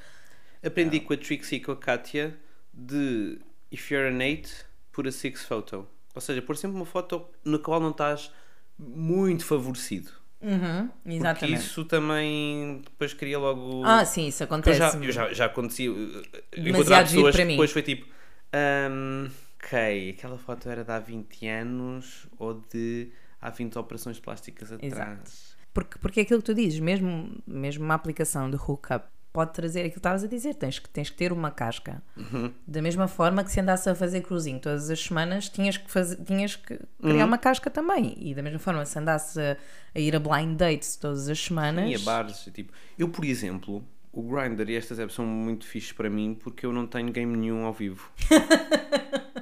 Aprendi 0.64 1.00
com 1.00 1.12
a 1.12 1.16
Trixie 1.16 1.56
e 1.56 1.60
com 1.60 1.72
a 1.72 1.76
Katia 1.76 2.38
de 2.72 3.40
if 3.72 3.90
you're 3.90 4.08
an 4.08 4.18
8, 4.18 4.66
put 4.92 5.08
a 5.08 5.12
6 5.12 5.42
photo. 5.44 5.86
Ou 6.14 6.20
seja, 6.20 6.40
pôr 6.42 6.56
sempre 6.56 6.76
uma 6.76 6.86
foto 6.86 7.26
na 7.44 7.58
qual 7.58 7.80
não 7.80 7.90
estás 7.90 8.30
muito 8.78 9.44
favorecido. 9.44 10.10
Uhum, 10.40 10.88
Porque 11.02 11.16
exatamente. 11.16 11.60
isso 11.60 11.84
também 11.86 12.82
depois 12.84 13.12
cria 13.12 13.38
logo. 13.38 13.82
Ah, 13.84 14.04
sim, 14.04 14.28
isso 14.28 14.46
Porque 14.46 14.70
eu 14.70 14.74
acontece. 14.74 14.78
já, 14.78 15.04
eu 15.06 15.12
já, 15.12 15.32
já 15.32 15.44
aconteci 15.46 15.88
uh, 15.88 16.22
encontrar 16.56 17.02
pessoas 17.02 17.34
para 17.34 17.44
mim. 17.44 17.52
depois 17.54 17.70
foi 17.72 17.82
tipo. 17.82 18.06
"Ahm, 18.52 19.28
ok, 19.62 20.10
aquela 20.10 20.38
foto 20.38 20.68
era 20.68 20.84
de 20.84 20.90
há 20.90 20.98
20 20.98 21.46
anos 21.46 22.26
ou 22.38 22.54
de 22.72 23.10
há 23.40 23.50
20 23.50 23.78
operações 23.78 24.18
plásticas 24.18 24.72
atrás. 24.72 25.56
porque, 25.72 25.98
porque 25.98 26.20
é 26.20 26.22
aquilo 26.22 26.40
que 26.40 26.46
tu 26.46 26.54
dizes, 26.54 26.80
mesmo, 26.80 27.36
mesmo 27.46 27.84
uma 27.84 27.94
aplicação 27.94 28.50
de 28.50 28.56
hookup 28.56 29.06
pode 29.32 29.52
trazer 29.54 29.80
aquilo 29.80 29.92
que 29.92 29.98
estavas 30.00 30.24
a 30.24 30.26
dizer, 30.26 30.54
tens 30.54 30.80
que, 30.80 30.88
tens 30.88 31.08
que 31.08 31.16
ter 31.16 31.32
uma 31.32 31.52
casca. 31.52 32.02
Uhum. 32.16 32.52
Da 32.66 32.82
mesma 32.82 33.06
forma 33.06 33.44
que 33.44 33.52
se 33.52 33.60
andasse 33.60 33.88
a 33.88 33.94
fazer 33.94 34.22
cruzinho 34.22 34.58
todas 34.58 34.90
as 34.90 34.98
semanas, 35.00 35.48
tinhas 35.48 35.76
que, 35.76 35.88
fazer, 35.88 36.16
tinhas 36.24 36.56
que 36.56 36.76
criar 37.00 37.14
Uhum. 37.22 37.26
uma 37.26 37.38
casca 37.38 37.70
também. 37.70 38.16
E 38.18 38.34
da 38.34 38.42
mesma 38.42 38.58
forma, 38.58 38.84
se 38.84 38.98
andasse 38.98 39.40
a, 39.40 39.56
a 39.94 40.00
ir 40.00 40.16
a 40.16 40.18
blind 40.18 40.56
dates 40.56 40.96
todas 40.96 41.28
as 41.28 41.38
semanas. 41.38 41.88
E 41.88 41.94
a 41.94 41.98
bares, 42.00 42.48
tipo. 42.52 42.72
Eu, 42.98 43.08
por 43.08 43.24
exemplo, 43.24 43.84
o 44.12 44.20
Grindr 44.20 44.68
e 44.68 44.74
estas 44.74 44.98
apps 44.98 45.14
são 45.14 45.24
muito 45.24 45.64
fixes 45.64 45.92
para 45.92 46.10
mim 46.10 46.34
porque 46.34 46.66
eu 46.66 46.72
não 46.72 46.84
tenho 46.88 47.12
game 47.12 47.36
nenhum 47.36 47.64
ao 47.64 47.72
vivo. 47.72 48.10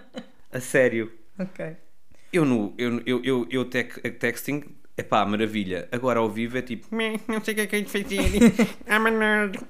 a 0.52 0.60
sério. 0.60 1.12
Ok. 1.38 1.76
Eu 2.32 2.44
no. 2.44 2.74
Eu, 2.76 3.02
eu, 3.06 3.22
eu, 3.24 3.46
eu 3.50 3.64
tec, 3.64 3.98
texting. 4.18 4.62
É 4.96 5.02
pá, 5.02 5.24
maravilha. 5.24 5.88
Agora 5.92 6.18
ao 6.20 6.28
vivo 6.28 6.58
é 6.58 6.62
tipo. 6.62 6.92
"Meh, 6.94 7.20
Não 7.28 7.42
sei 7.42 7.52
o 7.54 7.56
que 7.56 7.60
é 7.62 7.66
que 7.68 7.76
é 7.76 7.80
de 7.82 7.90
fazer. 7.90 8.18
I'm 8.90 9.06
a 9.06 9.10
nerd. 9.10 9.60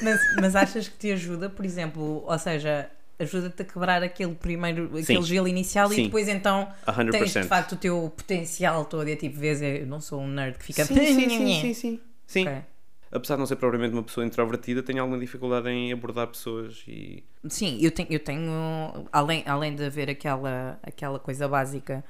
Mas, 0.00 0.20
mas 0.40 0.56
achas 0.56 0.88
que 0.88 0.96
te 0.96 1.12
ajuda, 1.12 1.50
por 1.50 1.64
exemplo, 1.64 2.24
ou 2.26 2.38
seja, 2.38 2.88
ajuda-te 3.18 3.62
a 3.62 3.64
quebrar 3.64 4.02
aquele 4.02 4.34
primeiro, 4.34 4.84
aquele 4.86 5.04
Sim. 5.04 5.22
gelo 5.22 5.48
inicial 5.48 5.88
Sim. 5.88 6.02
e 6.02 6.04
depois 6.04 6.28
então 6.28 6.72
A 6.86 6.92
100%. 6.92 7.10
tens 7.10 7.32
de 7.32 7.42
facto 7.44 7.72
o 7.72 7.76
teu 7.76 8.12
potencial 8.16 8.84
todo 8.84 9.08
e 9.08 9.12
é 9.12 9.16
tipo, 9.16 9.38
vês, 9.38 9.60
eu 9.62 9.86
não 9.86 10.00
sou 10.00 10.20
um 10.20 10.28
nerd 10.28 10.56
que 10.58 10.64
fica. 10.66 10.84
Sim, 10.84 10.94
sim, 10.94 11.28
sim, 11.28 11.60
sim, 11.60 11.74
sim. 11.74 12.00
Sim. 12.26 12.46
Ok. 12.48 12.62
Apesar 13.12 13.34
de 13.34 13.40
não 13.40 13.46
ser 13.46 13.56
propriamente 13.56 13.92
uma 13.92 14.02
pessoa 14.02 14.24
introvertida, 14.24 14.82
tenho 14.82 15.00
alguma 15.02 15.20
dificuldade 15.20 15.68
em 15.68 15.92
abordar 15.92 16.26
pessoas 16.28 16.82
e. 16.88 17.22
Sim, 17.48 17.78
eu 17.80 17.90
tenho, 17.90 18.08
eu 18.10 18.18
tenho 18.18 18.50
além, 19.12 19.44
além 19.46 19.74
de 19.74 19.84
haver 19.84 20.08
aquela, 20.08 20.78
aquela 20.82 21.18
coisa 21.18 21.46
básica 21.46 22.02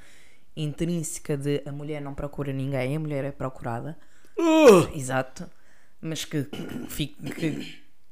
intrínseca 0.57 1.37
de 1.37 1.63
a 1.67 1.73
mulher 1.73 2.01
não 2.01 2.15
procura 2.15 2.53
ninguém, 2.53 2.97
a 2.97 3.01
mulher 3.01 3.25
é 3.25 3.33
procurada. 3.33 3.99
Exato. 4.95 5.51
Mas 6.01 6.25
que 6.25 6.45
que 6.45 7.09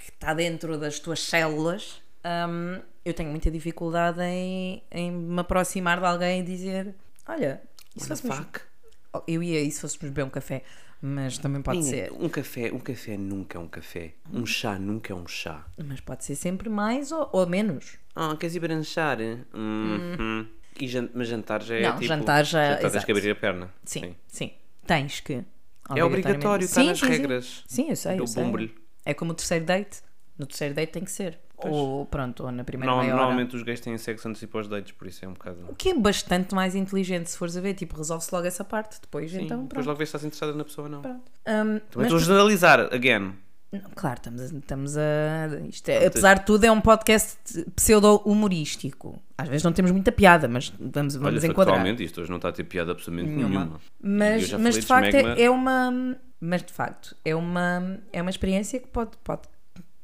que 0.01 0.11
está 0.13 0.33
dentro 0.35 0.79
das 0.79 0.99
tuas 0.99 1.21
células. 1.21 2.03
hum, 2.25 2.81
eu 3.05 3.15
tenho 3.15 3.31
muita 3.31 3.51
dificuldade 3.51 4.21
em, 4.23 4.83
em 4.91 5.11
me 5.11 5.41
aproximar 5.41 6.01
de 6.01 6.07
alguém 6.07 6.41
e 6.41 6.43
dizer: 6.43 6.95
Olha, 7.27 7.63
the 7.95 8.17
fôssemos. 8.17 8.47
Oh, 9.13 9.23
Eu 9.27 9.43
ia 9.43 9.61
e 9.61 9.71
se 9.71 9.81
fôssemos 9.81 10.09
beber 10.09 10.25
um 10.25 10.31
café, 10.31 10.63
mas 11.03 11.39
também 11.39 11.63
pode 11.63 11.79
Ninguém- 11.79 12.05
ser. 12.07 12.13
Um 12.13 12.29
café, 12.29 12.73
um 12.73 12.79
café 12.79 13.17
nunca 13.17 13.59
é 13.59 13.61
um 13.61 13.69
café. 13.69 14.15
Um 14.33 14.45
chá 14.47 14.79
nunca 14.79 15.13
é 15.13 15.17
um 15.17 15.27
chá. 15.27 15.67
Mas 15.85 16.01
pode 16.01 16.25
ser 16.25 16.35
sempre 16.35 16.69
mais 16.69 17.11
ou, 17.13 17.29
ou 17.33 17.47
menos. 17.47 17.99
Ah, 18.15 18.37
queres 18.39 18.55
ir 18.57 18.61
branchar? 18.61 19.19
Uhum. 19.55 20.47
E 20.81 20.87
jan- 20.89 21.09
mas 21.15 21.29
jantar 21.29 21.63
já 21.63 21.75
é 21.77 21.83
Não, 21.83 21.93
tipo... 21.95 22.05
jantar 22.05 22.45
já- 22.45 22.75
Jantar 22.77 22.91
tens 22.91 23.05
que 23.05 23.13
abrir 23.13 23.31
a 23.31 23.35
perna. 23.35 23.73
Sim, 23.85 24.15
sim. 24.27 24.53
Tens 24.87 25.21
que. 25.21 25.45
É 25.95 26.05
obrigatório, 26.05 26.65
está 26.65 26.81
Sim, 26.81 26.87
nas 26.89 26.99
sim, 26.99 27.07
sim. 27.07 27.11
regras. 27.13 27.65
Sim, 27.67 27.91
eu 27.91 27.97
sei. 27.97 28.17
do 28.17 28.23
eu 28.23 28.27
sei. 28.27 28.75
É 29.05 29.13
como 29.15 29.33
o 29.33 29.35
terceiro 29.35 29.65
date. 29.65 30.03
No 30.39 30.47
terceiro 30.47 30.75
date 30.75 30.91
tem 30.93 31.05
que 31.05 31.11
ser. 31.11 31.39
Ou 31.69 32.07
pronto, 32.07 32.45
ou 32.45 32.51
na 32.53 32.65
primeira 32.65 32.87
Normal- 32.91 33.05
meia 33.05 33.15
hora. 33.15 33.23
normalmente 33.25 33.57
os 33.57 33.63
gays 33.63 33.81
têm 33.81 33.97
sexo 33.99 34.29
antes 34.29 34.45
para 34.45 34.61
os 34.61 34.69
dates, 34.69 34.93
por 34.93 35.07
isso 35.07 35.25
é 35.25 35.29
um 35.29 35.33
bocado... 35.33 35.59
O 35.69 35.75
que 35.75 35.91
é 35.91 35.95
bastante 35.95 36.55
mais 36.55 36.75
inteligente, 36.75 37.29
se 37.31 37.37
fores 37.37 37.57
a 37.57 37.61
ver. 37.61 37.75
Tipo, 37.75 37.97
resolve-se 37.97 38.35
logo 38.35 38.47
essa 38.47 38.65
parte. 38.65 39.01
Depois, 39.01 39.31
Sim, 39.31 39.43
então, 39.43 39.59
depois 39.63 39.69
pronto. 39.75 39.87
logo 39.87 39.99
vês 39.99 40.09
se 40.09 40.17
estás 40.17 40.25
interessada 40.25 40.55
na 40.57 40.65
pessoa 40.65 40.87
ou 40.87 40.91
não. 40.93 41.01
Hum, 41.01 41.13
Também 41.45 41.83
mas, 41.97 42.05
estou 42.05 42.17
a 42.17 42.21
generalizar, 42.21 42.81
again. 42.95 43.33
não, 43.73 43.81
claro, 43.95 44.17
estamos 44.19 44.41
a. 44.41 44.45
Estamos 44.47 44.97
a 44.97 45.61
isto 45.69 45.89
é- 45.89 46.07
apesar 46.07 46.39
de 46.41 46.47
tudo, 46.47 46.65
é 46.65 46.71
um 46.73 46.81
podcast 46.81 47.39
pseudo-humorístico. 47.77 49.21
Às 49.39 49.49
vezes 49.49 49.63
não 49.65 49.73
temos 49.73 49.91
muita 49.91 50.13
piada, 50.13 50.49
mas 50.49 50.71
vamos, 50.79 51.15
vamos 51.17 51.43
Olha, 51.43 51.47
enquadrar. 51.51 51.77
factualmente 51.77 52.05
isto 52.05 52.21
hoje 52.21 52.31
não 52.31 52.37
está 52.37 52.49
a 52.49 52.53
ter 52.53 52.65
piada 52.65 52.93
absolutamente 52.93 53.35
nenhuma. 53.35 53.61
Nenhuma. 53.61 53.81
E 54.03 54.07
Mas, 54.09 54.53
mas 54.55 54.75
de 54.77 54.83
facto 54.83 55.15
é, 55.15 55.43
é 55.43 55.51
uma. 55.51 56.17
Mas 56.43 56.63
de 56.63 56.73
facto 56.73 57.15
é 57.25 57.35
uma, 57.35 57.99
é 58.13 58.21
uma 58.23 58.31
experiência 58.31 58.81
que 58.81 58.89
pode, 58.89 59.11
pode 59.23 59.43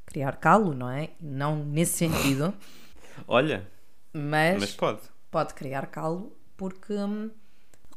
criar 0.07 0.37
calo, 0.37 0.73
não 0.75 0.89
é? 0.91 1.11
Não 1.21 1.57
nesse 1.65 1.99
sentido, 1.99 2.55
Olha, 3.29 3.67
mas, 4.13 4.59
mas 4.61 4.73
pode. 4.75 5.01
pode 5.31 5.55
criar 5.55 5.87
calo 5.87 6.33
porque 6.57 6.93
hum, 6.95 7.31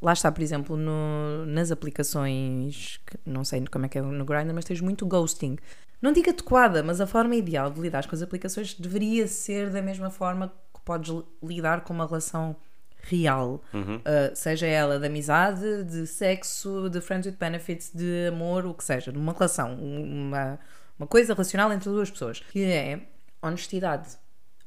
lá 0.02 0.14
está, 0.14 0.32
por 0.32 0.42
exemplo, 0.42 0.76
no- 0.78 1.46
nas 1.46 1.72
aplicações, 1.72 3.00
que 3.06 3.18
não 3.26 3.44
sei 3.44 3.64
como 3.72 3.86
é 3.86 3.90
que 3.90 3.98
é 3.98 4.02
no 4.02 4.26
Grindr, 4.26 4.54
mas 4.54 4.66
tens 4.66 4.82
muito 4.82 5.06
ghosting. 5.06 5.58
Não 6.02 6.12
digo 6.14 6.30
adequada, 6.30 6.82
mas 6.82 7.02
a 7.02 7.08
forma 7.08 7.36
ideal 7.36 7.70
de 7.70 7.80
lidar 7.82 8.08
com 8.08 8.16
as 8.16 8.22
aplicações 8.22 8.74
deveria 8.74 9.28
ser 9.28 9.70
da 9.70 9.82
mesma 9.82 10.10
forma 10.10 10.48
que 10.74 10.80
podes 10.86 11.12
li- 11.12 11.26
lidar 11.44 11.82
com 11.82 11.94
uma 11.94 12.06
relação 12.08 12.56
real, 13.02 13.62
Uh, 13.74 14.36
seja 14.36 14.66
ela 14.68 15.00
de 15.00 15.06
amizade, 15.08 15.84
de 15.86 16.06
sexo, 16.06 16.90
de 16.90 17.00
friends 17.02 17.26
with 17.28 17.38
benefits, 17.40 17.92
de 17.94 18.28
amor, 18.28 18.66
o 18.66 18.74
que 18.74 18.84
seja, 18.84 19.12
numa 19.12 19.32
relação, 19.34 19.74
uma, 19.76 20.60
uma 21.00 21.08
coisa 21.08 21.34
relacional 21.34 21.72
entre 21.74 21.90
duas 21.90 22.12
pessoas, 22.12 22.40
que 22.42 22.64
é 22.64 23.02
honestidade. 23.42 24.18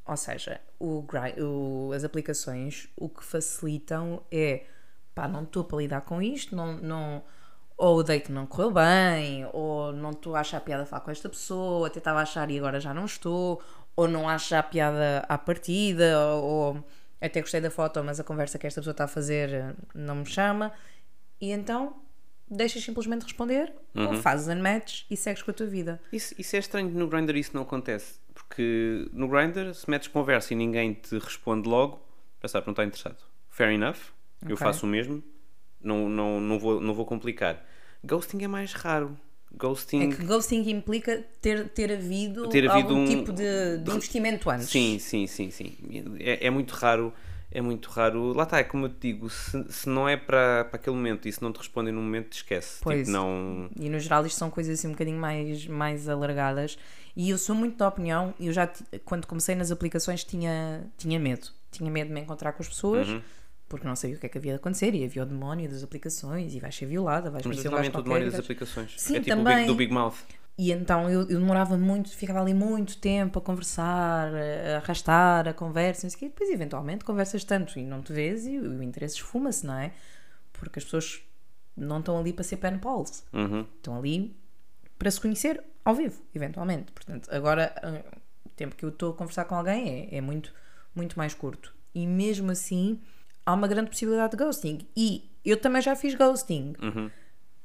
Ou 0.06 0.16
seja, 0.16 0.60
o, 0.80 1.04
o- 1.40 1.92
as 1.92 2.04
aplicações 2.04 2.88
o 2.96 3.08
que 3.08 3.22
facilitam 3.24 4.22
é 4.32 4.64
pá, 5.14 5.28
não 5.28 5.44
estou 5.44 5.64
para 5.64 5.78
lidar 5.78 6.00
com 6.02 6.20
isto, 6.22 6.56
não, 6.56 6.74
não, 6.78 7.22
ou 7.76 7.98
o 7.98 8.02
date 8.02 8.32
não 8.32 8.46
correu 8.46 8.70
bem, 8.72 9.46
ou 9.52 9.92
não 9.92 10.10
estou 10.10 10.34
a 10.36 10.40
achar 10.40 10.60
piada 10.60 10.82
a 10.84 10.86
falar 10.86 11.02
com 11.02 11.10
esta 11.10 11.28
pessoa, 11.28 11.86
até 11.88 11.98
estava 11.98 12.20
a 12.20 12.22
achar 12.22 12.50
e 12.50 12.58
agora 12.58 12.80
já 12.80 12.94
não 12.94 13.04
estou, 13.04 13.62
ou 13.96 14.08
não 14.08 14.28
acho 14.28 14.50
já 14.50 14.62
piada 14.62 15.24
à 15.28 15.38
partida, 15.38 16.18
ou, 16.36 16.44
ou 16.44 16.84
até 17.20 17.40
gostei 17.40 17.60
da 17.60 17.70
foto, 17.70 18.02
mas 18.04 18.18
a 18.20 18.24
conversa 18.24 18.58
que 18.58 18.66
esta 18.66 18.80
pessoa 18.80 18.92
está 18.92 19.04
a 19.04 19.08
fazer 19.08 19.50
eh, 19.54 19.74
não 19.94 20.16
me 20.16 20.26
chama, 20.26 20.72
e 21.40 21.50
então 21.52 22.01
deixas 22.54 22.82
simplesmente 22.84 23.22
responder, 23.22 23.72
ou 23.94 24.14
fazes 24.14 24.48
unmatch 24.48 25.04
e 25.10 25.16
segues 25.16 25.42
com 25.42 25.50
a 25.50 25.54
tua 25.54 25.66
vida. 25.66 26.00
Isso, 26.12 26.34
isso 26.38 26.56
é 26.56 26.58
estranho, 26.58 26.88
no 26.90 27.06
Grindr 27.08 27.36
isso 27.36 27.50
não 27.54 27.62
acontece. 27.62 28.20
Porque 28.34 29.08
no 29.12 29.28
Grindr, 29.28 29.74
se 29.74 29.88
metes 29.90 30.08
conversa 30.08 30.52
e 30.52 30.56
ninguém 30.56 30.92
te 30.94 31.18
responde 31.18 31.68
logo, 31.68 32.00
já 32.42 32.48
sabe, 32.48 32.66
não 32.66 32.72
está 32.72 32.84
interessado. 32.84 33.18
Fair 33.50 33.70
enough, 33.72 33.96
eu 34.42 34.54
Ok. 34.54 34.56
faço 34.56 34.86
o 34.86 34.88
mesmo, 34.88 35.22
não, 35.80 36.08
não, 36.08 36.40
não, 36.40 36.58
vou, 36.58 36.80
não 36.80 36.94
vou 36.94 37.04
complicar. 37.06 37.64
Ghosting 38.04 38.42
é 38.42 38.48
mais 38.48 38.72
raro. 38.72 39.16
Ghosting. 39.54 40.00
É 40.04 40.06
que 40.16 40.24
ghosting 40.24 40.68
implica 40.70 41.22
ter, 41.42 41.68
ter 41.68 41.92
havido, 41.92 42.48
Ter 42.48 42.68
havido 42.70 42.94
algum 42.94 43.02
um- 43.02 43.06
tipo 43.06 43.32
de, 43.32 43.76
de 43.78 43.90
investimento 43.90 44.48
antes. 44.48 44.70
Sim, 44.70 44.98
sim, 44.98 45.26
sim, 45.26 45.50
sim. 45.50 45.76
É, 46.18 46.46
é 46.46 46.50
muito 46.50 46.70
raro. 46.72 47.12
É 47.54 47.60
muito 47.60 47.88
raro. 47.90 48.32
Lá 48.32 48.44
está, 48.44 48.58
é 48.58 48.64
como 48.64 48.86
eu 48.86 48.88
te 48.88 49.12
digo, 49.12 49.28
se, 49.28 49.64
se 49.70 49.88
não 49.88 50.08
é 50.08 50.16
para, 50.16 50.64
para 50.64 50.76
aquele 50.76 50.96
momento 50.96 51.28
e 51.28 51.32
se 51.32 51.42
não 51.42 51.52
te 51.52 51.58
respondem 51.58 51.92
no 51.92 52.00
momento, 52.00 52.30
te 52.30 52.36
esquece. 52.36 52.78
Pois. 52.82 53.00
Tipo, 53.06 53.10
não. 53.10 53.68
E 53.78 53.88
no 53.90 53.98
geral 54.00 54.24
isto 54.26 54.38
são 54.38 54.50
coisas 54.50 54.78
assim 54.78 54.88
um 54.88 54.92
bocadinho 54.92 55.18
mais, 55.18 55.66
mais 55.66 56.08
alargadas. 56.08 56.78
E 57.14 57.28
eu 57.30 57.36
sou 57.38 57.54
muito 57.54 57.76
da 57.76 57.88
opinião, 57.88 58.32
eu 58.40 58.52
já 58.52 58.70
quando 59.04 59.26
comecei 59.26 59.54
nas 59.54 59.70
aplicações 59.70 60.24
tinha, 60.24 60.84
tinha 60.96 61.18
medo. 61.20 61.48
Tinha 61.70 61.90
medo 61.90 62.08
de 62.08 62.14
me 62.14 62.20
encontrar 62.20 62.52
com 62.52 62.62
as 62.62 62.68
pessoas, 62.68 63.06
Uhum. 63.08 63.20
porque 63.68 63.86
não 63.86 63.94
sabia 63.96 64.16
o 64.16 64.18
que 64.18 64.26
é 64.26 64.28
que 64.28 64.38
havia 64.38 64.52
de 64.52 64.56
acontecer. 64.56 64.94
E 64.94 65.04
havia 65.04 65.22
o 65.22 65.26
demónio 65.26 65.68
das 65.68 65.82
aplicações, 65.82 66.54
e 66.54 66.60
vais 66.60 66.74
ser 66.74 66.86
violada, 66.86 67.30
vais 67.30 67.44
Mas 67.44 67.54
conhecer 67.56 67.68
um 67.68 67.76
gajo 67.76 67.98
o 67.98 68.02
demónio 68.02 68.30
das 68.30 68.40
aplicações. 68.40 68.94
Sim, 68.96 69.16
é 69.16 69.20
tipo 69.20 69.34
o 69.34 69.36
também. 69.38 69.56
Big, 69.56 69.66
do 69.66 69.74
Big 69.74 69.92
Mouth. 69.92 70.14
E 70.62 70.70
então 70.70 71.10
eu, 71.10 71.22
eu 71.22 71.40
demorava 71.40 71.76
muito, 71.76 72.08
ficava 72.10 72.40
ali 72.40 72.54
muito 72.54 72.96
tempo 72.98 73.36
a 73.40 73.42
conversar, 73.42 74.32
a 74.32 74.76
arrastar 74.76 75.48
a 75.48 75.52
conversa, 75.52 76.06
não 76.06 76.10
sei 76.10 76.16
o 76.16 76.18
quê. 76.20 76.26
E 76.26 76.28
depois 76.28 76.50
eventualmente 76.50 77.04
conversas 77.04 77.42
tanto 77.42 77.80
e 77.80 77.82
não 77.84 78.00
te 78.00 78.12
vês 78.12 78.46
e 78.46 78.58
o, 78.58 78.78
o 78.78 78.80
interesse 78.80 79.16
esfuma-se, 79.16 79.66
não 79.66 79.74
é? 79.74 79.90
Porque 80.52 80.78
as 80.78 80.84
pessoas 80.84 81.20
não 81.76 81.98
estão 81.98 82.16
ali 82.16 82.32
para 82.32 82.44
ser 82.44 82.58
pen 82.58 82.78
pals. 82.78 83.24
Uhum. 83.32 83.66
Estão 83.76 83.98
ali 83.98 84.36
para 84.96 85.10
se 85.10 85.20
conhecer 85.20 85.60
ao 85.84 85.96
vivo, 85.96 86.22
eventualmente. 86.32 86.92
Portanto, 86.92 87.28
agora 87.32 87.74
ah, 87.82 88.20
o 88.46 88.48
tempo 88.50 88.76
que 88.76 88.84
eu 88.84 88.90
estou 88.90 89.10
a 89.10 89.16
conversar 89.16 89.46
com 89.46 89.56
alguém 89.56 90.08
é, 90.12 90.18
é 90.18 90.20
muito, 90.20 90.54
muito 90.94 91.18
mais 91.18 91.34
curto. 91.34 91.74
E 91.92 92.06
mesmo 92.06 92.52
assim 92.52 93.00
há 93.44 93.52
uma 93.52 93.66
grande 93.66 93.90
possibilidade 93.90 94.36
de 94.36 94.44
ghosting. 94.44 94.86
E 94.96 95.28
eu 95.44 95.56
também 95.56 95.82
já 95.82 95.96
fiz 95.96 96.14
ghosting. 96.14 96.74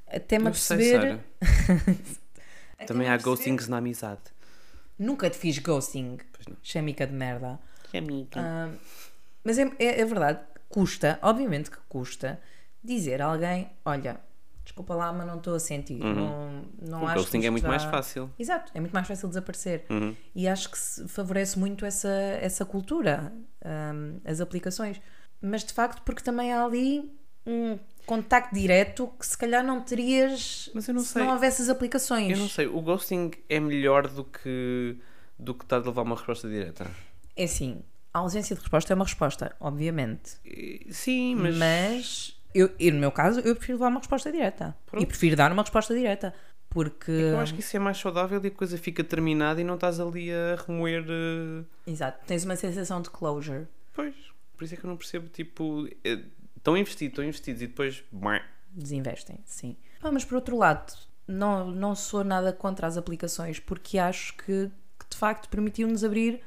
Até 0.08 0.40
me 0.40 0.50
Uhum. 0.50 1.20
Sara. 2.78 2.88
Também 2.88 3.08
há 3.08 3.18
ghostings 3.18 3.68
na 3.68 3.78
amizade. 3.78 4.22
Nunca 4.98 5.30
te 5.30 5.38
fiz 5.38 5.58
ghosting. 5.60 6.18
Pois 6.32 6.48
não. 6.48 6.58
Chamica 6.62 7.06
de 7.06 7.13
merda. 7.13 7.60
Amiga. 7.94 8.40
Ah, 8.40 8.70
mas 9.43 9.58
é, 9.58 9.72
é, 9.80 10.01
é 10.01 10.06
verdade, 10.06 10.39
custa, 10.68 11.18
obviamente 11.22 11.72
que 11.72 11.78
custa, 11.88 12.39
dizer 12.84 13.22
a 13.22 13.28
alguém: 13.28 13.70
olha, 13.86 14.20
desculpa 14.64 14.93
lá, 14.93 15.12
mas 15.14 15.26
não 15.26 15.38
estou 15.38 15.56
a 15.56 15.60
sentir. 15.60 15.99
Não, 15.99 16.66
não 16.82 17.04
o 17.04 17.08
acho 17.08 17.16
ghosting 17.22 17.41
que 17.41 17.47
é 17.47 17.49
muito 17.49 17.68
mais 17.68 17.84
fácil. 17.84 18.30
Exato, 18.38 18.72
é 18.76 18.80
muito 18.80 18.91
mais 18.91 19.08
fácil 19.08 19.28
desaparecer. 19.28 19.86
Uhum. 19.89 20.16
E 20.36 20.47
acho 20.47 20.70
que 20.70 20.78
se 20.78 21.08
favorece 21.08 21.58
muito 21.58 21.86
essa, 21.86 22.10
essa 22.41 22.66
cultura, 22.66 23.34
hum, 23.66 24.20
as 24.26 24.41
aplicações. 24.41 25.01
Mas 25.41 25.64
de 25.64 25.74
facto, 25.74 26.01
porque 26.04 26.22
também 26.22 26.51
há 26.51 26.64
ali 26.66 27.12
um 27.45 27.80
contacto 28.08 28.55
direto 28.55 29.08
que 29.20 29.26
se 29.28 29.38
calhar 29.38 29.64
não 29.64 29.82
terias 29.82 30.70
Mas 30.74 30.88
eu 30.88 30.93
não 30.95 31.01
se 31.01 31.10
sei. 31.10 31.24
não 31.24 31.34
houvesse 31.34 31.62
as 31.62 31.70
aplicações. 31.70 32.32
Eu 32.32 32.38
não 32.38 32.49
sei, 32.49 32.66
o 32.66 32.82
ghosting 32.82 33.32
é 33.47 33.60
melhor 33.60 34.08
do 34.08 34.24
que 34.24 34.97
do 35.38 35.53
que 35.53 35.64
estar 35.64 35.76
a 35.76 35.80
levar 35.82 36.01
uma 36.01 36.16
resposta 36.16 36.49
direta. 36.49 36.89
É 37.36 37.43
assim, 37.43 37.84
a 38.12 38.20
ausência 38.20 38.55
de 38.55 38.62
resposta 38.62 38.91
é 38.91 38.95
uma 38.95 39.05
resposta, 39.05 39.55
obviamente. 39.60 40.32
Sim, 40.89 41.36
mas. 41.36 41.55
Mas 41.58 42.38
eu, 42.55 42.72
e 42.80 42.89
no 42.89 42.99
meu 42.99 43.12
caso, 43.12 43.39
eu 43.41 43.55
prefiro 43.55 43.78
dar 43.78 43.88
uma 43.89 43.99
resposta 43.99 44.32
direta. 44.32 44.76
Pronto. 44.88 45.03
E 45.03 45.05
prefiro 45.05 45.36
dar 45.36 45.51
uma 45.51 45.62
resposta 45.62 45.93
direta. 45.93 46.34
Porque. 46.70 47.12
Eu 47.12 47.39
acho 47.39 47.53
que 47.53 47.60
isso 47.60 47.76
é 47.76 47.80
mais 47.80 47.97
saudável 47.97 48.41
e 48.43 48.47
a 48.47 48.51
coisa 48.51 48.78
fica 48.78 49.03
terminada 49.03 49.62
e 49.62 49.64
não 49.64 49.76
estás 49.76 49.99
ali 49.99 50.32
a 50.32 50.55
remoer. 50.66 51.05
eh, 51.08 51.64
Exato, 51.91 52.26
tens 52.26 52.43
uma 52.45 52.55
sensação 52.55 53.01
de 53.01 53.10
closure. 53.12 53.68
Pois, 53.93 54.16
por 54.58 54.64
isso 54.64 54.74
é 54.74 54.78
que 54.78 54.84
eu 54.86 54.89
não 54.89 54.97
percebo, 54.97 55.30
tipo, 55.30 55.88
eh, 56.03 56.20
estão 56.68 56.78
investidos, 56.78 57.13
estão 57.13 57.24
investidos 57.26 57.61
e 57.61 57.68
depois. 57.68 58.03
Desinvestem, 58.74 59.39
sim. 59.45 59.78
Ah, 60.01 60.11
mas 60.11 60.26
por 60.26 60.36
outro 60.36 60.57
lado, 60.57 60.93
não, 61.28 61.72
não 61.72 61.95
sou 61.95 62.24
nada 62.24 62.51
contra 62.51 62.86
as 62.88 62.97
aplicações, 62.97 63.59
porque 63.59 63.97
acho 63.97 64.36
que, 64.36 64.70
que 64.99 65.05
de 65.09 65.15
facto 65.18 65.47
permitiu-nos 65.49 66.03
abrir 66.03 66.41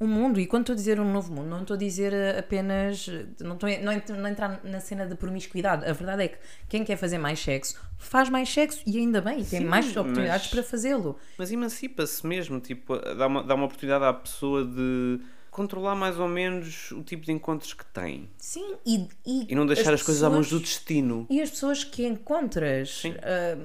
um 0.00 0.06
mundo. 0.06 0.38
E 0.40 0.46
quando 0.46 0.62
estou 0.62 0.72
a 0.74 0.76
dizer 0.76 0.98
um 1.00 1.12
novo 1.12 1.32
mundo, 1.32 1.48
não 1.48 1.62
estou 1.62 1.74
a 1.74 1.78
dizer 1.78 2.12
eh, 2.12 2.38
apenas. 2.38 3.06
Não 3.40 3.54
estou 3.54 3.68
a- 3.68 3.78
não, 3.78 4.16
não 4.22 4.28
entrar 4.28 4.60
na 4.64 4.80
cena 4.80 5.06
da 5.06 5.16
promiscuidade. 5.16 5.84
A 5.84 5.92
verdade 5.92 6.22
é 6.22 6.28
que 6.28 6.38
quem 6.68 6.84
quer 6.84 6.96
fazer 6.96 7.18
mais 7.18 7.38
sexo 7.40 7.80
faz 7.98 8.28
mais 8.28 8.48
sexo 8.48 8.82
e 8.86 8.96
ainda 8.98 9.20
bem, 9.20 9.36
tem 9.44 9.60
Sim, 9.60 9.64
mais 9.64 9.94
oportunidades 9.96 10.46
mas- 10.46 10.54
para 10.54 10.62
fazê-lo. 10.62 11.18
Mas 11.36 11.50
emancipa-se 11.52 12.24
mesmo, 12.26 12.60
tipo, 12.60 12.96
dá 12.96 13.26
uma, 13.26 13.42
dá 13.42 13.54
uma 13.56 13.64
oportunidade 13.66 14.04
à 14.04 14.12
pessoa 14.12 14.64
de 14.64 15.20
controlar 15.52 15.94
mais 15.94 16.18
ou 16.18 16.26
menos 16.26 16.90
o 16.92 17.02
tipo 17.04 17.24
de 17.26 17.30
encontros 17.30 17.74
que 17.74 17.84
tem 17.84 18.28
Sim, 18.38 18.74
e, 18.84 19.06
e, 19.24 19.52
e 19.52 19.54
não 19.54 19.66
deixar 19.66 19.92
as, 19.94 20.02
coisas 20.02 20.22
à 20.24 20.30
mãos 20.30 20.48
do 20.48 20.58
destino. 20.58 21.26
E 21.30 21.40
as 21.42 21.50
pessoas 21.50 21.84
que 21.84 22.04
encontras. 22.06 23.02
Ah, 23.22 23.58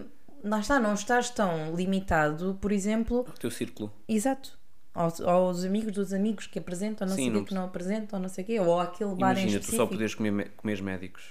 lá 0.43 0.59
está, 0.59 0.79
não 0.79 0.93
estás 0.93 1.29
tão 1.29 1.73
limitado, 1.75 2.57
por 2.61 2.71
exemplo, 2.71 3.21
O 3.21 3.39
teu 3.39 3.49
círculo. 3.49 3.91
Exato. 4.07 4.57
Aos, 4.93 5.21
aos 5.21 5.63
amigos 5.63 5.93
dos 5.93 6.11
amigos 6.11 6.45
que 6.47 6.59
apresentam, 6.59 7.07
não 7.07 7.15
Sim, 7.15 7.21
sei 7.23 7.31
o 7.31 7.33
não 7.35 7.45
que 7.45 7.53
não 7.53 7.63
apresentam, 7.65 8.19
não 8.19 8.27
sei 8.29 8.43
o 8.43 8.47
quê, 8.47 8.59
ou 8.59 8.79
aquele 8.79 9.15
bar 9.15 9.31
em 9.37 9.41
Imagina, 9.43 9.51
tu 9.59 9.61
específico. 9.61 9.77
só 9.77 9.85
poderes 9.87 10.13
comer, 10.15 10.31
me- 10.31 10.45
comer 10.57 10.81
médicos. 10.81 11.23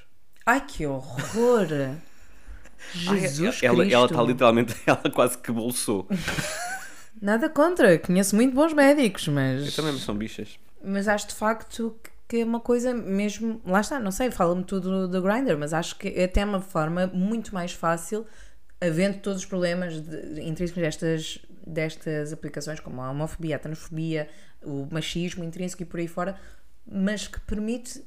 Ai, 0.46 0.64
que 0.64 0.86
horror! 0.86 1.66
Jesus 2.94 3.62
ela, 3.62 3.76
Cristo! 3.78 3.94
ela 3.94 4.06
está 4.06 4.22
literalmente, 4.22 4.74
ela 4.86 5.10
quase 5.10 5.36
que 5.38 5.50
bolsou. 5.52 6.06
Nada 7.20 7.48
contra, 7.48 7.98
conheço 7.98 8.36
muito 8.36 8.54
bons 8.54 8.72
médicos, 8.72 9.26
Eu 9.26 9.32
mas, 9.34 9.74
também 9.74 9.98
são 9.98 10.14
bichas. 10.16 10.58
mas 10.84 11.08
acho 11.08 11.28
de 11.28 11.34
facto 11.34 11.96
que- 12.02 12.10
que 12.28 12.36
é 12.42 12.44
uma 12.44 12.60
coisa 12.60 12.92
mesmo. 12.92 13.60
Lá 13.64 13.80
está, 13.80 13.98
não 14.00 14.10
sei, 14.10 14.30
fala-me 14.30 14.64
tudo 14.64 15.06
do 15.08 15.22
Grindr, 15.22 15.56
mas 15.56 15.72
acho 15.72 15.96
que 15.96 16.08
é 16.08 16.24
até 16.24 16.44
uma 16.44 16.60
forma 16.60 17.06
muito 17.06 17.54
mais 17.54 17.72
fácil, 17.72 18.26
havendo 18.80 19.18
todos 19.18 19.40
os 19.40 19.46
problemas 19.46 20.00
de, 20.00 20.40
intrínsecos 20.42 20.82
destas, 20.82 21.38
destas 21.66 22.32
aplicações, 22.32 22.80
como 22.80 23.00
a 23.00 23.10
homofobia, 23.10 23.56
a 23.56 23.58
transfobia, 23.58 24.28
o 24.62 24.86
machismo 24.90 25.44
intrínseco 25.44 25.82
e 25.82 25.86
por 25.86 26.00
aí 26.00 26.08
fora, 26.08 26.36
mas 26.86 27.26
que 27.28 27.40
permite 27.40 28.02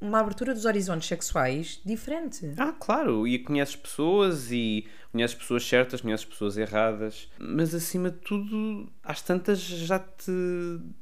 uma 0.00 0.20
abertura 0.20 0.54
dos 0.54 0.64
horizontes 0.64 1.06
sexuais 1.08 1.80
diferente. 1.84 2.54
Ah, 2.56 2.72
claro, 2.72 3.26
e 3.28 3.38
conheces 3.38 3.76
pessoas 3.76 4.50
e 4.50 4.86
conheces 5.12 5.36
pessoas 5.36 5.66
certas, 5.66 6.00
conheces 6.00 6.24
pessoas 6.24 6.56
erradas, 6.56 7.28
mas 7.38 7.74
acima 7.74 8.10
de 8.10 8.16
tudo, 8.18 8.90
às 9.02 9.20
tantas 9.20 9.58
já 9.60 9.98
te 9.98 10.30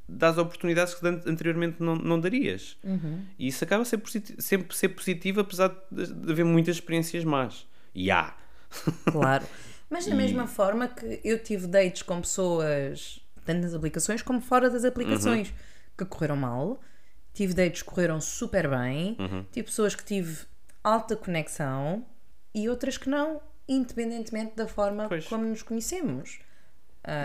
dás 0.07 0.37
oportunidades 0.37 0.95
que 0.95 1.07
an- 1.07 1.21
anteriormente 1.25 1.77
não, 1.81 1.95
não 1.95 2.19
darias. 2.19 2.77
E 3.37 3.47
isso 3.47 3.63
acaba 3.63 3.83
a 3.83 3.85
ser 3.85 4.01
sempre 4.39 4.75
ser 4.75 4.89
positivo, 4.89 5.39
apesar 5.41 5.69
de, 5.91 6.11
de 6.13 6.31
haver 6.31 6.43
muitas 6.45 6.75
experiências 6.75 7.23
más. 7.23 7.65
E 7.95 8.11
há. 8.11 8.35
Claro. 9.11 9.45
Mas 9.89 10.05
da 10.05 10.13
mesma 10.15 10.45
forma 10.45 10.87
que 10.87 11.19
eu 11.23 11.41
tive 11.41 11.65
dates 11.65 12.03
com 12.03 12.21
pessoas, 12.21 13.19
tanto 13.43 13.61
nas 13.61 13.73
aplicações 13.73 14.21
como 14.21 14.39
fora 14.39 14.69
das 14.69 14.83
aplicações, 14.85 15.51
que 15.97 16.05
correram 16.05 16.35
mal. 16.35 16.79
Tive 17.39 17.53
dates 17.53 17.83
que 17.83 17.89
correram 17.89 18.19
super 18.19 18.69
bem. 18.69 19.15
Tive 19.49 19.67
pessoas 19.67 19.95
que 19.95 20.03
tive 20.03 20.39
alta 20.83 21.15
conexão 21.15 22.05
e 22.53 22.67
outras 22.67 22.97
que 22.97 23.09
não, 23.09 23.39
independentemente 23.65 24.57
da 24.57 24.67
forma 24.67 25.07
Pois. 25.07 25.25
como 25.25 25.45
nos 25.45 25.63
conhecemos. 25.63 26.39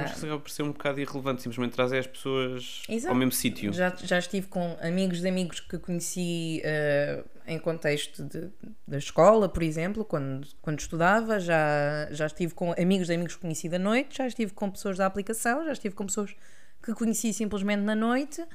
Isso 0.07 0.25
acaba 0.25 0.39
por 0.39 0.51
ser 0.53 0.63
um 0.63 0.71
bocado 0.71 1.01
irrelevante, 1.01 1.43
simplesmente 1.43 1.73
trazer 1.73 1.99
as 1.99 2.07
pessoas 2.07 2.85
Exato. 2.89 3.13
ao 3.13 3.19
mesmo 3.19 3.33
sítio. 3.33 3.73
Já, 3.73 3.93
já 4.05 4.21
estive 4.21 4.47
com 4.47 4.77
amigos 4.81 5.21
de 5.21 5.27
amigos 5.27 5.59
que 5.59 5.79
conheci 5.79 6.61
eh, 6.63 7.25
em 7.49 7.59
contexto 7.59 8.23
de, 8.23 8.53
da 8.87 8.99
escola, 8.99 9.49
por 9.49 9.65
exemplo, 9.65 10.05
quando, 10.05 10.47
quando 10.63 10.79
estudava. 10.79 11.41
Já, 11.41 12.07
já 12.13 12.27
estive 12.27 12.55
com 12.55 12.73
amigos 12.81 13.09
de 13.09 13.15
amigos 13.15 13.35
que 13.35 13.41
conheci 13.41 13.69
da 13.69 13.81
noite. 13.81 14.19
Já 14.19 14.29
estive 14.29 14.53
com 14.53 14.71
pessoas 14.71 14.97
da 14.97 15.07
aplicação. 15.07 15.65
Já 15.65 15.73
estive 15.73 15.97
com 15.97 16.07
pessoas 16.07 16.37
que 16.81 16.95
conheci 16.95 17.33
simplesmente 17.33 17.81
na 17.81 17.97
noite. 17.97 18.47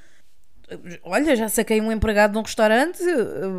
Olha, 1.02 1.36
já 1.36 1.48
saquei 1.48 1.80
um 1.80 1.90
empregado 1.90 2.32
de 2.32 2.38
um 2.38 2.42
restaurante, 2.42 3.02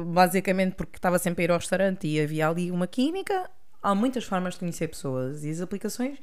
basicamente 0.08 0.76
porque 0.76 0.98
estava 0.98 1.20
sempre 1.20 1.44
a 1.44 1.46
ir 1.46 1.52
ao 1.52 1.58
restaurante 1.58 2.08
e 2.08 2.20
havia 2.20 2.48
ali 2.48 2.72
uma 2.72 2.88
química. 2.88 3.50
Há 3.82 3.96
muitas 3.96 4.24
formas 4.24 4.54
de 4.54 4.60
conhecer 4.60 4.88
pessoas 4.88 5.44
e 5.44 5.50
as 5.50 5.62
aplicações 5.62 6.18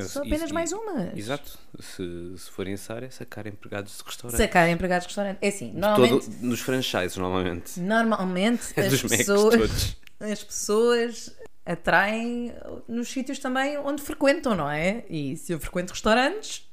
são 0.00 0.22
apenas 0.22 0.50
mais 0.50 0.72
uma. 0.72 1.12
Exato. 1.14 1.58
Se, 1.80 2.34
se 2.38 2.50
forem 2.50 2.74
essa 2.74 2.94
área, 2.94 3.10
sacar 3.10 3.46
empregados 3.46 3.98
de 3.98 4.04
restaurante. 4.04 4.38
Sacar 4.38 4.68
empregados 4.68 5.04
de 5.04 5.08
restaurante. 5.08 5.38
É 5.40 5.48
assim, 5.48 5.72
normalmente. 5.72 6.30
Todo, 6.30 6.42
nos 6.42 6.60
franchises, 6.60 7.16
normalmente. 7.16 7.80
Normalmente 7.80 8.72
as 8.78 8.88
Dos 8.88 9.02
Macs 9.02 9.16
pessoas, 9.18 9.96
as 10.20 10.44
pessoas 10.44 11.36
atraem 11.64 12.54
nos 12.88 13.08
sítios 13.08 13.38
também 13.38 13.76
onde 13.78 14.02
frequentam, 14.02 14.54
não 14.54 14.70
é? 14.70 15.04
E 15.08 15.36
se 15.36 15.52
eu 15.52 15.60
frequento 15.60 15.92
restaurantes, 15.92 16.68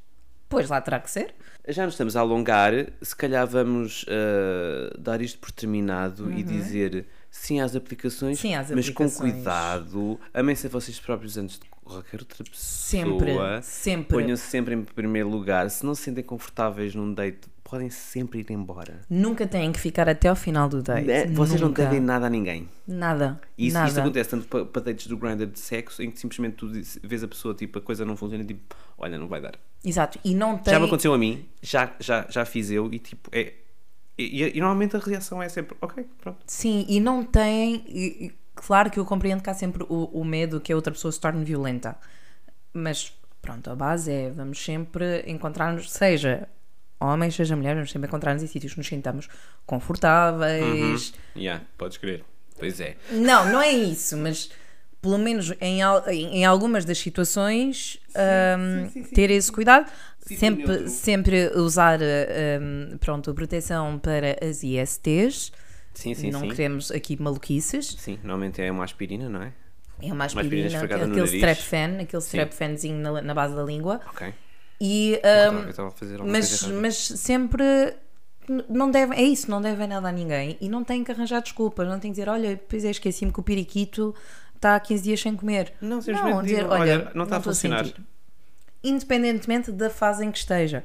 pois 0.47 0.69
lá 0.69 0.79
terá 0.79 0.99
que 0.99 1.11
ser. 1.11 1.33
Já 1.69 1.85
nos 1.85 1.93
estamos 1.93 2.15
a 2.17 2.19
alongar, 2.21 2.73
se 3.01 3.15
calhar 3.15 3.45
vamos 3.47 4.03
ah, 4.09 4.95
dar 4.97 5.21
isto 5.21 5.37
por 5.39 5.51
terminado 5.51 6.31
e 6.31 6.41
dizer 6.43 7.05
sim 7.29 7.59
às 7.61 7.75
aplicações, 7.75 8.37
Uhum. 8.37 8.49
Sim 8.49 8.55
às 8.55 8.71
mas 8.71 8.89
com 8.89 9.09
cuidado. 9.09 10.19
Amem-se 10.33 10.65
a 10.67 10.69
vocês 10.69 10.99
próprios 10.99 11.37
antes 11.37 11.59
de 11.59 11.65
qualquer 11.83 12.19
outra 12.21 12.43
pessoa. 12.43 12.59
Sempre, 12.59 13.35
sempre. 13.61 14.07
Ponham-se 14.17 14.43
sempre 14.43 14.73
em 14.73 14.83
primeiro 14.83 15.29
lugar. 15.29 15.69
Se 15.69 15.85
não 15.85 15.93
se 15.93 16.03
sentem 16.03 16.23
confortáveis 16.23 16.95
num 16.95 17.13
date, 17.13 17.41
podem 17.69 17.89
sempre 17.89 18.39
ir 18.39 18.51
embora. 18.51 19.01
Nunca 19.09 19.45
têm 19.47 19.71
que 19.71 19.79
ficar 19.79 20.09
até 20.09 20.27
ao 20.27 20.35
final 20.35 20.67
do 20.67 20.81
date. 20.81 21.05
Né? 21.05 21.25
Vocês 21.27 21.59
não 21.61 21.67
Nunca. 21.69 21.83
devem 21.83 21.99
nada 21.99 22.25
a 22.27 22.29
ninguém. 22.29 22.67
Nada. 22.87 23.39
E 23.57 23.67
isso, 23.67 23.73
nada. 23.75 23.87
isto 23.89 23.99
acontece 23.99 24.29
tanto 24.29 24.47
para, 24.47 24.65
para 24.65 24.81
dates 24.83 25.07
do 25.07 25.17
Grindr 25.17 25.45
de 25.45 25.59
sexo, 25.59 26.01
em 26.01 26.09
que 26.11 26.19
simplesmente 26.19 26.55
tu 26.55 26.71
diz- 26.71 26.99
vês 27.03 27.23
a 27.23 27.27
pessoa, 27.27 27.53
tipo, 27.53 27.77
a 27.79 27.81
coisa 27.81 28.03
não 28.05 28.17
funciona 28.17 28.43
e 28.43 28.47
tipo, 28.47 28.75
olha, 28.97 29.17
não 29.17 29.27
vai 29.27 29.39
dar. 29.41 29.53
Exato. 29.85 30.19
E 30.23 30.33
não 30.33 30.57
tem. 30.57 30.73
Já 30.73 30.79
me 30.79 30.85
aconteceu 30.87 31.13
a 31.13 31.17
mim, 31.17 31.45
já, 31.61 31.93
já, 31.99 32.25
já 32.29 32.45
fiz 32.45 32.71
eu 32.71 32.91
e 32.93 32.99
tipo, 32.99 33.29
é. 33.33 33.53
E, 34.17 34.43
e- 34.43 34.57
e 34.57 34.59
normalmente 34.59 34.95
a 34.95 34.99
reação 34.99 35.41
é 35.41 35.47
sempre, 35.47 35.77
ok, 35.81 36.05
pronto. 36.19 36.39
Sim, 36.45 36.85
e 36.89 36.99
não 36.99 37.23
tem. 37.23 37.83
e 37.87 38.33
claro 38.55 38.89
que 38.91 38.99
eu 38.99 39.05
compreendo 39.05 39.41
que 39.41 39.49
há 39.49 39.53
sempre 39.53 39.83
o, 39.87 40.05
o 40.11 40.25
medo 40.25 40.59
que 40.59 40.73
a 40.73 40.75
outra 40.75 40.91
pessoa 40.91 41.11
se 41.11 41.19
torne 41.19 41.45
violenta. 41.45 41.95
Mas 42.73 43.13
pronto, 43.41 43.69
a 43.69 43.75
base 43.75 44.11
é 44.11 44.29
vamos 44.31 44.63
sempre 44.63 45.23
encontrar-nos, 45.27 45.89
seja 45.91 46.47
homens, 46.99 47.35
seja 47.35 47.55
mulheres, 47.55 47.77
vamos 47.77 47.91
sempre 47.91 48.07
encontrar-nos 48.07 48.43
em 48.43 48.47
sítios 48.47 48.73
que 48.73 48.79
nos 48.79 48.87
sintamos 48.87 49.27
confortáveis. 49.65 51.13
Yeah, 51.35 51.63
podes 51.77 51.97
crer. 51.97 52.23
Pois 52.57 52.79
é. 52.79 52.97
Não, 53.11 53.49
não 53.49 53.61
é 53.61 53.71
isso, 53.71 54.17
mas 54.17 54.51
pelo 55.01 55.17
menos 55.17 55.53
em, 55.61 55.79
em, 56.11 56.45
algumas 56.45 56.83
das 56.83 56.97
situações 56.97 57.99
hum, 58.57 59.03
ter 59.13 59.31
esse 59.31 59.51
cuidado. 59.51 59.89
Sempre, 60.19 60.67
neutro. 60.67 60.89
sempre 60.89 61.51
usar 61.55 61.99
hum, 61.99 62.97
pronto, 62.99 63.33
proteção 63.33 63.97
para 63.97 64.37
as 64.45 64.61
ISTs. 64.63 65.51
Sim, 65.93 66.13
sim, 66.13 66.29
não 66.29 66.41
sim. 66.41 66.49
queremos 66.49 66.91
aqui 66.91 67.19
maluquices. 67.19 67.95
Sim, 67.97 68.19
normalmente 68.21 68.61
é 68.61 68.71
uma 68.71 68.83
aspirina, 68.83 69.27
não 69.27 69.41
é? 69.41 69.53
É 70.01 70.13
uma 70.13 70.25
aspirina 70.25 70.67
aspirina, 70.67 70.67
esfregada 70.67 71.07
no 71.07 71.13
aquele 71.13 71.37
strap 71.37 71.57
fan, 71.57 72.01
aquele 72.01 72.21
strap 72.21 72.53
fanzinho 72.53 72.99
na, 72.99 73.21
na 73.21 73.33
base 73.33 73.55
da 73.55 73.63
língua. 73.63 73.99
Ok. 74.07 74.33
E, 74.81 75.19
a 75.23 75.47
alguma 75.47 76.31
mas, 76.31 76.63
mas 76.63 76.95
sempre 76.95 77.95
não 78.67 78.89
deve, 78.89 79.15
é 79.15 79.21
isso, 79.21 79.49
não 79.51 79.61
devem 79.61 79.87
nada 79.87 80.07
a 80.07 80.11
ninguém 80.11 80.57
e 80.59 80.69
não 80.69 80.83
têm 80.83 81.03
que 81.03 81.11
arranjar 81.11 81.41
desculpas, 81.41 81.87
não 81.87 81.99
têm 81.99 82.11
que 82.11 82.19
dizer, 82.19 82.29
olha, 82.29 82.59
pois 82.67 82.83
é, 82.85 82.89
esqueci-me 82.89 83.31
que 83.31 83.39
o 83.39 83.43
periquito 83.43 84.15
está 84.55 84.75
há 84.75 84.79
15 84.79 85.03
dias 85.03 85.19
sem 85.19 85.35
comer. 85.35 85.73
Não, 85.81 86.01
simplesmente 86.01 86.43
dizer, 86.43 86.55
digam, 86.63 86.69
olha, 86.71 86.93
olha, 86.93 87.11
não 87.13 87.23
está 87.23 87.35
a 87.35 87.39
estou 87.39 87.53
funcionar. 87.53 87.85
sentir. 87.85 88.01
Independentemente 88.83 89.71
da 89.71 89.89
fase 89.89 90.25
em 90.25 90.31
que 90.31 90.37
esteja. 90.37 90.83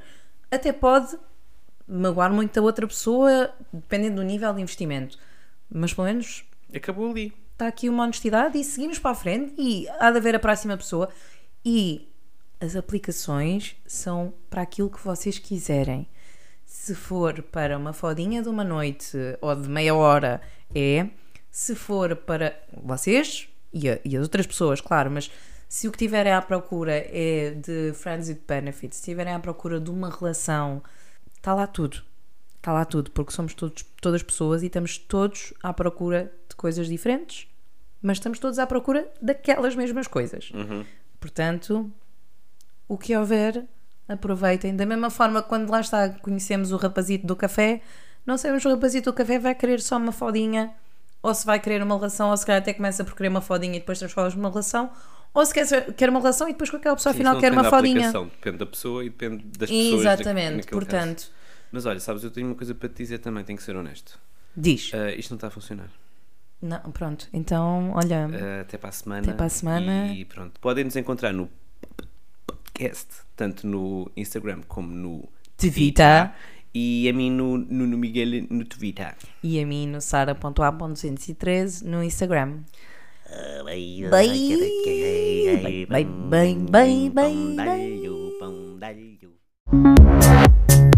Até 0.51 0.71
pode 0.73 1.17
magoar 1.87 2.31
muito 2.31 2.57
a 2.59 2.63
outra 2.63 2.85
pessoa, 2.87 3.51
dependendo 3.71 4.17
do 4.17 4.23
nível 4.23 4.53
de 4.53 4.61
investimento. 4.61 5.17
Mas 5.69 5.93
pelo 5.93 6.07
menos 6.07 6.45
Acabou 6.73 7.09
ali. 7.09 7.33
está 7.53 7.67
aqui 7.67 7.89
uma 7.89 8.03
honestidade 8.03 8.57
e 8.59 8.63
seguimos 8.63 8.99
para 8.99 9.11
a 9.11 9.15
frente 9.15 9.53
e 9.57 9.87
há 9.99 10.11
de 10.11 10.17
haver 10.17 10.35
a 10.35 10.39
próxima 10.39 10.75
pessoa 10.77 11.09
e 11.63 12.07
as 12.65 12.75
aplicações 12.75 13.75
são 13.85 14.33
para 14.49 14.61
aquilo 14.61 14.89
que 14.89 15.03
vocês 15.03 15.37
quiserem. 15.39 16.07
Se 16.65 16.93
for 16.95 17.41
para 17.43 17.77
uma 17.77 17.93
fodinha 17.93 18.41
de 18.41 18.49
uma 18.49 18.63
noite 18.63 19.17
ou 19.41 19.55
de 19.55 19.69
meia 19.69 19.93
hora, 19.95 20.41
é. 20.73 21.07
Se 21.51 21.73
for 21.75 22.15
para 22.15 22.59
vocês 22.83 23.47
e, 23.71 23.89
a- 23.89 23.99
e 24.03 24.17
as 24.17 24.23
outras 24.23 24.45
pessoas, 24.45 24.81
claro, 24.81 25.09
mas 25.09 25.31
se 25.69 25.87
o 25.87 25.91
que 25.91 25.97
tiverem 25.97 26.33
à 26.33 26.41
procura 26.41 26.93
é 26.93 27.51
de 27.51 27.93
friends 27.93 28.27
with 28.29 28.41
benefits, 28.47 28.97
se 28.97 29.01
estiverem 29.03 29.33
à 29.33 29.39
procura 29.39 29.79
de 29.79 29.89
uma 29.89 30.09
relação, 30.09 30.83
está 31.37 31.53
lá 31.53 31.65
tudo. 31.67 32.01
Está 32.57 32.73
lá 32.73 32.83
tudo, 32.83 33.11
porque 33.11 33.31
somos 33.31 33.53
todos, 33.53 33.83
todas 34.01 34.23
pessoas 34.23 34.63
e 34.63 34.65
estamos 34.65 34.97
todos 34.97 35.53
à 35.63 35.71
procura 35.73 36.23
de 36.25 36.45
de 36.49 36.55
coisas 36.57 36.87
diferentes, 36.87 37.47
mas 38.01 38.15
estamos 38.17 38.39
todos 38.39 38.57
à 38.59 38.65
procura 38.65 39.11
daquelas 39.21 39.75
mesmas 39.75 40.07
coisas. 40.07 40.49
Portanto, 41.19 41.91
o 42.87 42.97
que 42.97 43.15
houver, 43.15 43.65
aproveitem. 44.07 44.75
Da 44.75 44.85
mesma 44.85 45.09
forma 45.09 45.41
quando 45.41 45.69
lá 45.69 45.81
está, 45.81 46.09
conhecemos 46.09 46.71
o 46.71 46.77
rapazito 46.77 47.25
do 47.25 47.35
café, 47.35 47.81
não 48.25 48.37
sabemos 48.37 48.63
se 48.63 48.67
o 48.67 48.71
rapazito 48.71 49.11
do 49.11 49.13
café 49.15 49.39
vai 49.39 49.55
querer 49.55 49.81
só 49.81 49.97
uma 49.97 50.11
fodinha, 50.11 50.73
ou 51.21 51.33
se 51.33 51.45
vai 51.45 51.59
querer 51.59 51.81
uma 51.81 51.95
relação, 51.95 52.29
ou 52.29 52.37
se 52.37 52.45
calhar 52.45 52.61
até 52.61 52.73
começa 52.73 53.03
por 53.03 53.15
querer 53.15 53.29
uma 53.29 53.41
fodinha 53.41 53.75
e 53.75 53.79
depois 53.79 53.97
transforma 53.99 54.29
numa 54.35 54.49
relação, 54.49 54.91
ou 55.33 55.45
se 55.45 55.53
quer, 55.53 55.93
quer 55.93 56.09
uma 56.09 56.19
relação 56.19 56.47
e 56.47 56.51
depois 56.53 56.69
com 56.69 56.77
aquela 56.77 56.95
pessoa 56.95 57.13
Sim, 57.13 57.19
afinal 57.19 57.39
quer 57.39 57.51
uma 57.51 57.63
fodinha. 57.65 58.11
Depende 58.11 58.57
da 58.57 58.65
pessoa 58.65 59.03
e 59.03 59.09
depende 59.09 59.43
das 59.57 59.69
pessoas. 59.69 59.99
Exatamente, 60.01 60.67
portanto, 60.67 61.21
caso. 61.23 61.31
Mas 61.71 61.85
olha, 61.85 61.99
sabes, 61.99 62.23
eu 62.23 62.31
tenho 62.31 62.47
uma 62.47 62.55
coisa 62.55 62.73
para 62.73 62.87
te 62.87 62.95
dizer 62.95 63.17
também, 63.19 63.43
tenho 63.43 63.57
que 63.57 63.63
ser 63.63 63.75
honesto. 63.75 64.17
diz. 64.55 64.91
Ah, 64.93 65.11
isto 65.11 65.31
não 65.31 65.35
está 65.35 65.47
a 65.47 65.51
funcionar. 65.51 65.89
Não, 66.61 66.79
pronto, 66.91 67.27
então, 67.33 67.91
olha, 67.93 68.27
Ah, 68.31 68.61
até 68.61 68.77
para 68.77 68.89
a 68.89 68.91
semana. 68.93 69.21
Até 69.23 69.33
para 69.33 69.45
a 69.45 69.49
semana. 69.49 70.07
E 70.13 70.23
pronto. 70.23 70.59
Podem 70.61 70.85
nos 70.85 70.95
encontrar 70.95 71.33
no 71.33 71.49
podcast, 72.75 73.23
tanto 73.35 73.65
no 73.67 74.11
Instagram 74.15 74.63
como 74.67 74.89
no 74.93 75.29
Twitter. 75.57 76.31
E 76.73 77.07
a 77.09 77.13
mim 77.13 77.31
no, 77.31 77.57
no, 77.57 77.87
no 77.87 77.97
Miguel 77.97 78.47
no 78.49 78.65
Twitter. 78.65 79.15
e 79.41 79.61
a 79.61 79.65
mim 79.65 79.91
no 79.91 80.01
sara.a.213 80.01 81.83
no 81.83 82.03
Instagram. 82.03 82.65
Bye, 84.09 85.85
bye, 85.87 86.05
bye, 86.05 87.09
bye, 87.09 87.09
bye. 87.09 87.55
bye. 89.71 90.91